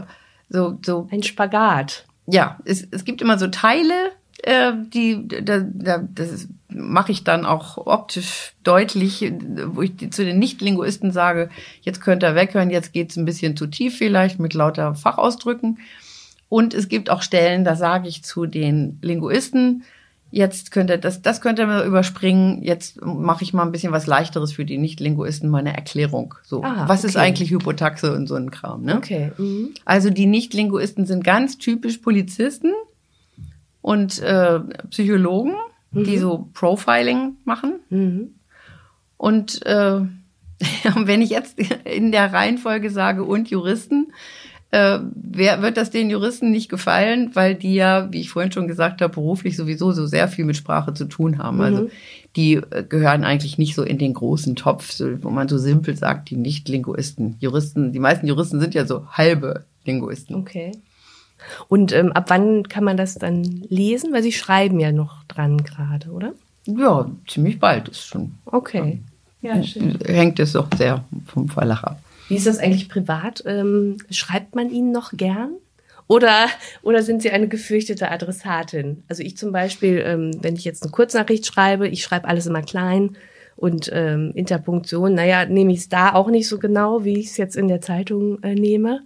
so 0.50 0.78
so 0.86 1.08
ein 1.12 1.24
Spagat. 1.24 2.06
Ja, 2.28 2.60
es, 2.66 2.88
es 2.90 3.04
gibt 3.04 3.22
immer 3.22 3.38
so 3.38 3.48
Teile 3.48 4.12
äh, 4.46 4.74
die, 4.94 5.28
da, 5.28 5.60
da, 5.60 5.98
das 5.98 6.48
mache 6.70 7.12
ich 7.12 7.24
dann 7.24 7.48
auch 7.48 7.78
optisch 7.88 8.54
deutlich, 8.64 9.34
wo 9.66 9.82
ich 9.82 10.12
zu 10.12 10.24
den 10.24 10.38
Nicht-Linguisten 10.38 11.12
sage, 11.12 11.50
jetzt 11.82 12.00
könnt 12.00 12.24
ihr 12.24 12.36
weghören, 12.36 12.70
jetzt 12.70 12.94
geht's 12.94 13.16
ein 13.16 13.26
bisschen 13.26 13.58
zu 13.58 13.66
tief 13.66 13.98
vielleicht 13.98 14.40
mit 14.40 14.54
lauter 14.54 14.94
Fachausdrücken. 14.94 15.80
Und 16.48 16.76
es 16.76 16.90
gibt 16.90 17.10
auch 17.10 17.24
Stellen, 17.24 17.64
da 17.64 17.76
sage 17.76 18.08
ich 18.08 18.24
zu 18.24 18.46
den 18.46 19.00
Linguisten, 19.02 19.84
jetzt 20.30 20.70
könnt 20.70 20.92
ihr 20.92 21.00
das, 21.00 21.24
das 21.24 21.42
könnt 21.42 21.60
ihr 21.60 21.84
überspringen, 21.84 22.62
jetzt 22.62 23.04
mache 23.04 23.44
ich 23.44 23.52
mal 23.52 23.64
ein 23.64 23.72
bisschen 23.72 23.94
was 23.94 24.06
leichteres 24.06 24.52
für 24.52 24.66
die 24.66 24.78
Nicht-Linguisten, 24.78 25.50
meine 25.50 25.74
Erklärung. 25.74 26.36
So, 26.44 26.62
ah, 26.62 26.84
was 26.88 27.00
okay. 27.00 27.08
ist 27.08 27.18
eigentlich 27.18 27.50
Hypotaxe 27.50 28.14
und 28.14 28.28
so 28.28 28.36
ein 28.36 28.52
Kram, 28.52 28.84
ne? 28.84 28.98
Okay. 28.98 29.32
Mhm. 29.40 29.72
Also 29.86 30.12
die 30.12 30.28
Nicht-Linguisten 30.28 31.08
sind 31.08 31.24
ganz 31.24 31.58
typisch 31.58 31.98
Polizisten 31.98 32.74
und 33.86 34.20
äh, 34.24 34.62
Psychologen, 34.90 35.54
mhm. 35.92 36.06
die 36.06 36.18
so 36.18 36.50
Profiling 36.56 37.36
machen. 37.46 37.82
Mhm. 37.92 38.34
Und 39.16 39.64
äh, 39.64 40.02
wenn 40.96 41.22
ich 41.22 41.30
jetzt 41.30 41.60
in 41.84 42.12
der 42.12 42.34
Reihenfolge 42.34 42.90
sage 42.90 43.24
und 43.24 43.52
Juristen, 43.52 44.12
äh, 44.72 44.98
wer, 45.14 45.62
wird 45.62 45.78
das 45.78 45.92
den 45.92 46.10
Juristen 46.10 46.50
nicht 46.50 46.68
gefallen, 46.68 47.36
weil 47.36 47.54
die 47.54 47.76
ja, 47.76 48.12
wie 48.12 48.22
ich 48.22 48.32
vorhin 48.32 48.52
schon 48.52 48.68
gesagt 48.68 49.04
habe, 49.04 49.14
beruflich 49.14 49.56
sowieso 49.56 49.92
so 49.92 50.08
sehr 50.08 50.30
viel 50.30 50.46
mit 50.46 50.58
Sprache 50.58 50.96
zu 50.96 51.06
tun 51.06 51.38
haben. 51.38 51.62
Also 51.62 51.84
Mhm. 51.84 51.90
die 52.36 52.56
äh, 52.56 52.84
gehören 52.90 53.24
eigentlich 53.24 53.60
nicht 53.60 53.76
so 53.76 53.84
in 53.84 54.00
den 54.00 54.16
großen 54.16 54.56
Topf, 54.56 54.94
so, 54.94 55.24
wo 55.24 55.30
man 55.30 55.48
so 55.48 55.60
simpel 55.60 55.96
sagt, 55.96 56.32
die 56.32 56.38
Nicht-Linguisten. 56.38 57.36
Juristen, 57.40 57.92
die 57.92 58.00
meisten 58.00 58.26
Juristen 58.26 58.60
sind 58.60 58.74
ja 58.74 58.88
so 58.88 59.06
halbe 59.12 59.66
Linguisten. 59.86 60.34
Okay. 60.38 60.72
Und 61.68 61.92
ähm, 61.92 62.12
ab 62.12 62.26
wann 62.30 62.68
kann 62.68 62.84
man 62.84 62.98
das 62.98 63.16
dann 63.16 63.44
lesen? 63.70 64.14
Weil 64.14 64.24
Sie 64.24 64.32
schreiben 64.32 64.80
ja 64.80 64.92
noch 64.92 65.24
dran 65.26 65.64
gerade, 65.64 66.10
oder? 66.10 66.34
Ja, 66.66 67.10
ziemlich 67.28 67.60
bald 67.60 67.90
ist 67.90 68.08
schon. 68.08 68.34
Okay. 68.46 69.00
Ja, 69.42 69.62
schön. 69.64 70.00
Hängt 70.06 70.40
es 70.40 70.54
doch 70.54 70.68
sehr 70.76 71.04
vom 71.28 71.48
Verlag 71.50 71.84
ab. 71.84 72.00
Wie 72.28 72.36
ist 72.36 72.48
das 72.48 72.58
eigentlich 72.58 72.90
privat? 72.90 73.44
Ähm, 73.46 73.98
schreibt 74.10 74.56
man 74.56 74.72
Ihnen 74.72 74.92
noch 74.92 75.12
gern? 75.14 75.52
Oder, 76.08 76.48
oder 76.84 77.02
sind 77.02 77.22
Sie 77.22 77.32
eine 77.32 77.48
gefürchtete 77.48 78.12
Adressatin? 78.12 79.04
Also 79.08 79.24
ich 79.24 79.38
zum 79.38 79.52
Beispiel, 79.52 80.04
ähm, 80.06 80.32
wenn 80.42 80.56
ich 80.56 80.64
jetzt 80.64 80.84
eine 80.84 80.92
Kurznachricht 80.92 81.46
schreibe, 81.46 81.88
ich 81.88 82.04
schreibe 82.04 82.28
alles 82.28 82.46
immer 82.46 82.62
klein 82.62 83.18
und 83.56 83.90
ähm, 83.94 84.32
Interpunktion, 84.36 85.16
naja, 85.16 85.46
nehme 85.46 85.74
ich 85.74 85.80
es 85.80 85.90
da 85.90 86.14
auch 86.14 86.30
nicht 86.30 86.48
so 86.48 86.60
genau, 86.60 87.04
wie 87.04 87.20
ich 87.20 87.28
es 87.28 87.38
jetzt 87.38 87.56
in 87.56 87.68
der 87.68 87.82
Zeitung 87.82 88.42
äh, 88.44 88.54
nehme. 88.54 89.02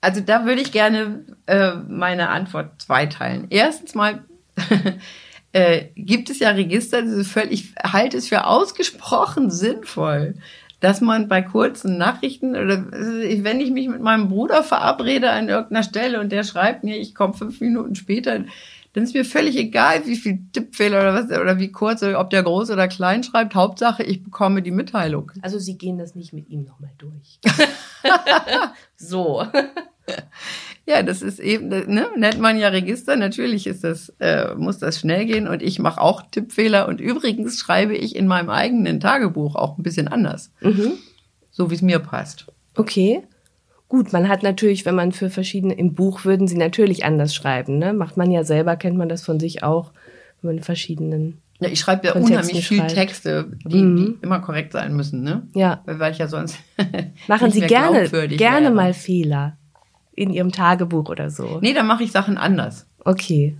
Also 0.00 0.20
da 0.20 0.46
würde 0.46 0.62
ich 0.62 0.72
gerne 0.72 1.24
äh, 1.46 1.74
meine 1.74 2.30
Antwort 2.30 2.80
zweiteilen. 2.80 3.46
Erstens 3.50 3.94
mal 3.94 4.24
äh, 5.52 5.86
gibt 5.94 6.30
es 6.30 6.38
ja 6.38 6.50
Register, 6.50 7.02
das 7.02 7.12
ist 7.12 7.30
völlig, 7.30 7.52
ich 7.52 7.74
halte 7.82 8.16
es 8.16 8.28
für 8.28 8.46
ausgesprochen 8.46 9.50
sinnvoll, 9.50 10.36
dass 10.80 11.02
man 11.02 11.28
bei 11.28 11.42
kurzen 11.42 11.98
Nachrichten 11.98 12.56
oder 12.56 12.86
äh, 12.92 13.44
wenn 13.44 13.60
ich 13.60 13.70
mich 13.70 13.88
mit 13.88 14.00
meinem 14.00 14.28
Bruder 14.28 14.62
verabrede 14.62 15.30
an 15.30 15.48
irgendeiner 15.48 15.82
Stelle 15.82 16.20
und 16.20 16.32
der 16.32 16.44
schreibt 16.44 16.82
mir, 16.82 16.96
ich 16.96 17.14
komme 17.14 17.34
fünf 17.34 17.60
Minuten 17.60 17.94
später, 17.94 18.44
dann 18.92 19.04
ist 19.04 19.14
mir 19.14 19.24
völlig 19.24 19.56
egal, 19.56 20.04
wie 20.06 20.16
viel 20.16 20.40
Tippfehler 20.52 21.00
oder 21.00 21.14
was 21.14 21.26
oder 21.26 21.58
wie 21.58 21.70
kurz, 21.70 22.02
oder 22.02 22.18
ob 22.18 22.30
der 22.30 22.42
groß 22.42 22.70
oder 22.70 22.88
klein 22.88 23.22
schreibt. 23.22 23.54
Hauptsache, 23.54 24.02
ich 24.02 24.24
bekomme 24.24 24.62
die 24.62 24.72
Mitteilung. 24.72 25.30
Also 25.42 25.60
Sie 25.60 25.78
gehen 25.78 25.96
das 25.96 26.16
nicht 26.16 26.32
mit 26.32 26.48
ihm 26.48 26.64
nochmal 26.64 26.90
durch. 26.98 27.38
so. 28.96 29.46
Ja, 30.86 31.04
das 31.04 31.22
ist 31.22 31.38
eben, 31.38 31.68
ne, 31.68 32.06
nennt 32.16 32.40
man 32.40 32.58
ja 32.58 32.68
Register. 32.68 33.14
Natürlich 33.14 33.68
ist 33.68 33.84
das, 33.84 34.12
äh, 34.18 34.54
muss 34.56 34.78
das 34.78 34.98
schnell 34.98 35.24
gehen 35.26 35.46
und 35.46 35.62
ich 35.62 35.78
mache 35.78 36.00
auch 36.00 36.22
Tippfehler. 36.30 36.88
Und 36.88 37.00
übrigens 37.00 37.60
schreibe 37.60 37.94
ich 37.94 38.16
in 38.16 38.26
meinem 38.26 38.50
eigenen 38.50 38.98
Tagebuch 38.98 39.54
auch 39.54 39.78
ein 39.78 39.84
bisschen 39.84 40.08
anders, 40.08 40.50
Mhm. 40.62 40.92
so 41.52 41.70
wie 41.70 41.74
es 41.76 41.82
mir 41.82 42.00
passt. 42.00 42.46
Okay. 42.74 43.22
Gut, 43.88 44.12
man 44.12 44.28
hat 44.28 44.42
natürlich, 44.42 44.84
wenn 44.84 44.96
man 44.96 45.12
für 45.12 45.30
verschiedene, 45.30 45.74
im 45.74 45.94
Buch 45.94 46.24
würden 46.24 46.48
sie 46.48 46.56
natürlich 46.56 47.04
anders 47.04 47.34
schreiben, 47.36 47.78
ne? 47.78 47.92
Macht 47.92 48.16
man 48.16 48.30
ja 48.32 48.42
selber, 48.42 48.74
kennt 48.76 48.96
man 48.96 49.08
das 49.08 49.22
von 49.22 49.38
sich 49.38 49.62
auch, 49.62 49.92
wenn 50.40 50.48
man 50.48 50.56
in 50.58 50.62
verschiedenen, 50.64 51.38
Ja, 51.60 51.68
ich 51.68 51.78
schreibe 51.78 52.06
ja 52.06 52.12
Kontexten 52.14 52.38
unheimlich 52.40 52.66
viel 52.66 52.78
schreibt. 52.78 52.94
Texte, 52.94 53.52
die, 53.64 53.82
Mhm. 53.82 53.96
die 53.96 54.18
immer 54.22 54.40
korrekt 54.40 54.72
sein 54.72 54.94
müssen, 54.96 55.22
ne? 55.22 55.46
ja. 55.54 55.82
Weil 55.84 55.98
weil 56.00 56.12
ich 56.12 56.18
ja 56.18 56.26
sonst 56.26 56.56
Machen 57.28 57.50
Sie 57.52 57.60
gerne, 57.60 58.08
gerne 58.08 58.66
wäre. 58.66 58.74
mal 58.74 58.94
Fehler 58.94 59.56
in 60.20 60.30
Ihrem 60.30 60.52
Tagebuch 60.52 61.08
oder 61.08 61.30
so. 61.30 61.58
Nee, 61.62 61.72
da 61.72 61.82
mache 61.82 62.02
ich 62.04 62.12
Sachen 62.12 62.36
anders. 62.36 62.86
Okay. 63.04 63.56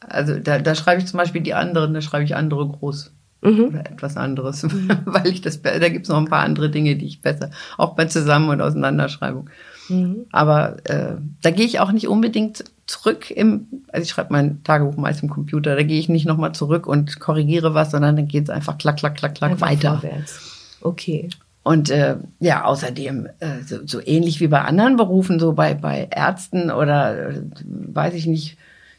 Also 0.00 0.38
da, 0.38 0.58
da 0.58 0.74
schreibe 0.74 1.00
ich 1.00 1.08
zum 1.08 1.16
Beispiel 1.18 1.40
die 1.40 1.54
anderen, 1.54 1.94
da 1.94 2.02
schreibe 2.02 2.24
ich 2.24 2.36
andere 2.36 2.68
groß. 2.68 3.12
Mhm. 3.40 3.60
Oder 3.68 3.80
etwas 3.90 4.16
anderes, 4.16 4.64
weil 5.04 5.28
ich 5.28 5.40
das, 5.40 5.62
da 5.62 5.88
gibt's 5.88 6.08
noch 6.08 6.18
ein 6.18 6.26
paar 6.28 6.42
andere 6.42 6.70
Dinge, 6.70 6.96
die 6.96 7.06
ich 7.06 7.22
besser, 7.22 7.50
auch 7.76 7.94
bei 7.94 8.04
Zusammen- 8.06 8.50
und 8.50 8.60
Auseinanderschreibung. 8.60 9.48
Mhm. 9.88 10.26
Aber 10.32 10.76
äh, 10.84 11.14
da 11.42 11.50
gehe 11.50 11.64
ich 11.64 11.80
auch 11.80 11.92
nicht 11.92 12.08
unbedingt 12.08 12.64
zurück 12.86 13.30
im, 13.30 13.68
also 13.92 14.02
ich 14.02 14.10
schreibe 14.10 14.32
mein 14.32 14.62
Tagebuch 14.64 14.96
meist 14.96 15.22
im 15.22 15.30
Computer, 15.30 15.76
da 15.76 15.82
gehe 15.84 16.00
ich 16.00 16.08
nicht 16.08 16.26
nochmal 16.26 16.52
zurück 16.52 16.86
und 16.86 17.20
korrigiere 17.20 17.74
was, 17.74 17.92
sondern 17.92 18.16
dann 18.16 18.28
geht's 18.28 18.50
einfach 18.50 18.76
klack, 18.76 18.98
klack, 18.98 19.14
klack, 19.16 19.36
klack 19.36 19.52
Einfach 19.52 19.68
weiter. 19.68 20.00
vorwärts. 20.00 20.78
Okay. 20.80 21.28
Und 21.62 21.90
äh, 21.90 22.16
ja, 22.40 22.64
außerdem, 22.64 23.28
äh, 23.40 23.62
so, 23.66 23.78
so 23.84 24.00
ähnlich 24.04 24.40
wie 24.40 24.48
bei 24.48 24.62
anderen 24.62 24.96
Berufen, 24.96 25.38
so 25.38 25.52
bei, 25.52 25.74
bei 25.74 26.08
Ärzten 26.10 26.70
oder 26.70 27.30
äh, 27.30 27.42
weiß 27.60 28.14
ich 28.14 28.26
nicht, 28.26 28.56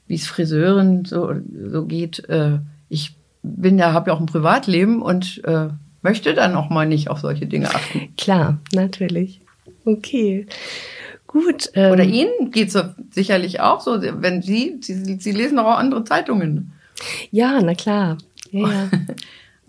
wie 0.07 0.15
es 0.15 0.27
Friseuren 0.27 1.05
so, 1.05 1.33
so 1.71 1.85
geht. 1.85 2.27
Äh, 2.29 2.59
ich 2.89 3.15
bin 3.41 3.77
ja, 3.77 3.93
habe 3.93 4.09
ja 4.09 4.15
auch 4.15 4.19
ein 4.19 4.25
Privatleben 4.25 5.01
und 5.01 5.41
äh, 5.45 5.69
möchte 6.01 6.33
dann 6.33 6.55
auch 6.55 6.69
mal 6.69 6.85
nicht 6.85 7.09
auf 7.09 7.19
solche 7.19 7.47
Dinge 7.47 7.73
achten. 7.73 8.13
Klar, 8.17 8.59
natürlich. 8.73 9.41
Okay. 9.85 10.45
Gut. 11.27 11.69
Ähm, 11.75 11.91
Oder 11.91 12.03
Ihnen 12.03 12.51
geht's 12.51 12.77
sicherlich 13.11 13.61
auch 13.61 13.81
so, 13.81 14.01
wenn 14.01 14.41
Sie, 14.41 14.77
Sie, 14.81 15.17
Sie 15.19 15.31
lesen 15.31 15.57
doch 15.57 15.65
auch 15.65 15.77
andere 15.77 16.03
Zeitungen. 16.03 16.73
Ja, 17.31 17.59
na 17.61 17.75
klar. 17.75 18.17
Ja, 18.51 18.67
ja. 18.67 18.89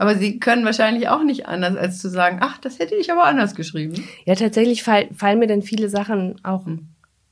Aber 0.00 0.14
Sie 0.14 0.38
können 0.40 0.64
wahrscheinlich 0.64 1.08
auch 1.10 1.22
nicht 1.22 1.46
anders, 1.46 1.76
als 1.76 1.98
zu 1.98 2.08
sagen, 2.08 2.38
ach, 2.40 2.56
das 2.56 2.78
hätte 2.78 2.94
ich 2.94 3.12
aber 3.12 3.24
anders 3.26 3.54
geschrieben. 3.54 4.02
Ja, 4.24 4.34
tatsächlich 4.34 4.82
fall, 4.82 5.08
fallen 5.14 5.38
mir 5.38 5.46
dann 5.46 5.60
viele 5.60 5.90
Sachen 5.90 6.36
auch 6.42 6.64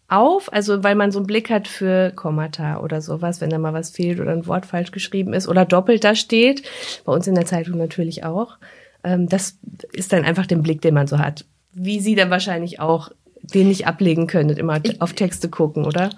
auf, 0.07 0.53
also 0.53 0.85
weil 0.85 0.95
man 0.95 1.11
so 1.11 1.19
einen 1.19 1.27
Blick 1.27 1.49
hat 1.49 1.67
für 1.67 2.11
Kommata 2.15 2.81
oder 2.81 3.01
sowas, 3.01 3.41
wenn 3.41 3.49
da 3.49 3.57
mal 3.57 3.73
was 3.73 3.89
fehlt 3.89 4.21
oder 4.21 4.33
ein 4.33 4.47
Wort 4.47 4.67
falsch 4.67 4.91
geschrieben 4.91 5.33
ist 5.33 5.49
oder 5.49 5.65
doppelt 5.65 6.05
da 6.05 6.15
steht. 6.15 6.63
Bei 7.07 7.13
uns 7.15 7.27
in 7.27 7.35
der 7.35 7.47
Zeitung 7.47 7.79
natürlich 7.79 8.25
auch. 8.25 8.59
Ähm, 9.03 9.31
das 9.31 9.57
ist 9.95 10.13
dann 10.13 10.25
einfach 10.27 10.45
den 10.47 10.63
Blick, 10.63 10.83
den 10.83 10.93
man 10.93 11.07
so 11.07 11.19
hat. 11.19 11.47
Wie 11.73 12.01
Sie 12.01 12.17
dann 12.17 12.29
wahrscheinlich 12.29 12.81
auch 12.81 13.11
den 13.43 13.69
nicht 13.69 13.87
ablegen 13.87 14.27
können, 14.27 14.51
immer 14.59 14.79
Ich- 14.83 15.01
auf 15.01 15.15
Texte 15.15 15.49
gucken, 15.49 15.87
oder? 15.87 16.11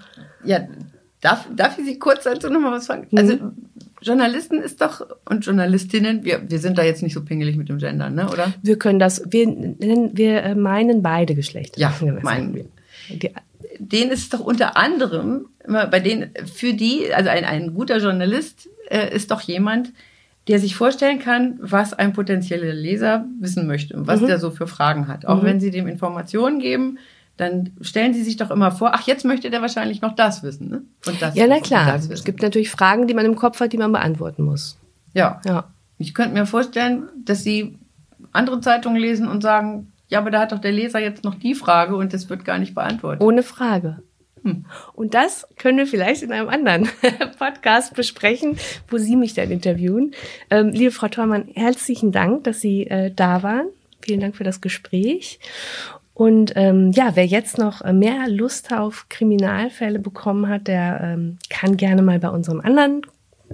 Ja, 0.44 0.66
darf, 1.20 1.46
darf 1.54 1.78
ich 1.78 1.84
Sie 1.84 1.98
kurz 2.00 2.24
dazu 2.24 2.50
nochmal 2.50 2.72
was 2.72 2.86
fragen? 2.86 3.06
Also 3.16 3.34
Journalisten 4.02 4.60
ist 4.60 4.80
doch 4.80 5.06
und 5.28 5.44
Journalistinnen, 5.44 6.24
wir, 6.24 6.48
wir 6.50 6.58
sind 6.58 6.78
da 6.78 6.82
jetzt 6.82 7.02
nicht 7.02 7.14
so 7.14 7.24
pingelig 7.24 7.56
mit 7.56 7.68
dem 7.68 7.78
Gendern, 7.78 8.14
ne, 8.14 8.28
oder? 8.30 8.52
Wir 8.62 8.78
können 8.78 8.98
das, 8.98 9.22
wir, 9.28 9.46
wir 9.48 10.42
äh, 10.42 10.54
meinen 10.54 11.02
beide 11.02 11.34
Geschlechter. 11.34 11.78
Ja, 11.80 11.94
meinen 12.22 12.54
wir. 12.54 12.64
Die, 13.08 13.30
Denen 13.78 14.10
ist 14.10 14.20
es 14.20 14.28
doch 14.30 14.40
unter 14.40 14.76
anderem, 14.76 15.46
immer 15.66 15.86
bei 15.86 16.00
denen, 16.00 16.30
für 16.52 16.74
die, 16.74 17.12
also 17.14 17.30
ein, 17.30 17.44
ein 17.44 17.74
guter 17.74 17.98
Journalist 17.98 18.68
äh, 18.90 19.14
ist 19.14 19.30
doch 19.30 19.40
jemand, 19.40 19.92
der 20.48 20.58
sich 20.58 20.74
vorstellen 20.74 21.18
kann, 21.18 21.58
was 21.60 21.92
ein 21.92 22.12
potenzieller 22.12 22.72
Leser 22.72 23.26
wissen 23.38 23.66
möchte 23.66 23.94
und 23.94 24.02
Mhm. 24.02 24.06
was 24.06 24.20
der 24.20 24.38
so 24.38 24.50
für 24.50 24.66
Fragen 24.66 25.06
hat. 25.08 25.26
Auch 25.26 25.42
wenn 25.44 25.60
sie 25.60 25.70
dem 25.70 25.86
Informationen 25.86 26.58
geben, 26.58 26.98
dann 27.40 27.72
stellen 27.80 28.12
sie 28.12 28.22
sich 28.22 28.36
doch 28.36 28.50
immer 28.50 28.70
vor, 28.70 28.90
ach, 28.92 29.06
jetzt 29.06 29.24
möchte 29.24 29.50
der 29.50 29.62
wahrscheinlich 29.62 30.02
noch 30.02 30.14
das 30.14 30.42
wissen, 30.42 30.68
ne? 30.68 30.82
Und 31.06 31.22
das 31.22 31.34
ja, 31.34 31.46
na 31.48 31.60
klar. 31.60 31.94
Es 31.94 32.24
gibt 32.24 32.42
natürlich 32.42 32.70
Fragen, 32.70 33.06
die 33.06 33.14
man 33.14 33.24
im 33.24 33.36
Kopf 33.36 33.60
hat, 33.60 33.72
die 33.72 33.78
man 33.78 33.92
beantworten 33.92 34.42
muss. 34.42 34.78
Ja. 35.14 35.40
Ja. 35.46 35.70
Ich 35.96 36.12
könnte 36.12 36.34
mir 36.34 36.46
vorstellen, 36.46 37.08
dass 37.24 37.42
Sie 37.42 37.78
andere 38.32 38.60
Zeitungen 38.60 39.00
lesen 39.00 39.26
und 39.26 39.42
sagen, 39.42 39.92
ja, 40.08 40.18
aber 40.18 40.30
da 40.30 40.40
hat 40.40 40.52
doch 40.52 40.58
der 40.58 40.72
Leser 40.72 41.00
jetzt 41.00 41.24
noch 41.24 41.34
die 41.34 41.54
Frage 41.54 41.96
und 41.96 42.12
das 42.12 42.28
wird 42.28 42.44
gar 42.44 42.58
nicht 42.58 42.74
beantwortet. 42.74 43.22
Ohne 43.22 43.42
Frage. 43.42 44.02
Hm. 44.42 44.66
Und 44.94 45.14
das 45.14 45.46
können 45.56 45.78
wir 45.78 45.86
vielleicht 45.86 46.22
in 46.22 46.32
einem 46.32 46.48
anderen 46.48 46.88
Podcast 47.38 47.94
besprechen, 47.94 48.58
wo 48.88 48.98
Sie 48.98 49.16
mich 49.16 49.34
dann 49.34 49.50
interviewen. 49.50 50.12
Ähm, 50.50 50.68
liebe 50.70 50.90
Frau 50.90 51.08
Thormann, 51.08 51.48
herzlichen 51.54 52.12
Dank, 52.12 52.44
dass 52.44 52.60
Sie 52.60 52.86
äh, 52.86 53.10
da 53.14 53.42
waren. 53.42 53.68
Vielen 54.02 54.20
Dank 54.20 54.36
für 54.36 54.44
das 54.44 54.60
Gespräch. 54.60 55.38
Und 56.20 56.52
ähm, 56.54 56.90
ja, 56.92 57.12
wer 57.14 57.24
jetzt 57.24 57.56
noch 57.56 57.80
äh, 57.80 57.94
mehr 57.94 58.28
Lust 58.28 58.74
auf 58.74 59.06
Kriminalfälle 59.08 59.98
bekommen 59.98 60.50
hat, 60.50 60.68
der 60.68 61.00
ähm, 61.02 61.38
kann 61.48 61.78
gerne 61.78 62.02
mal 62.02 62.18
bei 62.18 62.28
unserem 62.28 62.60
anderen 62.60 63.00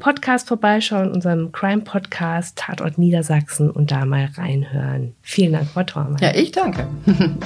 Podcast 0.00 0.48
vorbeischauen, 0.48 1.12
unserem 1.12 1.52
Crime-Podcast 1.52 2.58
Tatort 2.58 2.98
Niedersachsen 2.98 3.70
und 3.70 3.92
da 3.92 4.04
mal 4.04 4.30
reinhören. 4.34 5.14
Vielen 5.22 5.52
Dank, 5.52 5.68
Frau 5.68 5.84
Thormann. 5.84 6.16
Ja, 6.20 6.34
ich 6.34 6.50
danke. 6.50 6.88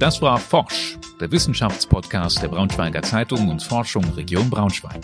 Das 0.00 0.20
war 0.20 0.38
Forsch, 0.38 0.98
der 1.20 1.30
Wissenschaftspodcast 1.30 2.42
der 2.42 2.48
Braunschweiger 2.48 3.00
Zeitung 3.02 3.48
und 3.48 3.62
Forschung 3.62 4.04
Region 4.16 4.50
Braunschweig. 4.50 5.00